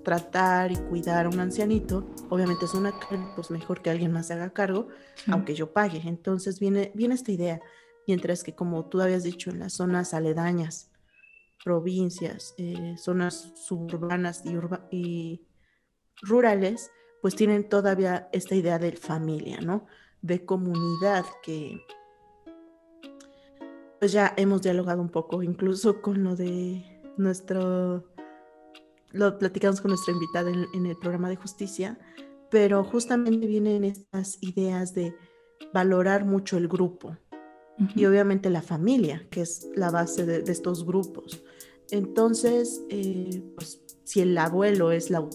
tratar 0.04 0.74
y 0.74 0.76
cuidar 0.76 1.28
a 1.28 1.30
un 1.30 1.40
ancianito, 1.40 2.06
obviamente 2.30 2.66
es 2.66 2.74
una 2.74 2.94
pues 3.38 3.52
mejor 3.52 3.82
que 3.82 3.90
alguien 3.90 4.12
más 4.12 4.28
se 4.28 4.34
haga 4.34 4.52
cargo, 4.52 4.90
aunque 5.32 5.56
yo 5.56 5.72
pague. 5.72 6.02
Entonces 6.04 6.60
viene, 6.60 6.92
viene 6.94 7.16
esta 7.16 7.32
idea, 7.32 7.62
mientras 8.06 8.44
que 8.44 8.54
como 8.54 8.90
tú 8.90 9.00
habías 9.00 9.24
dicho, 9.24 9.50
en 9.50 9.60
las 9.60 9.72
zonas 9.72 10.14
aledañas, 10.14 10.92
provincias, 11.64 12.54
eh, 12.58 12.96
zonas 12.98 13.54
suburbanas 13.66 14.44
y, 14.44 14.58
y 14.92 15.48
rurales, 16.22 16.92
pues 17.22 17.34
tienen 17.34 17.70
todavía 17.70 18.28
esta 18.34 18.56
idea 18.56 18.78
de 18.78 18.92
familia, 18.98 19.62
¿no? 19.62 19.86
De 20.22 20.44
comunidad 20.44 21.24
que 21.44 21.80
pues 24.04 24.12
ya 24.12 24.34
hemos 24.36 24.62
dialogado 24.62 25.02
un 25.02 25.08
poco, 25.08 25.44
incluso 25.44 26.02
con 26.02 26.26
lo 26.26 26.36
de 26.36 26.84
nuestro, 27.16 28.04
lo 29.14 29.40
platicamos 29.40 29.80
con 29.80 29.92
nuestra 29.92 30.14
invitada 30.14 30.52
en, 30.52 30.86
el 30.86 30.98
programa 30.98 31.30
de 31.30 31.38
justicia, 31.38 31.98
pero 32.52 32.84
justamente 32.84 33.48
vienen 33.48 33.86
estas 33.86 34.40
ideas 34.42 34.94
de 34.94 35.16
valorar 35.74 36.26
mucho 36.26 36.58
el 36.58 36.68
grupo 36.68 37.16
y 37.96 38.04
obviamente 38.04 38.50
la 38.50 38.62
familia, 38.62 39.26
que 39.30 39.40
es 39.40 39.70
la 39.74 39.90
base 39.90 40.26
de, 40.26 40.52
estos 40.52 40.86
grupos. 40.86 41.42
Entonces, 41.90 42.84
eh, 42.90 43.42
pues, 43.56 43.86
si 44.04 44.20
el 44.20 44.38
abuelo 44.38 44.92
es 44.92 45.12
la, 45.12 45.26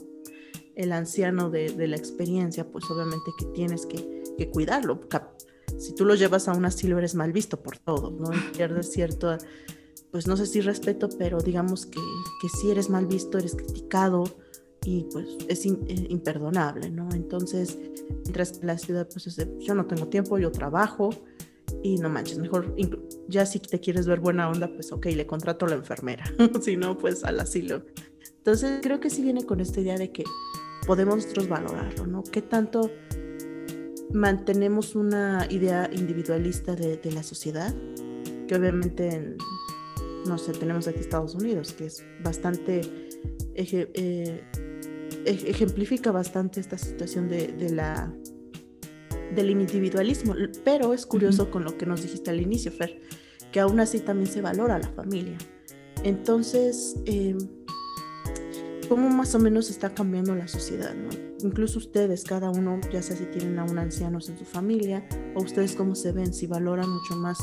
el 0.77 0.93
anciano 0.93 1.49
de, 1.49 1.89
la 1.89 1.97
experiencia, 1.97 2.71
pues 2.71 2.85
obviamente 2.91 3.31
que 3.39 3.47
tienes 3.47 3.87
que, 3.87 4.25
que 4.37 4.51
cuidarlo, 4.51 5.01
si 5.79 5.95
tú 5.95 6.05
lo 6.05 6.15
llevas 6.15 6.49
a 6.49 6.53
un 6.53 6.65
asilo 6.65 6.99
eres 6.99 7.15
mal 7.15 7.33
visto 7.33 7.63
por 7.63 7.79
todo, 7.79 8.11
¿no? 8.11 8.33
Y 8.33 8.57
pierdes 8.57 8.91
cierto, 8.93 9.37
pues 10.11 10.27
no 10.27 10.37
sé 10.37 10.47
si 10.47 10.61
respeto, 10.61 11.09
pero 11.19 11.39
digamos 11.41 11.87
que, 11.87 12.01
que 12.43 12.49
si 12.49 12.71
eres 12.71 12.91
mal 12.91 13.07
visto, 13.07 13.39
eres 13.39 13.55
criticado 13.55 14.25
y 14.85 15.05
pues 15.13 15.27
es 15.49 15.67
eh, 15.67 15.73
imperdonable, 16.09 16.91
¿no? 16.91 17.09
Entonces, 17.13 17.79
mientras 18.25 18.59
que 18.59 18.67
la 18.67 18.79
ciudad, 18.79 19.09
pues 19.13 19.27
es 19.27 19.49
yo 19.61 19.75
no 19.75 19.87
tengo 19.87 20.09
tiempo, 20.09 20.39
yo 20.39 20.51
trabajo 20.51 21.11
y 21.83 21.97
no 21.97 22.09
manches, 22.09 22.39
mejor, 22.39 22.75
ya 23.29 23.45
si 23.47 23.61
te 23.61 23.79
quieres 23.81 24.07
ver 24.07 24.21
buena 24.21 24.49
onda, 24.49 24.73
pues 24.73 24.91
ok, 24.93 25.07
le 25.07 25.27
contrato 25.27 25.67
a 25.67 25.69
la 25.69 25.75
enfermera, 25.77 26.25
si 26.61 26.77
no, 26.77 26.97
pues 26.97 27.25
al 27.25 27.41
asilo. 27.41 27.83
Entonces, 28.39 28.81
creo 28.83 29.01
que 29.01 29.11
sí 29.11 29.23
viene 29.23 29.45
con 29.45 29.61
esta 29.61 29.81
idea 29.81 29.97
de 29.97 30.11
que 30.11 30.25
podemos 30.87 31.17
nosotros 31.17 31.49
valorarlo, 31.49 32.07
¿no? 32.07 32.23
¿Qué 32.23 32.41
tanto 32.41 32.91
mantenemos 34.13 34.95
una 34.95 35.47
idea 35.51 35.89
individualista 35.93 36.75
de, 36.75 37.01
la 37.13 37.23
sociedad, 37.23 37.75
que 38.47 38.57
obviamente, 38.57 39.37
no 40.27 40.39
sé, 40.39 40.53
tenemos 40.53 40.89
aquí 40.89 41.01
Estados 41.01 41.35
Unidos, 41.35 41.73
que 41.73 41.87
es 41.87 42.05
bastante, 42.23 42.81
eh, 43.55 44.43
ejemplifica 45.25 46.11
bastante 46.13 46.61
esta 46.61 46.79
situación 46.79 47.29
de, 47.29 47.71
la, 47.71 48.13
del 49.35 49.51
individualismo, 49.51 50.35
pero 50.65 50.95
es 50.95 51.07
curioso 51.07 51.51
con 51.51 51.65
lo 51.65 51.77
que 51.77 51.87
nos 51.87 52.03
dijiste 52.03 52.31
al 52.31 52.41
inicio, 52.41 52.73
Fer, 52.73 53.01
que 53.53 53.61
aún 53.61 53.81
así 53.81 54.01
también 54.01 54.31
se 54.31 54.41
valora 54.41 54.79
la 54.79 54.89
familia. 54.89 55.37
Entonces, 56.05 56.97
eh, 57.07 57.37
cómo 58.89 59.09
más 59.11 59.35
o 59.35 59.39
menos 59.39 59.71
está 59.71 59.91
cambiando 59.91 60.35
la 60.35 60.49
sociedad, 60.49 60.95
¿no? 60.95 61.11
Incluso 61.43 61.79
ustedes, 61.79 62.25
cada 62.25 62.51
uno, 62.51 62.81
ya 62.93 63.03
sea 63.03 63.17
si 63.17 63.25
tienen 63.27 63.59
a 63.59 63.65
un 63.65 63.79
anciano 63.79 64.19
en 64.19 64.39
su 64.39 64.45
familia, 64.45 65.07
o 65.35 65.43
ustedes 65.43 65.75
cómo 65.75 65.95
se 65.95 66.13
ven, 66.13 66.33
si 66.33 66.47
valoran 66.47 66.89
mucho 66.89 67.17
más 67.17 67.39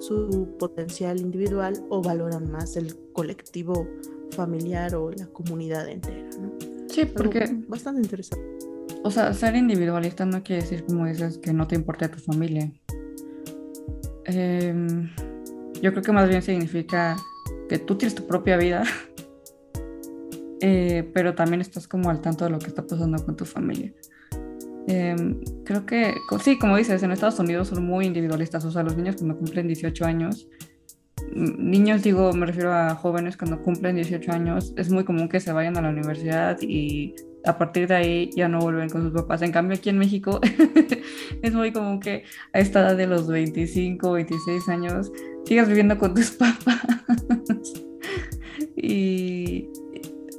su 0.00 0.54
potencial 0.58 1.20
individual 1.20 1.82
o 1.88 2.02
valoran 2.02 2.50
más 2.50 2.76
el 2.76 2.94
colectivo 3.12 3.88
familiar 4.30 4.94
o 4.94 5.10
la 5.10 5.26
comunidad 5.26 5.88
entera, 5.88 6.28
¿no? 6.40 6.52
Sí, 6.88 7.04
porque... 7.04 7.48
bastante 7.68 8.02
interesante. 8.02 8.44
O 9.02 9.10
sea, 9.10 9.32
ser 9.34 9.56
individualista 9.56 10.24
no 10.24 10.42
quiere 10.42 10.62
decir, 10.62 10.84
como 10.84 11.06
dices, 11.06 11.38
que 11.38 11.52
no 11.52 11.66
te 11.66 11.74
importe 11.74 12.06
a 12.06 12.10
tu 12.10 12.18
familia. 12.18 12.70
Em, 14.24 15.10
yo 15.80 15.92
creo 15.92 16.02
que 16.02 16.12
más 16.12 16.28
bien 16.28 16.42
significa 16.42 17.16
que 17.68 17.78
tú 17.78 17.96
tienes 17.96 18.14
tu 18.14 18.26
propia 18.26 18.56
vida 18.56 18.82
eh, 20.60 21.08
pero 21.12 21.34
también 21.34 21.60
estás 21.60 21.86
como 21.88 22.10
al 22.10 22.20
tanto 22.20 22.44
de 22.44 22.50
lo 22.50 22.58
que 22.58 22.66
está 22.66 22.86
pasando 22.86 23.24
con 23.24 23.36
tu 23.36 23.44
familia. 23.44 23.92
Em, 24.88 25.40
creo 25.64 25.84
que, 25.84 26.14
sí, 26.42 26.58
como 26.58 26.76
dices, 26.76 27.02
en 27.02 27.10
Estados 27.10 27.38
Unidos 27.40 27.68
son 27.68 27.84
muy 27.84 28.06
individualistas, 28.06 28.64
o 28.64 28.70
sea, 28.70 28.82
los 28.82 28.96
niños 28.96 29.16
cuando 29.16 29.36
cumplen 29.36 29.66
18 29.66 30.04
años, 30.04 30.48
niños 31.34 32.02
digo, 32.02 32.32
me 32.32 32.46
refiero 32.46 32.72
a 32.72 32.94
jóvenes 32.94 33.36
cuando 33.36 33.62
cumplen 33.62 33.96
18 33.96 34.32
años, 34.32 34.72
es 34.76 34.90
muy 34.90 35.04
común 35.04 35.28
que 35.28 35.40
se 35.40 35.52
vayan 35.52 35.76
a 35.76 35.82
la 35.82 35.88
universidad 35.88 36.58
y 36.60 37.14
a 37.44 37.58
partir 37.58 37.88
de 37.88 37.94
ahí 37.94 38.30
ya 38.34 38.48
no 38.48 38.58
vuelven 38.58 38.90
con 38.90 39.02
sus 39.02 39.12
papás. 39.12 39.42
En 39.42 39.52
cambio, 39.52 39.76
aquí 39.76 39.88
en 39.88 39.98
México 39.98 40.40
es 41.42 41.54
muy 41.54 41.72
común 41.72 42.00
que 42.00 42.24
a 42.52 42.58
esta 42.58 42.80
edad 42.80 42.96
de 42.96 43.06
los 43.06 43.28
25, 43.28 44.12
26 44.12 44.68
años 44.68 45.12
sigas 45.44 45.68
viviendo 45.68 45.96
con 45.96 46.14
tus 46.14 46.30
papás. 46.32 46.80
y 48.76 49.68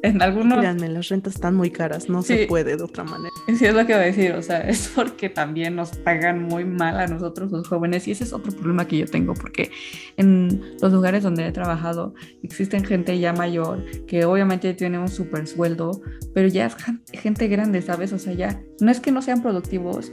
en 0.02 0.22
algunos... 0.22 0.60
Créanme, 0.60 0.90
las 0.90 1.10
rentas 1.10 1.36
están 1.36 1.56
muy 1.56 1.72
caras, 1.72 2.10
no 2.10 2.22
se 2.22 2.48
puede 2.48 2.78
de 2.78 2.84
otra 2.84 3.04
manera. 3.04 3.34
Sí, 3.48 3.66
es 3.66 3.74
lo 3.74 3.86
que 3.86 3.94
voy 3.94 4.04
a 4.04 4.06
decir, 4.06 4.32
o 4.34 4.42
sea, 4.42 4.60
es 4.70 4.92
porque 4.94 5.30
también 5.30 5.76
nos 5.76 5.92
pagan 5.98 6.44
muy 6.44 6.66
mal 6.66 7.00
a 7.00 7.08
nosotros 7.08 7.52
los 7.52 7.68
jóvenes 7.68 8.08
y 8.08 8.12
ese 8.12 8.24
es 8.24 8.34
otro 8.34 8.52
problema 8.52 8.88
que 8.88 8.98
yo 8.98 9.08
tengo, 9.08 9.34
porque 9.34 9.72
en 10.18 10.76
los 10.82 10.92
lugares 10.92 11.24
donde 11.24 11.48
he 11.48 11.52
trabajado 11.52 12.14
existen 12.44 12.86
gente 12.86 13.18
ya 13.20 13.34
mayor 13.34 13.84
que 14.06 14.26
obviamente 14.26 14.74
tiene 14.74 15.00
un 15.00 15.08
super 15.08 15.48
sueldo, 15.48 16.02
pero 16.34 16.48
ya 16.48 16.68
es 16.68 16.76
gente 17.14 17.48
grande, 17.48 17.82
¿sabes? 17.82 18.14
O 18.14 18.20
sea, 18.20 18.34
ya 18.34 18.62
no 18.80 18.92
es 18.92 19.00
que 19.00 19.12
no 19.12 19.22
sean 19.22 19.42
productivos, 19.42 20.12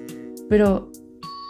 pero 0.48 0.90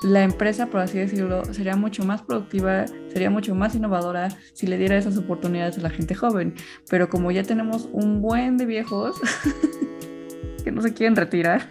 la 0.05 0.22
empresa, 0.22 0.66
por 0.66 0.80
así 0.80 0.98
decirlo, 0.98 1.44
sería 1.46 1.76
mucho 1.76 2.05
más 2.05 2.22
productiva, 2.22 2.84
sería 3.09 3.30
mucho 3.30 3.55
más 3.55 3.74
innovadora 3.74 4.28
si 4.52 4.66
le 4.66 4.76
diera 4.76 4.98
esas 4.98 5.16
oportunidades 5.16 5.78
a 5.78 5.80
la 5.80 5.90
gente 5.90 6.14
joven. 6.14 6.55
Pero 6.90 7.09
como 7.09 7.30
ya 7.30 7.42
tenemos 7.42 7.88
un 7.90 8.20
buen 8.20 8.59
de 8.59 8.66
viejos 8.66 9.16
que 10.64 10.70
no 10.70 10.82
se 10.82 10.92
quieren 10.92 11.16
retirar, 11.16 11.70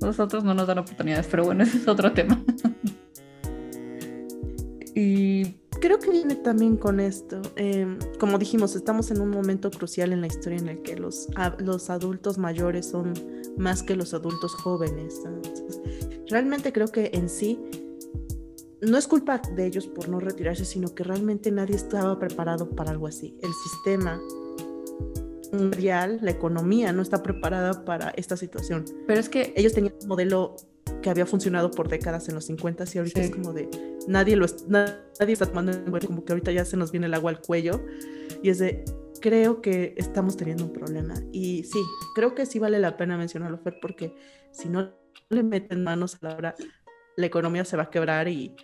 nosotros 0.00 0.44
no 0.44 0.54
nos 0.54 0.68
dan 0.68 0.78
oportunidades, 0.78 1.26
pero 1.28 1.44
bueno, 1.44 1.64
ese 1.64 1.78
es 1.78 1.88
otro 1.88 2.12
tema. 2.14 2.40
y 4.94 5.56
creo 5.80 5.98
que 5.98 6.10
viene 6.10 6.36
también 6.36 6.76
con 6.76 7.00
esto. 7.00 7.40
Em, 7.56 7.98
como 8.18 8.38
dijimos, 8.38 8.74
estamos 8.76 9.10
en 9.10 9.20
un 9.20 9.30
momento 9.30 9.70
crucial 9.70 10.12
en 10.12 10.20
la 10.20 10.26
historia 10.26 10.58
en 10.58 10.68
el 10.68 10.82
que 10.82 10.96
los, 10.96 11.28
los 11.58 11.90
adultos 11.90 12.38
mayores 12.38 12.86
son 12.86 13.12
más 13.56 13.82
que 13.82 13.96
los 13.96 14.14
adultos 14.14 14.54
jóvenes 14.54 15.22
realmente 16.28 16.72
creo 16.72 16.88
que 16.88 17.10
en 17.14 17.28
sí 17.28 17.58
no 18.80 18.96
es 18.96 19.08
culpa 19.08 19.42
de 19.56 19.66
ellos 19.66 19.88
por 19.88 20.08
no 20.08 20.20
retirarse, 20.20 20.64
sino 20.64 20.94
que 20.94 21.02
realmente 21.02 21.50
nadie 21.50 21.74
estaba 21.74 22.18
preparado 22.18 22.70
para 22.70 22.92
algo 22.92 23.08
así. 23.08 23.36
El 23.42 23.50
sistema 23.52 24.20
mundial, 25.52 26.18
la 26.22 26.30
economía 26.30 26.92
no 26.92 27.02
está 27.02 27.22
preparada 27.22 27.84
para 27.84 28.10
esta 28.10 28.36
situación. 28.36 28.84
Pero 29.06 29.18
es 29.18 29.28
que 29.28 29.52
ellos 29.56 29.72
tenían 29.72 29.94
un 30.02 30.08
modelo 30.08 30.54
que 31.02 31.10
había 31.10 31.26
funcionado 31.26 31.70
por 31.72 31.88
décadas 31.88 32.28
en 32.28 32.36
los 32.36 32.44
50 32.44 32.84
y 32.94 32.98
ahorita 32.98 33.20
es 33.20 33.30
como 33.30 33.52
de 33.52 33.68
nadie 34.08 34.36
lo 34.36 34.46
nadie 34.66 35.32
está 35.32 35.46
tomando 35.46 35.72
en 35.72 35.90
cuenta, 35.90 36.06
como 36.06 36.24
que 36.24 36.32
ahorita 36.32 36.50
ya 36.50 36.64
se 36.64 36.76
nos 36.76 36.90
viene 36.90 37.06
el 37.06 37.14
agua 37.14 37.30
al 37.30 37.40
cuello 37.40 37.80
y 38.42 38.50
es 38.50 38.58
de 38.58 38.84
creo 39.20 39.60
que 39.60 39.94
estamos 39.96 40.36
teniendo 40.36 40.64
un 40.64 40.72
problema 40.72 41.14
y 41.32 41.64
sí, 41.64 41.78
creo 42.14 42.34
que 42.34 42.46
sí 42.46 42.58
vale 42.58 42.78
la 42.78 42.96
pena 42.96 43.16
mencionarlo 43.16 43.58
Fer 43.58 43.78
porque 43.80 44.14
si 44.50 44.68
no 44.68 44.92
le 45.28 45.42
meten 45.42 45.84
manos 45.84 46.16
a 46.16 46.28
la 46.28 46.36
hora, 46.36 46.54
la 47.16 47.26
economía 47.26 47.64
se 47.64 47.76
va 47.76 47.84
a 47.84 47.90
quebrar 47.90 48.28
y 48.28 48.56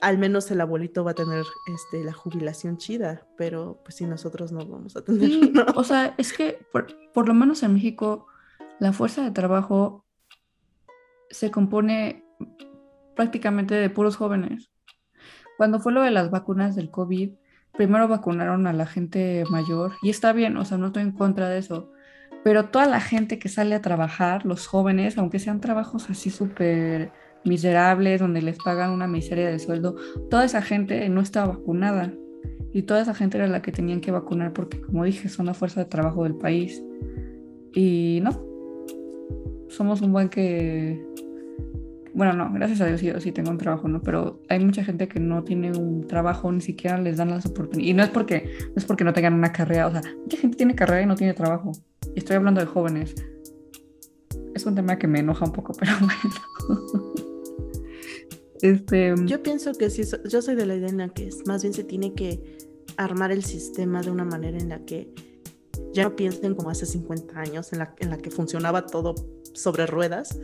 al 0.00 0.18
menos 0.18 0.50
el 0.50 0.60
abuelito 0.60 1.04
va 1.04 1.12
a 1.12 1.14
tener 1.14 1.44
este, 1.74 2.04
la 2.04 2.12
jubilación 2.12 2.76
chida, 2.78 3.26
pero 3.36 3.80
pues 3.84 3.96
si 3.96 4.06
nosotros 4.06 4.52
no 4.52 4.64
vamos 4.66 4.96
a 4.96 5.02
tener. 5.02 5.50
O 5.74 5.84
sea, 5.84 6.14
es 6.18 6.32
que 6.32 6.64
por, 6.72 7.28
lo 7.28 7.34
menos 7.34 7.62
en 7.62 7.74
México 7.74 8.26
la 8.78 8.92
fuerza 8.92 9.24
de 9.24 9.30
trabajo 9.30 10.04
se 11.30 11.50
compone 11.50 12.24
prácticamente 13.18 13.74
de 13.74 13.90
puros 13.90 14.14
jóvenes. 14.14 14.70
Cuando 15.56 15.80
fue 15.80 15.92
lo 15.92 16.02
de 16.02 16.12
las 16.12 16.30
vacunas 16.30 16.76
del 16.76 16.88
COVID, 16.88 17.32
primero 17.76 18.06
vacunaron 18.06 18.68
a 18.68 18.72
la 18.72 18.86
gente 18.86 19.42
mayor 19.50 19.94
y 20.02 20.10
está 20.10 20.32
bien, 20.32 20.56
o 20.56 20.64
sea, 20.64 20.78
no 20.78 20.86
estoy 20.86 21.02
en 21.02 21.10
contra 21.10 21.48
de 21.48 21.58
eso, 21.58 21.90
pero 22.44 22.66
toda 22.66 22.86
la 22.86 23.00
gente 23.00 23.40
que 23.40 23.48
sale 23.48 23.74
a 23.74 23.82
trabajar, 23.82 24.46
los 24.46 24.68
jóvenes, 24.68 25.18
aunque 25.18 25.40
sean 25.40 25.60
trabajos 25.60 26.08
así 26.10 26.30
súper 26.30 27.10
miserables, 27.44 28.20
donde 28.20 28.40
les 28.40 28.56
pagan 28.58 28.92
una 28.92 29.08
miseria 29.08 29.48
de 29.48 29.58
sueldo, 29.58 29.96
toda 30.30 30.44
esa 30.44 30.62
gente 30.62 31.08
no 31.08 31.20
estaba 31.20 31.54
vacunada. 31.54 32.12
Y 32.72 32.82
toda 32.82 33.00
esa 33.00 33.14
gente 33.14 33.38
era 33.38 33.48
la 33.48 33.62
que 33.62 33.72
tenían 33.72 34.00
que 34.00 34.12
vacunar 34.12 34.52
porque, 34.52 34.80
como 34.80 35.02
dije, 35.02 35.28
son 35.28 35.46
la 35.46 35.54
fuerza 35.54 35.80
de 35.80 35.86
trabajo 35.90 36.22
del 36.22 36.36
país. 36.36 36.80
Y 37.74 38.20
no, 38.22 38.30
somos 39.68 40.02
un 40.02 40.12
buen 40.12 40.28
que 40.28 41.04
bueno, 42.18 42.32
no, 42.32 42.52
gracias 42.52 42.80
a 42.80 42.86
Dios 42.86 42.98
sí, 42.98 43.12
sí 43.20 43.30
tengo 43.30 43.50
un 43.50 43.58
trabajo, 43.58 43.86
¿no? 43.86 44.02
Pero 44.02 44.42
hay 44.48 44.58
mucha 44.58 44.82
gente 44.82 45.06
que 45.06 45.20
no 45.20 45.44
tiene 45.44 45.70
un 45.70 46.04
trabajo, 46.08 46.50
ni 46.50 46.60
siquiera 46.60 46.98
les 46.98 47.16
dan 47.16 47.30
las 47.30 47.46
oportunidades. 47.46 47.90
Y 47.90 47.94
no 47.94 48.02
es 48.02 48.08
porque 48.08 48.50
no, 48.70 48.72
es 48.74 48.84
porque 48.84 49.04
no 49.04 49.12
tengan 49.12 49.34
una 49.34 49.52
carrera, 49.52 49.86
o 49.86 49.92
sea, 49.92 50.02
mucha 50.20 50.36
gente 50.36 50.56
tiene 50.56 50.74
carrera 50.74 51.02
y 51.02 51.06
no 51.06 51.14
tiene 51.14 51.32
trabajo. 51.32 51.70
Y 52.16 52.18
estoy 52.18 52.34
hablando 52.34 52.60
de 52.60 52.66
jóvenes. 52.66 53.14
Es 54.52 54.66
un 54.66 54.74
tema 54.74 54.98
que 54.98 55.06
me 55.06 55.20
enoja 55.20 55.44
un 55.44 55.52
poco, 55.52 55.72
pero 55.78 55.92
bueno. 56.00 57.12
Este... 58.62 59.14
Yo 59.24 59.40
pienso 59.44 59.72
que 59.74 59.88
sí, 59.88 60.02
yo 60.28 60.42
soy 60.42 60.56
de 60.56 60.66
la 60.66 60.74
idea 60.74 60.88
en 60.88 60.98
la 60.98 61.10
que 61.10 61.30
más 61.46 61.62
bien 61.62 61.72
se 61.72 61.84
tiene 61.84 62.14
que 62.14 62.58
armar 62.96 63.30
el 63.30 63.44
sistema 63.44 64.02
de 64.02 64.10
una 64.10 64.24
manera 64.24 64.58
en 64.58 64.70
la 64.70 64.80
que 64.84 65.14
ya 65.92 66.04
no 66.04 66.16
piensen 66.16 66.54
como 66.54 66.70
hace 66.70 66.86
50 66.86 67.38
años, 67.38 67.72
en 67.72 67.80
la, 67.80 67.94
en 67.98 68.10
la 68.10 68.18
que 68.18 68.30
funcionaba 68.30 68.86
todo 68.86 69.14
sobre 69.52 69.86
ruedas. 69.86 70.38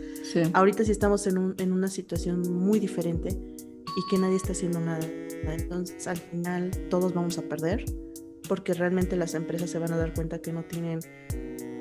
Ahorita 0.53 0.85
sí 0.85 0.91
estamos 0.91 1.27
en, 1.27 1.39
un, 1.39 1.55
en 1.59 1.73
una 1.73 1.89
situación 1.89 2.43
muy 2.53 2.81
diferente 2.81 3.29
y 3.29 4.11
que 4.11 4.19
nadie 4.19 4.37
está 4.37 4.53
haciendo 4.53 4.81
nada. 4.81 5.07
Entonces 5.47 6.07
al 6.07 6.17
final 6.17 6.71
todos 6.89 7.15
vamos 7.15 7.39
a 7.39 7.43
perder 7.43 7.85
porque 8.49 8.75
realmente 8.75 9.17
las 9.17 9.35
empresas 9.35 9.71
se 9.71 9.79
van 9.79 9.93
a 9.93 9.97
dar 9.97 10.13
cuenta 10.15 10.41
que 10.41 10.53
no 10.53 10.65
tienen 10.65 11.01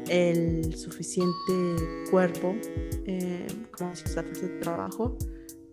el 0.09 0.75
suficiente 0.75 1.53
cuerpo 2.11 2.55
eh, 3.05 3.47
como 3.71 3.95
se 3.95 4.19
hace 4.19 4.47
trabajo 4.61 5.17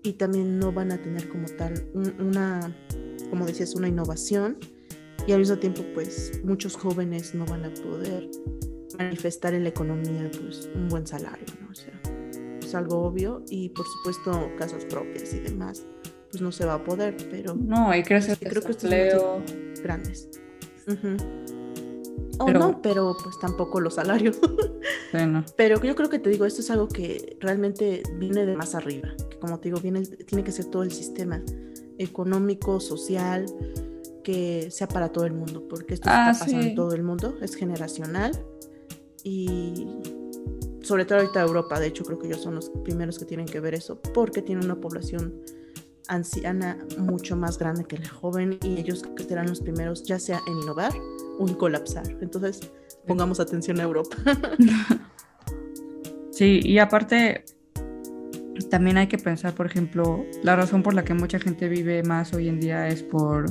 y 0.03 0.15
también 0.15 0.59
no 0.59 0.73
van 0.73 0.93
a 0.93 1.03
tener 1.03 1.29
como 1.29 1.47
tal 1.47 1.75
una, 2.19 2.75
como 3.29 3.47
decías, 3.47 3.75
una 3.75 3.89
innovación 3.89 4.59
y 5.27 5.33
al 5.33 5.41
mismo 5.41 5.59
tiempo 5.59 5.83
pues 5.95 6.41
muchos 6.45 6.77
jóvenes 6.77 7.35
no 7.35 7.45
van 7.47 7.65
a 7.65 7.75
poder 7.75 8.29
manifestar 8.99 9.55
en 9.55 9.65
la 9.65 9.71
economía 9.71 10.31
pues 10.43 10.69
un 10.75 10.89
buen 10.89 11.07
salario, 11.07 11.47
¿no? 11.61 11.71
O 11.71 11.75
sea, 11.75 12.01
es 12.61 12.75
algo 12.75 13.03
obvio 13.03 13.45
y 13.49 13.71
por 13.71 13.87
supuesto 13.87 14.51
casas 14.59 14.85
propias 14.85 15.33
y 15.35 15.41
demás 15.41 15.87
pues 16.31 16.43
no 16.43 16.53
se 16.53 16.65
va 16.65 16.75
a 16.75 16.85
poder, 16.85 17.17
pero 17.31 17.55
no, 17.57 17.91
hay 17.91 18.03
que 18.03 18.15
hacer 18.15 18.39
creo 18.39 18.63
que 18.63 18.73
estos 18.73 18.91
grandes. 19.83 20.29
O 22.39 22.51
no, 22.51 22.81
pero 22.81 23.17
pues 23.23 23.39
tampoco 23.39 23.81
los 23.81 23.95
salarios. 23.95 24.39
Pero 25.57 25.83
yo 25.83 25.97
creo 25.97 26.09
que 26.09 26.21
te 26.21 26.31
digo, 26.31 26.47
esto 26.47 26.61
es 26.61 26.71
algo 26.71 26.87
que 26.87 27.37
realmente 27.41 28.05
viene 28.15 28.47
de 28.47 28.57
más 28.57 28.77
arriba, 28.77 29.09
que 29.29 29.39
como 29.41 29.59
te 29.59 29.69
digo, 29.69 29.81
viene, 29.81 30.03
tiene 30.03 30.45
que 30.45 30.53
ser 30.53 30.67
todo 30.67 30.85
el 30.85 30.93
sistema 30.93 31.43
económico, 31.99 32.79
social, 32.79 33.45
que 34.23 34.71
sea 34.71 34.89
para 34.89 35.11
todo 35.11 35.25
el 35.25 35.33
mundo, 35.33 35.67
porque 35.69 35.95
esto 35.95 36.09
está 36.09 36.31
ah, 36.31 36.33
pasando 36.33 36.61
en 36.61 36.75
todo 36.75 36.95
el 36.95 37.03
mundo, 37.03 37.37
es 37.41 37.55
generacional 37.55 38.33
y 39.25 39.87
sobre 40.83 41.05
todo 41.05 41.19
ahorita 41.19 41.41
Europa, 41.41 41.79
de 41.79 41.87
hecho 41.87 42.05
creo 42.05 42.19
que 42.19 42.27
ellos 42.27 42.43
son 42.43 42.55
los 42.55 42.71
primeros 42.85 43.19
que 43.19 43.25
tienen 43.25 43.47
que 43.47 43.61
ver 43.61 43.75
eso, 43.75 44.01
porque 44.15 44.43
tienen 44.43 44.65
una 44.65 44.81
población 44.81 45.35
anciana 46.09 46.77
mucho 46.99 47.37
más 47.37 47.59
grande 47.59 47.85
que 47.85 47.99
la 47.99 48.09
joven 48.09 48.59
y 48.65 48.81
ellos 48.81 49.05
serán 49.29 49.47
los 49.47 49.61
primeros 49.61 50.03
ya 50.03 50.19
sea 50.19 50.41
en 50.49 50.59
innovar 50.59 50.93
o 51.39 51.49
en 51.49 51.55
colapsar. 51.55 52.05
Entonces, 52.21 52.61
pongamos 53.07 53.39
atención 53.39 53.79
a 53.79 53.85
Europa. 53.85 54.17
sí, 56.33 56.61
y 56.65 56.79
aparte, 56.79 57.45
también 58.69 58.99
hay 58.99 59.07
que 59.07 59.19
pensar, 59.19 59.55
por 59.55 59.67
ejemplo, 59.67 60.25
la 60.43 60.57
razón 60.57 60.83
por 60.83 60.95
la 60.95 61.05
que 61.05 61.15
mucha 61.15 61.39
gente 61.39 61.69
vive 61.69 62.03
más 62.03 62.35
hoy 62.35 62.49
en 62.49 62.59
día 62.59 62.89
es 62.89 63.03
por 63.03 63.47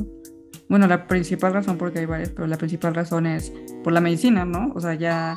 bueno, 0.70 0.88
la 0.88 1.08
principal 1.08 1.54
razón, 1.54 1.78
porque 1.78 2.00
hay 2.00 2.06
varias, 2.06 2.30
pero 2.30 2.48
la 2.48 2.58
principal 2.58 2.94
razón 2.94 3.26
es 3.26 3.52
por 3.84 3.92
la 3.92 4.02
medicina, 4.02 4.46
¿no? 4.46 4.72
O 4.76 4.80
sea, 4.80 4.94
ya 4.94 5.36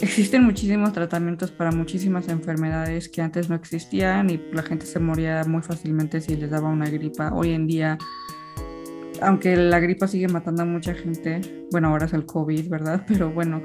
existen 0.00 0.44
muchísimos 0.44 0.92
tratamientos 0.92 1.50
para 1.50 1.70
muchísimas 1.72 2.28
enfermedades 2.28 3.08
que 3.08 3.22
antes 3.22 3.48
no 3.48 3.56
existían 3.56 4.28
y 4.28 4.38
la 4.52 4.62
gente 4.62 4.84
se 4.84 5.00
moría 5.00 5.42
muy 5.44 5.62
fácilmente 5.62 6.20
si 6.20 6.36
les 6.36 6.50
daba 6.50 6.68
una 6.68 6.90
gripa. 6.90 7.32
Hoy 7.32 7.52
en 7.52 7.66
día, 7.66 7.96
aunque 9.22 9.56
la 9.56 9.80
gripa 9.80 10.06
sigue 10.06 10.28
matando 10.28 10.62
a 10.62 10.66
mucha 10.66 10.92
gente, 10.94 11.40
bueno, 11.70 11.88
ahora 11.88 12.04
es 12.04 12.12
el 12.12 12.26
COVID, 12.26 12.68
¿verdad? 12.68 13.02
Pero 13.08 13.32
bueno, 13.32 13.62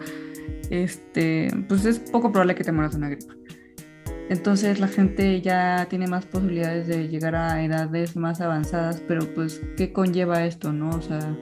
este, 0.70 1.50
pues 1.68 1.84
es 1.84 2.00
poco 2.00 2.32
probable 2.32 2.56
que 2.56 2.64
te 2.64 2.72
mueras 2.72 2.94
de 2.94 2.98
una 3.00 3.10
gripa. 3.10 3.39
Entonces 4.30 4.80
la 4.80 4.88
gente 4.88 5.42
ya 5.42 5.88
tiene 5.90 6.06
más 6.06 6.26
posibilidades 6.28 6.88
de 6.88 7.08
llegar 7.08 7.36
a 7.36 7.64
edades 7.64 8.16
más 8.16 8.42
avanzadas, 8.42 9.02
pero 9.08 9.22
pues, 9.34 9.62
¿qué 9.76 9.92
conlleva 9.92 10.46
esto, 10.46 10.72
no? 10.72 10.92
O 10.92 11.02
sea, 11.02 11.36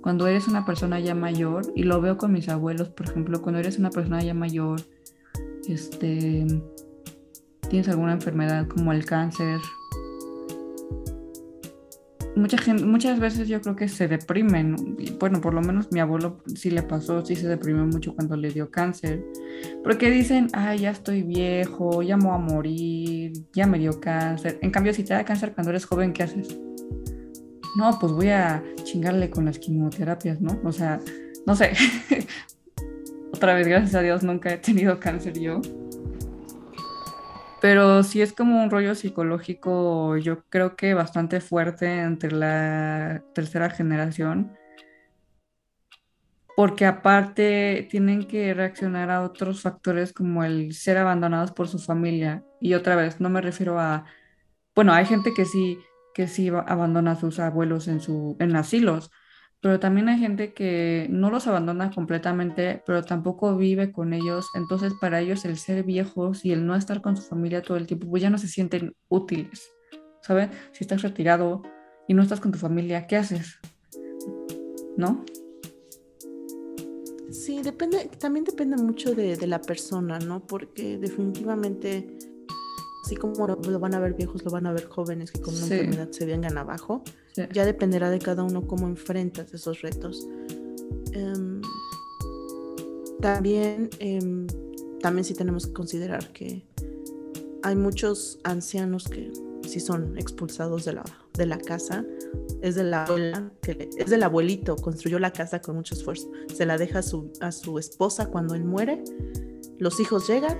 cuando 0.00 0.26
eres 0.26 0.48
una 0.48 0.66
persona 0.66 0.98
ya 0.98 1.14
mayor, 1.14 1.72
y 1.76 1.84
lo 1.84 2.00
veo 2.00 2.16
con 2.16 2.32
mis 2.32 2.48
abuelos, 2.48 2.88
por 2.88 3.08
ejemplo, 3.08 3.40
cuando 3.40 3.60
eres 3.60 3.78
una 3.78 3.90
persona 3.90 4.20
ya 4.20 4.34
mayor, 4.34 4.80
este, 5.68 6.46
tienes 7.68 7.88
alguna 7.88 8.12
enfermedad 8.14 8.66
como 8.66 8.92
el 8.92 9.04
cáncer 9.04 9.60
muchas 12.36 13.18
veces 13.18 13.48
yo 13.48 13.60
creo 13.60 13.76
que 13.76 13.88
se 13.88 14.08
deprimen. 14.08 14.76
Bueno, 15.18 15.40
por 15.40 15.54
lo 15.54 15.62
menos 15.62 15.90
mi 15.90 16.00
abuelo 16.00 16.42
sí 16.54 16.70
le 16.70 16.82
pasó, 16.82 17.24
sí 17.24 17.34
se 17.34 17.48
deprimió 17.48 17.84
mucho 17.86 18.14
cuando 18.14 18.36
le 18.36 18.50
dio 18.50 18.70
cáncer. 18.70 19.24
Porque 19.82 20.10
dicen, 20.10 20.48
ay, 20.52 20.80
ya 20.80 20.90
estoy 20.90 21.22
viejo, 21.22 22.02
ya 22.02 22.16
me 22.16 22.24
voy 22.24 22.34
a 22.34 22.38
morir, 22.38 23.32
ya 23.54 23.66
me 23.66 23.78
dio 23.78 23.98
cáncer. 24.00 24.58
En 24.60 24.70
cambio, 24.70 24.92
si 24.92 25.02
te 25.02 25.14
da 25.14 25.24
cáncer 25.24 25.54
cuando 25.54 25.70
eres 25.70 25.86
joven, 25.86 26.12
¿qué 26.12 26.24
haces? 26.24 26.56
No, 27.76 27.98
pues 27.98 28.12
voy 28.12 28.28
a 28.28 28.62
chingarle 28.84 29.30
con 29.30 29.46
las 29.46 29.58
quimioterapias, 29.58 30.40
¿no? 30.40 30.60
O 30.64 30.72
sea, 30.72 31.00
no 31.46 31.56
sé. 31.56 31.72
Otra 33.32 33.54
vez, 33.54 33.66
gracias 33.66 33.94
a 33.94 34.02
Dios, 34.02 34.22
nunca 34.22 34.52
he 34.52 34.58
tenido 34.58 35.00
cáncer 35.00 35.38
yo. 35.38 35.60
Pero 37.68 38.04
sí 38.04 38.22
es 38.22 38.32
como 38.32 38.62
un 38.62 38.70
rollo 38.70 38.94
psicológico, 38.94 40.16
yo 40.18 40.44
creo 40.50 40.76
que 40.76 40.94
bastante 40.94 41.40
fuerte 41.40 42.00
entre 42.00 42.30
la 42.30 43.24
tercera 43.34 43.70
generación, 43.70 44.56
porque 46.56 46.86
aparte 46.86 47.88
tienen 47.90 48.28
que 48.28 48.54
reaccionar 48.54 49.10
a 49.10 49.22
otros 49.22 49.62
factores 49.62 50.12
como 50.12 50.44
el 50.44 50.74
ser 50.74 50.96
abandonados 50.96 51.50
por 51.50 51.66
su 51.66 51.80
familia. 51.80 52.44
Y 52.60 52.74
otra 52.74 52.94
vez, 52.94 53.20
no 53.20 53.30
me 53.30 53.40
refiero 53.40 53.80
a, 53.80 54.04
bueno, 54.76 54.92
hay 54.92 55.06
gente 55.06 55.32
que 55.34 55.44
sí, 55.44 55.80
que 56.14 56.28
sí 56.28 56.48
abandona 56.48 57.12
a 57.12 57.16
sus 57.16 57.40
abuelos 57.40 57.88
en, 57.88 58.00
su, 58.00 58.36
en 58.38 58.54
asilos, 58.54 59.10
pero 59.60 59.80
también 59.80 60.08
hay 60.08 60.18
gente 60.18 60.52
que 60.52 61.06
no 61.10 61.30
los 61.30 61.46
abandona 61.46 61.90
completamente, 61.90 62.82
pero 62.86 63.02
tampoco 63.02 63.56
vive 63.56 63.92
con 63.92 64.12
ellos. 64.12 64.48
Entonces, 64.54 64.92
para 65.00 65.20
ellos 65.20 65.44
el 65.44 65.56
ser 65.56 65.82
viejos 65.82 66.44
y 66.44 66.52
el 66.52 66.66
no 66.66 66.76
estar 66.76 67.02
con 67.02 67.16
su 67.16 67.22
familia 67.22 67.62
todo 67.62 67.76
el 67.76 67.86
tiempo, 67.86 68.08
pues 68.08 68.22
ya 68.22 68.30
no 68.30 68.38
se 68.38 68.48
sienten 68.48 68.94
útiles. 69.08 69.72
¿Sabes? 70.22 70.50
Si 70.72 70.84
estás 70.84 71.02
retirado 71.02 71.62
y 72.08 72.14
no 72.14 72.22
estás 72.22 72.40
con 72.40 72.52
tu 72.52 72.58
familia, 72.58 73.06
¿qué 73.06 73.16
haces? 73.16 73.58
¿No? 74.96 75.24
Sí, 77.30 77.62
depende, 77.62 78.10
también 78.18 78.44
depende 78.44 78.76
mucho 78.76 79.14
de, 79.14 79.36
de 79.36 79.46
la 79.46 79.60
persona, 79.60 80.18
¿no? 80.18 80.46
Porque 80.46 80.98
definitivamente 80.98 82.06
así 83.06 83.14
como 83.14 83.46
lo 83.46 83.78
van 83.78 83.94
a 83.94 84.00
ver 84.00 84.14
viejos, 84.14 84.44
lo 84.44 84.50
van 84.50 84.66
a 84.66 84.72
ver 84.72 84.86
jóvenes 84.86 85.30
que 85.30 85.40
con 85.40 85.54
una 85.54 85.62
enfermedad 85.62 86.10
se 86.10 86.26
vengan 86.26 86.58
abajo. 86.58 87.02
Ya 87.52 87.64
dependerá 87.64 88.10
de 88.10 88.18
cada 88.18 88.42
uno 88.44 88.66
cómo 88.66 88.86
enfrentas 88.86 89.52
esos 89.52 89.82
retos. 89.82 90.26
Em, 91.12 91.60
también, 93.20 93.90
em, 93.98 94.46
también 95.00 95.24
sí 95.24 95.34
tenemos 95.34 95.66
que 95.66 95.72
considerar 95.72 96.32
que 96.32 96.64
hay 97.62 97.76
muchos 97.76 98.38
ancianos 98.44 99.08
que 99.08 99.32
sí 99.66 99.80
son 99.80 100.16
expulsados 100.16 100.84
de 100.84 100.94
la, 100.94 101.04
de 101.34 101.46
la 101.46 101.58
casa. 101.58 102.04
Es 102.62 102.74
de 102.74 102.84
la 102.84 103.04
abuela, 103.04 103.52
que 103.62 103.90
es 103.96 104.10
del 104.10 104.22
abuelito, 104.22 104.76
construyó 104.76 105.18
la 105.18 105.32
casa 105.32 105.60
con 105.60 105.76
mucho 105.76 105.94
esfuerzo. 105.94 106.30
Se 106.54 106.64
la 106.64 106.78
deja 106.78 107.02
su, 107.02 107.32
a 107.40 107.52
su 107.52 107.78
esposa 107.78 108.26
cuando 108.26 108.54
él 108.54 108.64
muere. 108.64 109.02
Los 109.78 110.00
hijos 110.00 110.28
llegan 110.28 110.56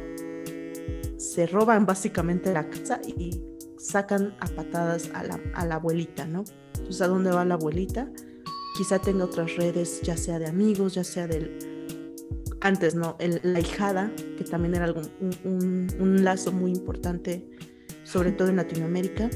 se 1.16 1.47
roban 1.47 1.87
básicamente 1.87 2.53
la 2.53 2.68
casa 2.68 3.01
y 3.07 3.43
sacan 3.79 4.35
a 4.41 4.47
patadas 4.47 5.11
a 5.14 5.22
la, 5.24 5.41
a 5.55 5.66
la 5.66 5.77
abuelita, 5.77 6.27
¿no? 6.27 6.45
Entonces, 6.79 7.01
¿a 7.03 7.09
dónde 7.09 7.31
va 7.31 7.45
la 7.45 7.55
abuelita? 7.55 8.11
Quizá 8.77 8.99
tenga 8.99 9.24
otras 9.24 9.57
redes, 9.57 10.03
ya 10.03 10.16
sea 10.16 10.39
de 10.39 10.47
amigos, 10.47 10.95
ya 10.95 11.05
sea 11.05 11.27
del... 11.27 11.59
Antes, 12.61 12.95
¿no? 12.95 13.16
la 13.43 13.61
hijada, 13.61 14.12
que 14.37 14.45
también 14.45 14.74
era 14.74 14.87
algo, 14.87 15.03
un, 15.45 15.89
un, 16.01 16.24
lazo 16.24 16.53
muy 16.53 16.72
importante, 16.72 17.47
sobre 18.03 18.33
todo 18.33 18.49
en 18.49 18.57
Latinoamérica. 18.57 19.31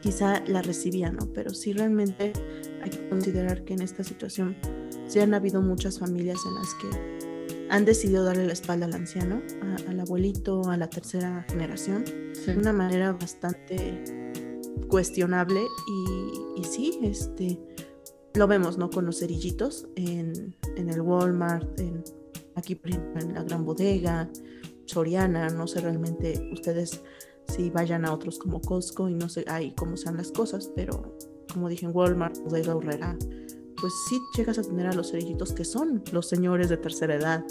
Quizá 0.00 0.42
la 0.46 0.62
recibía, 0.62 1.12
¿no? 1.12 1.32
Pero 1.32 1.50
sí 1.50 1.72
realmente 1.72 2.32
hay 2.82 2.90
que 2.90 3.08
considerar 3.08 3.64
que 3.64 3.74
en 3.74 3.82
esta 3.82 4.02
situación 4.02 4.56
sí 5.06 5.20
han 5.20 5.34
habido 5.34 5.62
muchas 5.62 5.98
familias 5.98 6.38
en 6.46 6.54
las 6.54 6.74
que 6.74 7.16
han 7.68 7.84
decidido 7.84 8.24
darle 8.24 8.46
la 8.46 8.52
espalda 8.52 8.86
al 8.86 8.94
anciano, 8.94 9.42
al 9.88 10.00
abuelito, 10.00 10.68
a 10.70 10.76
la 10.76 10.88
tercera 10.88 11.44
generación, 11.48 12.04
de 12.04 12.56
una 12.56 12.72
manera 12.72 13.12
bastante 13.12 14.02
cuestionable 14.88 15.62
y, 16.56 16.64
sí, 16.64 16.98
este, 17.02 17.58
lo 18.34 18.46
vemos, 18.46 18.78
¿no? 18.78 18.90
Con 18.90 19.06
los 19.06 19.20
cerillitos 19.20 19.88
en, 19.96 20.54
el 20.76 21.00
Walmart, 21.00 21.78
en, 21.80 22.02
aquí 22.54 22.80
en 22.84 23.34
la 23.34 23.42
gran 23.42 23.64
bodega, 23.64 24.30
Soriana, 24.86 25.48
no 25.50 25.66
sé 25.66 25.80
realmente 25.80 26.48
ustedes 26.52 27.02
si 27.48 27.70
vayan 27.70 28.04
a 28.04 28.12
otros 28.12 28.38
como 28.38 28.60
Costco 28.60 29.08
y 29.08 29.14
no 29.14 29.28
sé 29.28 29.44
ahí 29.48 29.72
cómo 29.76 29.96
sean 29.96 30.16
las 30.16 30.30
cosas, 30.32 30.70
pero 30.74 31.16
como 31.52 31.68
dije 31.68 31.86
en 31.86 31.96
Walmart, 31.96 32.38
Bodega 32.38 32.74
Horrera, 32.74 33.16
pues 33.80 33.92
sí 34.08 34.20
llegas 34.36 34.58
a 34.58 34.62
tener 34.62 34.86
a 34.86 34.92
los 34.92 35.10
cerillitos 35.10 35.52
que 35.52 35.64
son 35.64 36.02
los 36.12 36.28
señores 36.28 36.68
de 36.68 36.76
tercera 36.76 37.14
edad. 37.14 37.44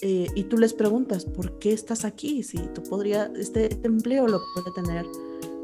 Eh, 0.00 0.26
y 0.34 0.44
tú 0.44 0.58
les 0.58 0.74
preguntas, 0.74 1.24
¿por 1.24 1.58
qué 1.58 1.72
estás 1.72 2.04
aquí? 2.04 2.42
Si 2.42 2.58
tú 2.74 2.82
podrías, 2.82 3.30
este, 3.36 3.72
este, 3.72 3.86
empleo 3.86 4.26
lo 4.26 4.40
puede 4.54 4.72
tener 4.74 5.06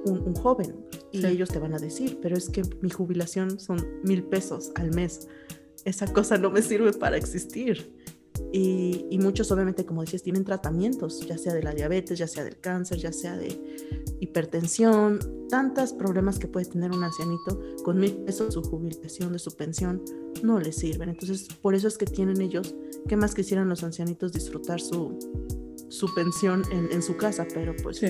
un, 0.08 0.34
joven. 0.34 0.74
Y 1.12 1.24
ellos 1.24 1.48
te 1.48 1.58
van 1.58 1.74
a 1.74 1.78
decir, 1.78 2.18
pero 2.20 2.36
es 2.36 2.48
que 2.48 2.62
mi 2.80 2.90
jubilación 2.90 3.58
son 3.58 3.84
mil 4.02 4.22
pesos 4.24 4.72
al 4.74 4.94
mes. 4.94 5.28
Esa 5.84 6.12
cosa 6.12 6.36
no 6.38 6.50
me 6.50 6.62
sirve 6.62 6.92
para 6.92 7.16
existir. 7.16 7.92
Y, 8.52 9.18
muchos 9.20 9.50
obviamente, 9.50 9.84
como 9.84 10.02
decías, 10.02 10.22
tienen 10.22 10.44
tratamientos, 10.44 11.20
ya 11.26 11.36
sea 11.36 11.52
de 11.52 11.62
la 11.62 11.74
diabetes, 11.74 12.18
ya 12.18 12.26
sea 12.26 12.44
del 12.44 12.58
cáncer, 12.58 12.98
ya 12.98 13.12
sea 13.12 13.36
de 13.36 13.60
hipertensión, 14.20 15.18
tantos 15.48 15.92
problemas 15.92 16.38
que 16.38 16.48
puede 16.48 16.66
tener 16.66 16.92
un 16.92 17.04
ancianito 17.04 17.60
con 17.84 17.98
mil 17.98 18.16
pesos 18.18 18.54
su 18.54 18.62
jubilación, 18.62 19.32
de 19.32 19.38
su 19.38 19.50
pensión, 19.56 20.02
no 20.42 20.60
les 20.60 20.76
sirven. 20.76 21.10
Entonces, 21.10 21.48
por 21.60 21.74
eso 21.74 21.88
es 21.88 21.98
que 21.98 22.06
tienen 22.06 22.40
ellos, 22.40 22.74
¿qué 23.06 23.16
más 23.16 23.34
quisieran 23.34 23.68
los 23.68 23.84
ancianitos 23.84 24.32
disfrutar 24.32 24.80
su, 24.80 25.18
su 25.88 26.14
pensión 26.14 26.62
en, 26.70 27.02
su 27.02 27.16
casa? 27.16 27.46
Pero 27.52 27.74
pues 27.82 28.02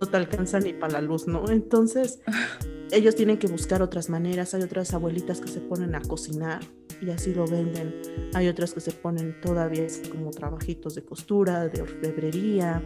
no 0.00 0.06
te 0.06 0.16
alcanza 0.16 0.60
ni 0.60 0.72
para 0.72 0.94
la 0.94 1.00
luz, 1.00 1.26
¿no? 1.26 1.48
Entonces, 1.50 2.20
ellos 2.90 3.14
tienen 3.14 3.38
que 3.38 3.46
buscar 3.46 3.82
otras 3.82 4.08
maneras. 4.08 4.54
Hay 4.54 4.62
otras 4.62 4.94
abuelitas 4.94 5.40
que 5.40 5.48
se 5.48 5.60
ponen 5.60 5.94
a 5.94 6.00
cocinar 6.00 6.60
y 7.00 7.10
así 7.10 7.34
lo 7.34 7.46
venden. 7.46 8.00
Hay 8.34 8.48
otras 8.48 8.74
que 8.74 8.80
se 8.80 8.92
ponen 8.92 9.40
todavía 9.40 9.86
como 10.10 10.30
trabajitos 10.30 10.94
de 10.94 11.04
costura, 11.04 11.68
de 11.68 11.82
orfebrería, 11.82 12.82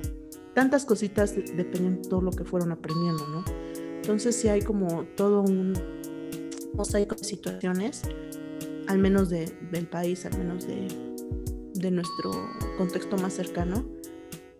tantas 0.54 0.84
cositas 0.84 1.34
dependiendo 1.34 2.02
de 2.02 2.08
todo 2.08 2.20
lo 2.20 2.30
que 2.30 2.44
fueron 2.44 2.72
aprendiendo, 2.72 3.26
¿no? 3.28 3.44
Entonces 3.96 4.36
sí 4.36 4.48
hay 4.48 4.62
como 4.62 5.04
todo 5.16 5.42
un 5.42 5.74
mosaico 6.74 7.14
de 7.14 7.24
situaciones, 7.24 8.02
al 8.88 8.98
menos 8.98 9.30
de, 9.30 9.50
del 9.70 9.86
país, 9.86 10.26
al 10.26 10.36
menos 10.38 10.66
de, 10.66 10.88
de 11.74 11.90
nuestro 11.90 12.32
contexto 12.76 13.16
más 13.16 13.34
cercano, 13.34 13.86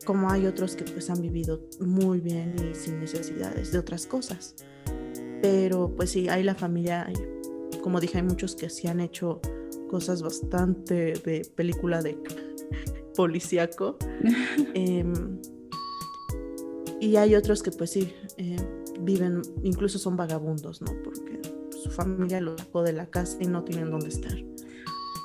como 0.05 0.31
hay 0.31 0.47
otros 0.47 0.77
que 0.77 0.85
pues 0.85 1.11
han 1.11 1.21
vivido 1.21 1.61
muy 1.81 2.21
bien 2.21 2.55
y 2.59 2.75
sin 2.75 3.01
necesidades 3.01 3.73
de 3.73 3.79
otras 3.79 4.07
cosas. 4.07 4.55
Pero 5.41 5.93
pues 5.95 6.11
sí, 6.11 6.29
hay 6.29 6.43
la 6.43 6.55
familia, 6.55 7.11
como 7.83 8.01
dije, 8.01 8.19
hay 8.19 8.25
muchos 8.25 8.55
que 8.55 8.71
sí 8.71 8.87
han 8.87 9.01
hecho 9.01 9.41
cosas 9.91 10.23
bastante 10.23 11.15
de 11.25 11.51
película 11.55 12.01
de 12.01 12.19
policíaco. 13.17 13.97
Em, 14.75 15.41
y 17.01 17.17
hay 17.17 17.35
otros 17.35 17.63
que 17.63 17.73
pues 17.73 17.91
sí, 17.91 18.15
eh, 18.37 18.57
viven, 19.01 19.43
incluso 19.63 19.99
son 19.99 20.17
vagabundos, 20.17 20.81
¿no? 20.81 20.93
Porque 21.03 21.43
su 21.83 21.91
familia 21.91 22.41
los 22.41 22.61
sacó 22.61 22.83
de 22.85 22.93
la 22.93 23.07
casa 23.07 23.39
y 23.41 23.47
no 23.47 23.65
tienen 23.65 23.91
dónde 23.91 24.09
estar. 24.09 24.37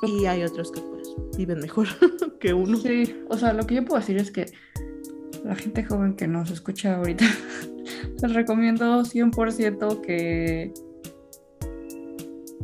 Y 0.03 0.25
hay 0.25 0.43
otros 0.43 0.71
que 0.71 0.81
pues 0.81 0.96
viven 1.37 1.59
mejor 1.59 1.87
que 2.39 2.53
uno. 2.53 2.77
Sí, 2.77 3.23
o 3.29 3.37
sea, 3.37 3.53
lo 3.53 3.65
que 3.65 3.75
yo 3.75 3.85
puedo 3.85 3.99
decir 3.99 4.17
es 4.17 4.31
que 4.31 4.45
la 5.43 5.55
gente 5.55 5.83
joven 5.83 6.15
que 6.15 6.27
nos 6.27 6.51
escucha 6.51 6.95
ahorita, 6.95 7.25
les 8.21 8.33
recomiendo 8.33 9.03
100% 9.03 10.01
que 10.01 10.73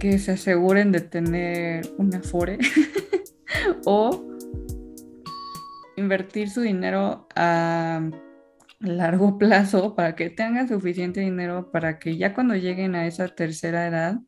que 0.03 0.19
se 0.19 0.33
aseguren 0.33 0.91
de 0.91 0.99
tener 0.99 1.89
un 1.97 2.13
afore 2.13 2.57
o 3.85 4.21
invertir 5.95 6.49
su 6.49 6.59
dinero 6.59 7.25
a 7.37 8.01
largo 8.81 9.37
plazo 9.37 9.95
para 9.95 10.13
que 10.13 10.29
tengan 10.29 10.67
suficiente 10.67 11.21
dinero 11.21 11.71
para 11.71 11.99
que 11.99 12.17
ya 12.17 12.33
cuando 12.33 12.55
lleguen 12.55 12.95
a 12.95 13.07
esa 13.07 13.29
tercera 13.29 13.87
edad 13.87 14.19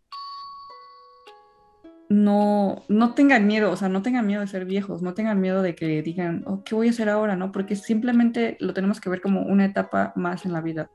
no, 2.09 2.83
no 2.87 3.13
tengan 3.13 3.47
miedo, 3.47 3.71
o 3.71 3.75
sea, 3.75 3.89
no 3.89 4.01
tengan 4.01 4.27
miedo 4.27 4.41
de 4.41 4.47
ser 4.47 4.65
viejos, 4.65 5.01
no 5.01 5.13
tengan 5.13 5.41
miedo 5.41 5.61
de 5.61 5.75
que 5.75 6.01
digan, 6.01 6.43
oh, 6.45 6.63
¿qué 6.63 6.75
voy 6.75 6.87
a 6.87 6.91
hacer 6.91 7.09
ahora? 7.09 7.35
¿no? 7.35 7.51
Porque 7.51 7.75
simplemente 7.75 8.57
lo 8.59 8.73
tenemos 8.73 9.01
que 9.01 9.09
ver 9.09 9.21
como 9.21 9.41
una 9.41 9.65
etapa 9.65 10.13
más 10.15 10.45
en 10.45 10.53
la 10.53 10.61
vida. 10.61 10.91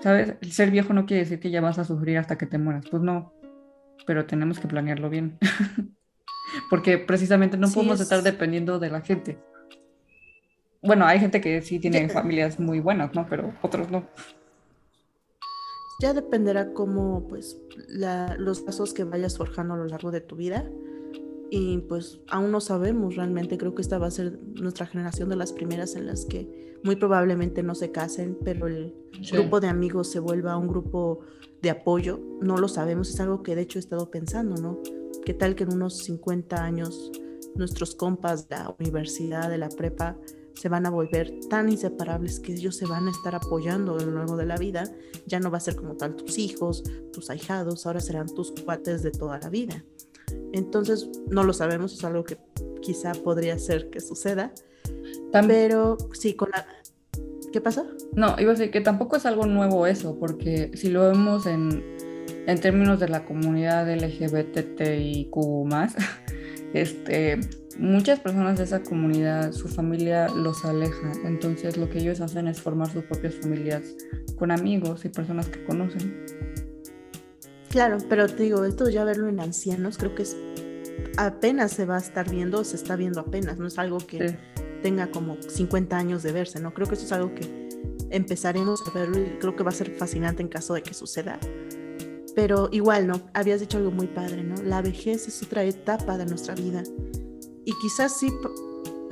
¿Sabes? 0.00 0.34
El 0.40 0.52
ser 0.52 0.70
viejo 0.70 0.92
no 0.92 1.06
quiere 1.06 1.22
decir 1.22 1.38
que 1.38 1.50
ya 1.50 1.60
vas 1.60 1.78
a 1.78 1.84
sufrir 1.84 2.18
hasta 2.18 2.36
que 2.36 2.46
te 2.46 2.58
mueras. 2.58 2.86
Pues 2.90 3.02
no, 3.02 3.32
pero 4.06 4.26
tenemos 4.26 4.58
que 4.58 4.68
planearlo 4.68 5.10
bien. 5.10 5.38
Porque 6.70 6.98
precisamente 6.98 7.56
no 7.56 7.70
podemos 7.70 8.00
estar 8.00 8.22
dependiendo 8.22 8.78
de 8.78 8.90
la 8.90 9.00
gente. 9.00 9.38
Bueno, 10.82 11.06
hay 11.06 11.20
gente 11.20 11.40
que 11.40 11.62
sí 11.62 11.78
tiene 11.78 12.08
familias 12.08 12.58
muy 12.58 12.80
buenas, 12.80 13.14
¿no? 13.14 13.26
Pero 13.28 13.54
otros 13.62 13.90
no. 13.90 14.08
Ya 16.02 16.14
dependerá 16.14 16.72
cómo, 16.74 17.28
pues, 17.28 17.60
los 18.36 18.60
pasos 18.60 18.92
que 18.92 19.04
vayas 19.04 19.38
forjando 19.38 19.74
a 19.74 19.76
lo 19.76 19.86
largo 19.86 20.10
de 20.10 20.20
tu 20.20 20.34
vida. 20.34 20.68
Y 21.48 21.78
pues 21.78 22.18
aún 22.28 22.50
no 22.50 22.60
sabemos 22.60 23.14
realmente, 23.14 23.56
creo 23.56 23.76
que 23.76 23.82
esta 23.82 23.98
va 23.98 24.08
a 24.08 24.10
ser 24.10 24.36
nuestra 24.60 24.86
generación 24.86 25.28
de 25.28 25.36
las 25.36 25.52
primeras 25.52 25.94
en 25.94 26.08
las 26.08 26.24
que 26.24 26.80
muy 26.82 26.96
probablemente 26.96 27.62
no 27.62 27.76
se 27.76 27.92
casen, 27.92 28.36
pero 28.42 28.66
el 28.66 28.92
grupo 29.30 29.60
de 29.60 29.68
amigos 29.68 30.10
se 30.10 30.18
vuelva 30.18 30.56
un 30.56 30.66
grupo 30.66 31.20
de 31.60 31.70
apoyo, 31.70 32.18
no 32.40 32.56
lo 32.56 32.66
sabemos, 32.66 33.10
es 33.10 33.20
algo 33.20 33.44
que 33.44 33.54
de 33.54 33.62
hecho 33.62 33.78
he 33.78 33.80
estado 33.80 34.10
pensando, 34.10 34.60
¿no? 34.60 34.80
¿Qué 35.24 35.34
tal 35.34 35.54
que 35.54 35.62
en 35.62 35.72
unos 35.74 35.98
50 35.98 36.64
años 36.64 37.12
nuestros 37.54 37.94
compas 37.94 38.48
de 38.48 38.56
la 38.56 38.74
universidad, 38.80 39.48
de 39.48 39.58
la 39.58 39.68
prepa, 39.68 40.16
se 40.54 40.68
van 40.68 40.86
a 40.86 40.90
volver 40.90 41.32
tan 41.48 41.68
inseparables 41.68 42.40
que 42.40 42.52
ellos 42.52 42.76
se 42.76 42.86
van 42.86 43.08
a 43.08 43.10
estar 43.10 43.34
apoyando 43.34 43.96
a 43.96 44.02
lo 44.02 44.12
largo 44.12 44.36
de 44.36 44.46
la 44.46 44.56
vida? 44.56 44.84
Ya 45.26 45.40
no 45.40 45.50
va 45.50 45.58
a 45.58 45.60
ser 45.60 45.76
como 45.76 45.96
tal 45.96 46.16
tus 46.16 46.38
hijos, 46.38 46.82
tus 47.12 47.30
ahijados, 47.30 47.86
ahora 47.86 48.00
serán 48.00 48.26
tus 48.26 48.52
cuates 48.52 49.02
de 49.02 49.10
toda 49.10 49.38
la 49.38 49.48
vida. 49.48 49.84
Entonces, 50.52 51.08
no 51.28 51.44
lo 51.44 51.52
sabemos, 51.52 51.92
es 51.92 52.04
algo 52.04 52.24
que 52.24 52.38
quizá 52.80 53.12
podría 53.12 53.58
ser 53.58 53.90
que 53.90 54.00
suceda. 54.00 54.52
Pero 55.32 55.96
sí, 56.12 56.34
con 56.34 56.50
la, 56.50 56.66
¿Qué 57.52 57.60
pasa? 57.60 57.84
No, 58.14 58.34
iba 58.38 58.52
a 58.52 58.54
decir 58.54 58.70
que 58.70 58.80
tampoco 58.80 59.16
es 59.16 59.26
algo 59.26 59.46
nuevo 59.46 59.86
eso, 59.86 60.18
porque 60.18 60.70
si 60.74 60.88
lo 60.88 61.02
vemos 61.10 61.46
en, 61.46 61.84
en 62.46 62.60
términos 62.60 62.98
de 62.98 63.08
la 63.08 63.26
comunidad 63.26 63.92
LGBTIQ 63.94 65.36
este, 66.72 67.40
muchas 67.82 68.20
personas 68.20 68.58
de 68.58 68.64
esa 68.64 68.82
comunidad, 68.82 69.52
su 69.52 69.68
familia 69.68 70.28
los 70.28 70.64
aleja, 70.64 71.12
entonces 71.24 71.76
lo 71.76 71.90
que 71.90 71.98
ellos 71.98 72.20
hacen 72.20 72.46
es 72.46 72.60
formar 72.60 72.90
sus 72.90 73.04
propias 73.04 73.34
familias 73.34 73.82
con 74.36 74.52
amigos 74.52 75.04
y 75.04 75.08
personas 75.08 75.48
que 75.48 75.64
conocen. 75.64 76.24
Claro, 77.68 77.98
pero 78.08 78.28
te 78.28 78.44
digo, 78.44 78.64
esto 78.64 78.88
ya 78.88 79.04
verlo 79.04 79.28
en 79.28 79.40
ancianos 79.40 79.98
creo 79.98 80.14
que 80.14 80.22
es 80.22 80.36
apenas 81.16 81.72
se 81.72 81.84
va 81.84 81.96
a 81.96 81.98
estar 81.98 82.30
viendo, 82.30 82.62
se 82.64 82.76
está 82.76 82.96
viendo 82.96 83.20
apenas, 83.20 83.58
no 83.58 83.66
es 83.66 83.78
algo 83.78 83.98
que 83.98 84.38
tenga 84.82 85.10
como 85.10 85.36
50 85.40 85.96
años 85.96 86.22
de 86.22 86.32
verse, 86.32 86.60
¿no? 86.60 86.74
Creo 86.74 86.86
que 86.86 86.94
eso 86.94 87.04
es 87.04 87.12
algo 87.12 87.34
que 87.34 87.68
empezaremos 88.10 88.82
a 88.86 88.90
verlo 88.92 89.18
y 89.18 89.38
creo 89.38 89.56
que 89.56 89.62
va 89.64 89.70
a 89.70 89.74
ser 89.74 89.90
fascinante 89.96 90.42
en 90.42 90.48
caso 90.48 90.74
de 90.74 90.82
que 90.82 90.94
suceda. 90.94 91.38
Pero 92.34 92.68
igual, 92.72 93.06
¿no? 93.06 93.28
Habías 93.34 93.60
dicho 93.60 93.78
algo 93.78 93.90
muy 93.90 94.06
padre, 94.06 94.42
¿no? 94.44 94.54
La 94.62 94.82
vejez 94.82 95.26
es 95.26 95.42
otra 95.42 95.64
etapa 95.64 96.16
de 96.16 96.26
nuestra 96.26 96.54
vida. 96.54 96.82
Y 97.64 97.72
quizás 97.80 98.18
sí, 98.18 98.32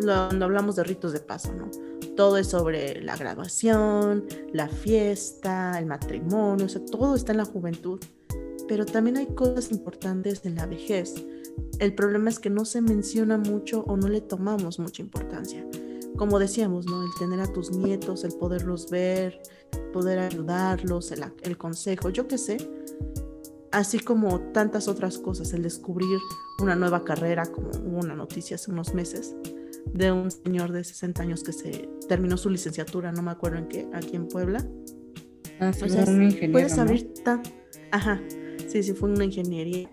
cuando 0.02 0.44
hablamos 0.44 0.76
de 0.76 0.84
ritos 0.84 1.12
de 1.12 1.20
paso, 1.20 1.52
¿no? 1.52 1.70
Todo 2.16 2.36
es 2.36 2.48
sobre 2.48 3.00
la 3.02 3.16
graduación, 3.16 4.24
la 4.52 4.68
fiesta, 4.68 5.78
el 5.78 5.86
matrimonio, 5.86 6.66
o 6.66 6.68
sea, 6.68 6.84
todo 6.84 7.14
está 7.14 7.32
en 7.32 7.38
la 7.38 7.44
juventud. 7.44 8.00
Pero 8.68 8.86
también 8.86 9.16
hay 9.16 9.26
cosas 9.26 9.72
importantes 9.72 10.44
en 10.44 10.54
la 10.54 10.66
vejez 10.66 11.14
el 11.78 11.94
problema 11.94 12.30
es 12.30 12.38
que 12.38 12.50
no 12.50 12.64
se 12.64 12.82
menciona 12.82 13.38
mucho 13.38 13.84
o 13.86 13.96
no 13.96 14.08
le 14.08 14.20
tomamos 14.20 14.78
mucha 14.78 15.02
importancia. 15.02 15.66
Como 16.16 16.38
decíamos, 16.38 16.84
¿no? 16.86 17.02
El 17.02 17.10
tener 17.18 17.40
a 17.40 17.50
tus 17.50 17.70
nietos, 17.70 18.24
el 18.24 18.32
poderlos 18.32 18.90
ver, 18.90 19.40
poder 19.92 20.18
ayudarlos, 20.18 21.12
el, 21.12 21.56
consejo, 21.56 22.10
yo 22.10 22.28
qué 22.28 22.36
sé. 22.36 22.58
Así 23.72 24.00
como 24.00 24.40
tantas 24.52 24.88
otras 24.88 25.18
cosas, 25.18 25.52
el 25.52 25.62
descubrir 25.62 26.18
una 26.60 26.74
nueva 26.74 27.04
carrera, 27.04 27.46
como 27.46 27.70
hubo 27.70 27.98
una 27.98 28.14
noticia 28.14 28.56
hace 28.56 28.70
unos 28.70 28.94
meses, 28.94 29.34
de 29.92 30.12
un 30.12 30.30
señor 30.30 30.72
de 30.72 30.84
60 30.84 31.22
años 31.22 31.42
que 31.42 31.52
se 31.52 31.88
terminó 32.08 32.36
su 32.36 32.50
licenciatura, 32.50 33.12
no 33.12 33.22
me 33.22 33.30
acuerdo 33.30 33.58
en 33.58 33.68
qué, 33.68 33.88
aquí 33.92 34.16
en 34.16 34.28
Puebla. 34.28 34.66
Ah, 35.60 35.72
sí, 35.72 35.84
un 35.84 36.22
ingeniero, 36.22 36.52
puedes 36.52 36.78
abrir 36.78 37.12
tan... 37.22 37.42
Ajá, 37.92 38.20
sí, 38.66 38.82
sí, 38.82 38.92
fue 38.92 39.10
una 39.10 39.24
ingeniería 39.24 39.88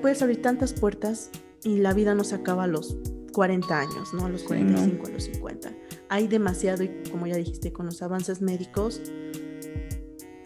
puedes 0.00 0.22
abrir 0.22 0.42
tantas 0.42 0.72
puertas 0.72 1.30
y 1.64 1.78
la 1.78 1.92
vida 1.92 2.14
no 2.14 2.24
se 2.24 2.34
acaba 2.34 2.64
a 2.64 2.66
los 2.66 2.96
40 3.32 3.78
años, 3.78 4.14
¿no? 4.14 4.26
A 4.26 4.28
los 4.28 4.42
45, 4.44 5.06
a 5.06 5.10
los 5.10 5.24
50. 5.24 5.72
Hay 6.08 6.28
demasiado 6.28 6.84
y 6.84 7.02
como 7.10 7.26
ya 7.26 7.36
dijiste, 7.36 7.72
con 7.72 7.86
los 7.86 8.02
avances 8.02 8.40
médicos 8.40 9.00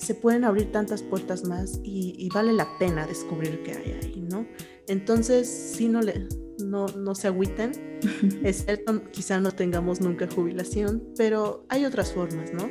se 0.07 0.15
pueden 0.15 0.45
abrir 0.45 0.71
tantas 0.71 1.03
puertas 1.03 1.45
más 1.45 1.81
y, 1.83 2.29
vale 2.33 2.53
la 2.53 2.79
pena 2.79 3.07
descubrir 3.07 3.63
qué 3.65 3.73
hay 3.73 3.99
ahí, 4.03 4.27
¿no? 4.31 4.47
Entonces, 4.87 5.49
si 5.49 5.89
no, 5.89 6.01
le, 6.01 6.29
no, 6.59 6.87
no 6.87 7.17
se 7.17 7.27
agüiten, 7.27 7.73
Es 8.45 8.65
cierto, 8.65 9.03
quizá 9.11 9.41
no 9.41 9.51
tengamos 9.51 10.01
nunca 10.01 10.29
jubilación, 10.33 11.03
pero 11.17 11.65
hay 11.69 11.85
otras 11.85 12.13
formas, 12.13 12.53
¿no? 12.53 12.69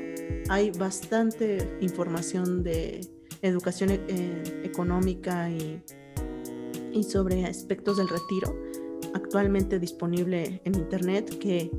Hay 0.49 0.71
bastante 0.71 1.77
información 1.81 2.63
de 2.63 3.01
educación 3.41 3.89
eh, 3.91 4.61
económica 4.63 5.49
y, 5.49 5.81
y 6.93 7.03
sobre 7.03 7.45
aspectos 7.45 7.97
del 7.97 8.07
retiro 8.07 8.55
actualmente 9.13 9.79
disponible 9.79 10.61
en 10.63 10.75
internet 10.75 11.37
que 11.39 11.69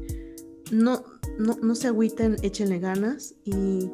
no, 0.70 1.02
no, 1.38 1.56
no 1.62 1.74
se 1.74 1.88
agüiten, 1.88 2.36
échenle 2.42 2.78
ganas 2.78 3.34
y 3.44 3.90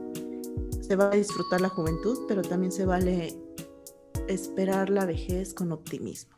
se 0.92 0.96
va 0.96 1.06
a 1.06 1.16
disfrutar 1.16 1.62
la 1.62 1.70
juventud, 1.70 2.18
pero 2.28 2.42
también 2.42 2.70
se 2.70 2.84
vale 2.84 3.34
esperar 4.28 4.90
la 4.90 5.06
vejez 5.06 5.54
con 5.54 5.72
optimismo. 5.72 6.36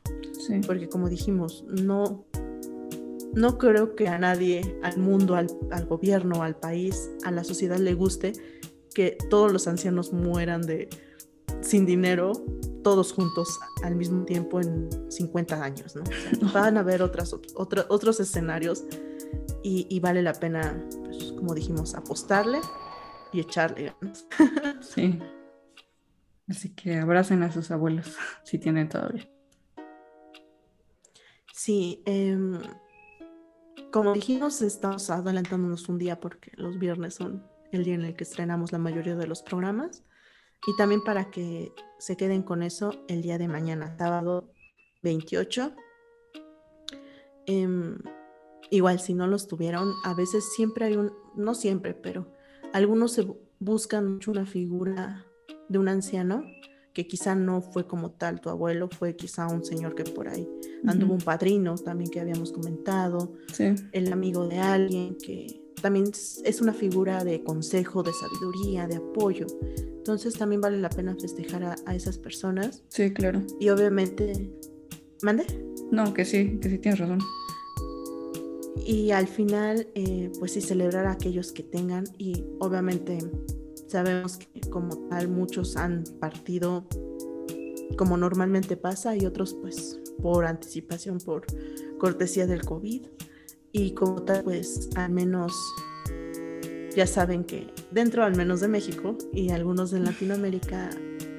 Porque 0.65 0.89
como 0.89 1.09
dijimos, 1.09 1.65
no, 1.67 2.25
no 3.33 3.59
creo 3.59 3.97
que 3.97 4.07
a 4.07 4.17
nadie, 4.17 4.79
al 4.85 4.99
mundo, 4.99 5.35
al, 5.35 5.49
al, 5.73 5.87
gobierno, 5.87 6.45
al 6.45 6.55
país, 6.55 7.11
a 7.25 7.33
la 7.33 7.43
sociedad 7.43 7.79
le 7.79 7.95
guste 7.95 8.33
que 8.95 9.19
todos 9.29 9.53
los 9.53 9.67
ancianos 9.67 10.13
mueran 10.13 10.63
de 10.63 10.89
sin 11.61 11.85
dinero, 11.85 12.31
todos 12.85 13.13
juntos 13.13 13.59
al 13.83 13.97
mismo 13.97 14.25
tiempo 14.25 14.61
en 14.61 14.89
50 15.11 15.65
años, 15.65 15.97
¿no? 15.97 16.05
van 16.55 16.77
a 16.77 16.81
haber 16.81 17.03
otras, 17.03 17.35
otros 17.57 18.21
escenarios 18.21 18.85
y, 19.65 19.99
vale 19.99 20.23
la 20.23 20.35
pena, 20.35 20.81
pues, 21.07 21.33
como 21.33 21.55
dijimos, 21.55 21.97
apostarle 21.97 22.61
y 23.35 23.41
echarle 23.41 23.95
ganas. 24.01 24.27
Sí. 24.81 25.19
Así 26.49 26.75
que 26.75 26.97
abracen 26.97 27.43
a 27.43 27.51
sus 27.51 27.71
abuelos 27.71 28.17
si 28.45 28.59
tienen 28.59 28.89
todavía. 28.89 29.29
Sí, 31.53 32.03
em, 32.05 32.61
como 33.91 34.13
dijimos, 34.13 34.61
estamos 34.63 35.09
adelantándonos 35.11 35.89
un 35.89 35.99
día 35.99 36.21
porque 36.21 36.53
los 36.57 36.79
viernes 36.79 37.15
son 37.15 37.47
el 37.73 37.85
día 37.85 37.95
en 37.95 38.05
el 38.05 38.15
que 38.15 38.25
estrenamos 38.25 38.73
la 38.73 38.79
mayoría 38.79 39.17
de 39.17 39.27
los 39.27 39.43
programas. 39.43 40.05
Y 40.67 40.77
también 40.77 41.03
para 41.03 41.31
que 41.31 41.73
se 41.99 42.17
queden 42.17 42.43
con 42.43 42.63
eso 42.63 43.05
el 43.09 43.23
día 43.23 43.39
de 43.39 43.49
mañana, 43.49 43.97
sábado 43.99 44.53
28. 45.03 45.75
Em, 47.47 47.99
igual, 48.71 49.01
si 49.01 49.15
no 49.15 49.27
los 49.27 49.47
tuvieron, 49.47 49.93
a 50.05 50.15
veces 50.15 50.53
siempre 50.55 50.87
hay 50.87 50.97
un, 50.97 51.13
no 51.35 51.55
siempre, 51.55 51.95
pero 51.95 52.34
algunos 52.75 53.13
se 53.13 53.25
buscan 53.61 54.15
mucho 54.15 54.33
una 54.33 54.45
figura 54.45 55.25
de 55.69 55.79
un 55.79 55.89
anciano 55.89 56.45
que 56.93 57.07
quizá 57.07 57.37
no 57.37 57.63
fue 57.63 57.87
como 57.87 58.11
tal 58.11 58.41
tu 58.41 58.51
abuelo, 58.51 58.89
fue 58.89 59.15
quizá 59.15 59.47
un 59.47 59.65
señor 59.65 59.95
que 59.95 60.03
por 60.03 60.29
ahí 60.29 60.49
anduvo 60.85 61.15
un 61.15 61.21
padrino 61.21 61.77
también 61.77 62.11
que 62.11 62.21
habíamos 62.21 62.53
comentado, 62.53 63.33
el 63.93 64.13
amigo 64.13 64.49
de 64.49 64.59
alguien 64.59 65.17
que 65.17 65.63
también 65.81 66.07
es 66.11 66.61
una 66.61 66.73
figura 66.73 67.23
de 67.23 67.45
consejo, 67.45 68.03
de 68.03 68.13
sabiduría, 68.13 68.89
de 68.89 68.97
apoyo. 68.97 69.47
Entonces 69.77 70.35
también 70.35 70.61
vale 70.61 70.79
la 70.79 70.91
pena 70.91 71.15
festejar 71.15 71.77
a, 71.87 71.95
esas 71.95 72.19
personas. 72.19 72.83
Sí, 72.89 73.13
claro. 73.13 73.43
Y 73.61 73.69
obviamente, 73.69 74.51
¿mande? 75.23 75.45
No, 75.91 76.13
que 76.13 76.25
sí, 76.25 76.59
que 76.61 76.71
sí 76.71 76.79
tienes 76.79 77.01
razón. 77.01 77.21
Y 78.77 79.13
al 79.13 79.29
final, 79.29 79.87
eh, 79.95 80.31
pues 80.39 80.53
sí, 80.53 80.61
celebrar 80.61 81.07
a 81.07 81.13
aquellos 81.13 81.53
que 81.53 81.63
tengan 81.63 82.05
y 82.19 82.45
obviamente 82.59 83.19
Sabemos 83.95 84.39
que 84.39 84.61
como 84.71 84.97
tal 85.09 85.29
muchos 85.29 85.77
han 85.77 86.03
partido 86.19 86.85
como 87.97 88.17
normalmente 88.17 88.77
pasa 88.77 89.15
y 89.15 89.25
otros 89.25 89.55
pues 89.55 90.01
por 90.21 90.47
anticipación, 90.47 91.19
por 91.19 91.47
cortesía 91.99 92.49
del 92.49 92.65
COVID. 92.65 93.07
Y 93.71 93.93
como 93.93 94.23
tal 94.23 94.43
pues 94.43 94.89
al 94.97 95.13
menos 95.13 95.53
ya 96.97 97.07
saben 97.07 97.45
que 97.45 97.73
dentro 97.93 98.25
al 98.25 98.37
menos 98.37 98.61
de 98.61 98.67
México 98.67 99.17
y 99.33 99.51
algunos 99.51 99.91
de 99.91 100.01
Latinoamérica 100.01 100.91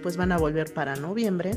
pues 0.01 0.15
van 0.15 0.31
a 0.31 0.37
volver 0.37 0.73
para 0.73 0.95
noviembre. 0.95 1.51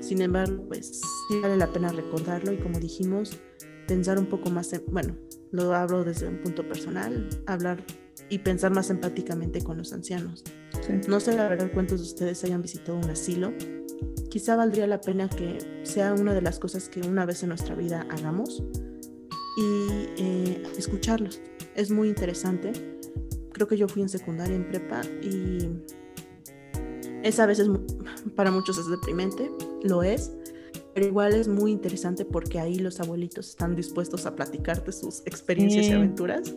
Sin 0.00 0.20
embargo, 0.20 0.64
pues 0.66 1.00
sí 1.28 1.40
vale 1.40 1.56
la 1.56 1.72
pena 1.72 1.90
recordarlo 1.90 2.52
y 2.52 2.58
como 2.58 2.78
dijimos, 2.78 3.38
pensar 3.86 4.18
un 4.18 4.26
poco 4.26 4.50
más 4.50 4.72
en, 4.72 4.82
bueno, 4.88 5.16
lo 5.50 5.74
hablo 5.74 6.04
desde 6.04 6.28
un 6.28 6.40
punto 6.40 6.66
personal, 6.66 7.28
hablar 7.46 7.84
y 8.28 8.38
pensar 8.38 8.72
más 8.72 8.90
empáticamente 8.90 9.62
con 9.62 9.78
los 9.78 9.92
ancianos. 9.92 10.44
No 11.08 11.20
sé 11.20 11.36
la 11.36 11.48
verdad 11.48 11.70
cuántos 11.72 12.00
de 12.00 12.06
ustedes 12.06 12.44
hayan 12.44 12.62
visitado 12.62 12.98
un 12.98 13.10
asilo. 13.10 13.52
Quizá 14.30 14.56
valdría 14.56 14.86
la 14.86 15.00
pena 15.00 15.28
que 15.28 15.58
sea 15.84 16.12
una 16.12 16.34
de 16.34 16.42
las 16.42 16.58
cosas 16.58 16.88
que 16.88 17.00
una 17.00 17.24
vez 17.24 17.42
en 17.42 17.50
nuestra 17.50 17.74
vida 17.74 18.06
hagamos 18.10 18.62
y 19.56 19.86
eh, 20.18 20.62
escucharlos. 20.76 21.40
Es 21.74 21.90
muy 21.90 22.08
interesante. 22.08 22.72
Creo 23.52 23.68
que 23.68 23.76
yo 23.76 23.86
fui 23.86 24.02
en 24.02 24.08
secundaria, 24.08 24.56
en 24.56 24.66
prepa 24.68 25.02
y 25.22 25.68
esa 27.22 27.46
vez 27.46 27.62
para 28.36 28.50
muchos 28.50 28.78
es 28.78 28.88
deprimente, 28.88 29.50
lo 29.82 30.02
es, 30.02 30.32
pero 30.94 31.06
igual 31.06 31.34
es 31.34 31.48
muy 31.48 31.72
interesante 31.72 32.24
porque 32.24 32.60
ahí 32.60 32.78
los 32.78 33.00
abuelitos 33.00 33.50
están 33.50 33.74
dispuestos 33.74 34.26
a 34.26 34.34
platicarte 34.34 34.92
sus 34.92 35.20
experiencias 35.26 35.86
y 35.86 35.92
aventuras 35.92 36.54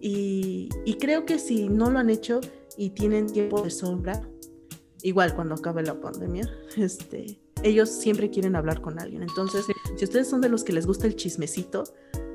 y, 0.00 0.68
creo 1.00 1.24
que 1.24 1.38
si 1.38 1.68
no 1.68 1.90
lo 1.90 1.98
han 1.98 2.10
hecho 2.10 2.40
y 2.76 2.90
tienen 2.90 3.26
tiempo 3.26 3.62
de 3.62 3.70
sombra, 3.70 4.28
igual 5.02 5.34
cuando 5.34 5.54
acabe 5.54 5.82
la 5.82 6.00
pandemia, 6.00 6.48
este, 6.76 7.40
ellos 7.62 7.88
siempre 7.88 8.30
quieren 8.30 8.56
hablar 8.56 8.80
con 8.80 9.00
alguien. 9.00 9.22
Entonces, 9.22 9.64
si 9.96 10.04
ustedes 10.04 10.28
son 10.28 10.40
de 10.40 10.48
los 10.48 10.64
que 10.64 10.72
les 10.72 10.86
gusta 10.86 11.06
el 11.06 11.16
chismecito, 11.16 11.84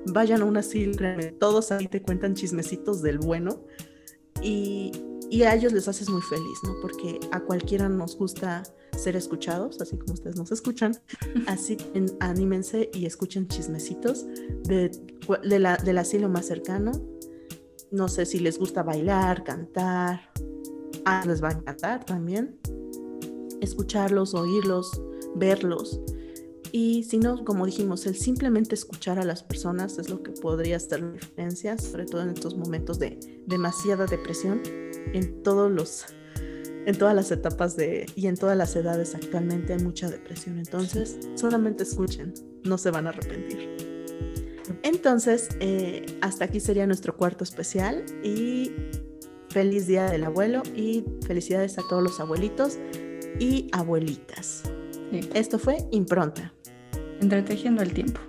vayan 0.08 0.42
a 0.42 0.46
una 0.46 0.60
asilo, 0.60 0.98
todos 1.40 1.72
ahí 1.72 1.88
te 1.88 2.02
cuentan 2.02 2.36
chismecitos 2.36 3.02
del 3.02 3.20
bueno 3.20 3.64
y, 4.42 4.92
y, 5.30 5.44
a 5.44 5.56
ellos 5.56 5.72
les 5.72 5.88
haces 5.88 6.10
muy 6.10 6.22
feliz, 6.22 6.60
¿no? 6.64 6.76
Porque 6.82 7.20
a 7.32 7.40
cualquiera 7.40 7.88
nos 7.88 8.18
gusta 8.18 8.64
ser 9.04 9.16
escuchados, 9.16 9.80
así 9.82 9.98
como 9.98 10.14
ustedes 10.14 10.36
nos 10.36 10.52
escuchan. 10.52 10.98
Así 11.48 11.78
anímense 12.20 12.90
y 12.94 13.06
escuchen 13.06 13.48
chismecitos 13.48 14.26
de, 14.64 14.92
de 15.44 15.60
la, 15.60 15.78
del 15.78 15.98
asilo 15.98 16.30
más 16.30 16.46
cercano 16.46 16.92
no 17.94 18.08
sé 18.08 18.26
si 18.26 18.40
les 18.40 18.58
gusta 18.58 18.82
bailar, 18.82 19.44
cantar. 19.44 20.32
Ah, 21.06 21.24
les 21.28 21.44
va 21.44 21.50
a 21.50 21.52
encantar 21.52 22.04
también. 22.04 22.60
Escucharlos, 23.62 24.34
oírlos, 24.34 25.00
verlos. 25.36 26.02
Y 26.72 27.04
si 27.04 27.20
no, 27.20 27.46
como 27.46 27.68
dijimos, 27.68 28.08
el 28.08 28.16
simplemente 28.16 28.74
escuchar 28.74 29.20
a 29.20 29.24
las 29.24 29.44
personas 29.44 30.00
es 30.00 30.10
lo 30.10 30.24
que 30.24 30.32
podría 30.32 30.78
hacer 30.78 31.02
la 31.02 31.12
diferencia, 31.12 31.78
sobre 31.78 32.06
todo 32.06 32.24
en 32.24 32.30
estos 32.30 32.58
momentos 32.58 32.98
de 32.98 33.20
demasiada 33.46 34.08
depresión 34.08 34.64
en 35.14 35.44
todos 35.44 35.72
los 35.72 36.06
en 36.86 36.98
todas 36.98 37.16
las 37.16 37.32
etapas 37.32 37.76
de 37.76 38.06
y 38.16 38.28
en 38.28 38.36
todas 38.36 38.58
las 38.58 38.76
edades 38.76 39.16
actualmente 39.16 39.74
hay 39.74 39.80
mucha 39.80 40.10
depresión. 40.10 40.58
Entonces, 40.58 41.18
solamente 41.36 41.84
escuchen, 41.84 42.34
no 42.64 42.78
se 42.78 42.92
van 42.92 43.08
a 43.08 43.10
arrepentir. 43.10 43.70
Entonces, 44.84 45.50
eh, 45.60 46.06
hasta 46.22 46.46
aquí 46.46 46.60
sería 46.60 46.88
nuestro 46.88 47.16
cuarto 47.16 47.44
especial 47.44 48.04
y 48.24 48.72
feliz 49.50 49.88
día 49.88 50.10
del 50.10 50.24
abuelo 50.24 50.64
y 50.76 51.06
felicidades 51.26 51.78
a 51.78 51.82
todos 51.88 52.04
los 52.04 52.20
abuelitos 52.20 52.80
y 53.40 53.70
abuelitas. 53.72 54.64
Esto 55.34 55.60
fue 55.60 55.78
Impronta. 55.92 56.54
Entretejiendo 57.22 57.84
el 57.84 57.94
tiempo. 57.94 58.20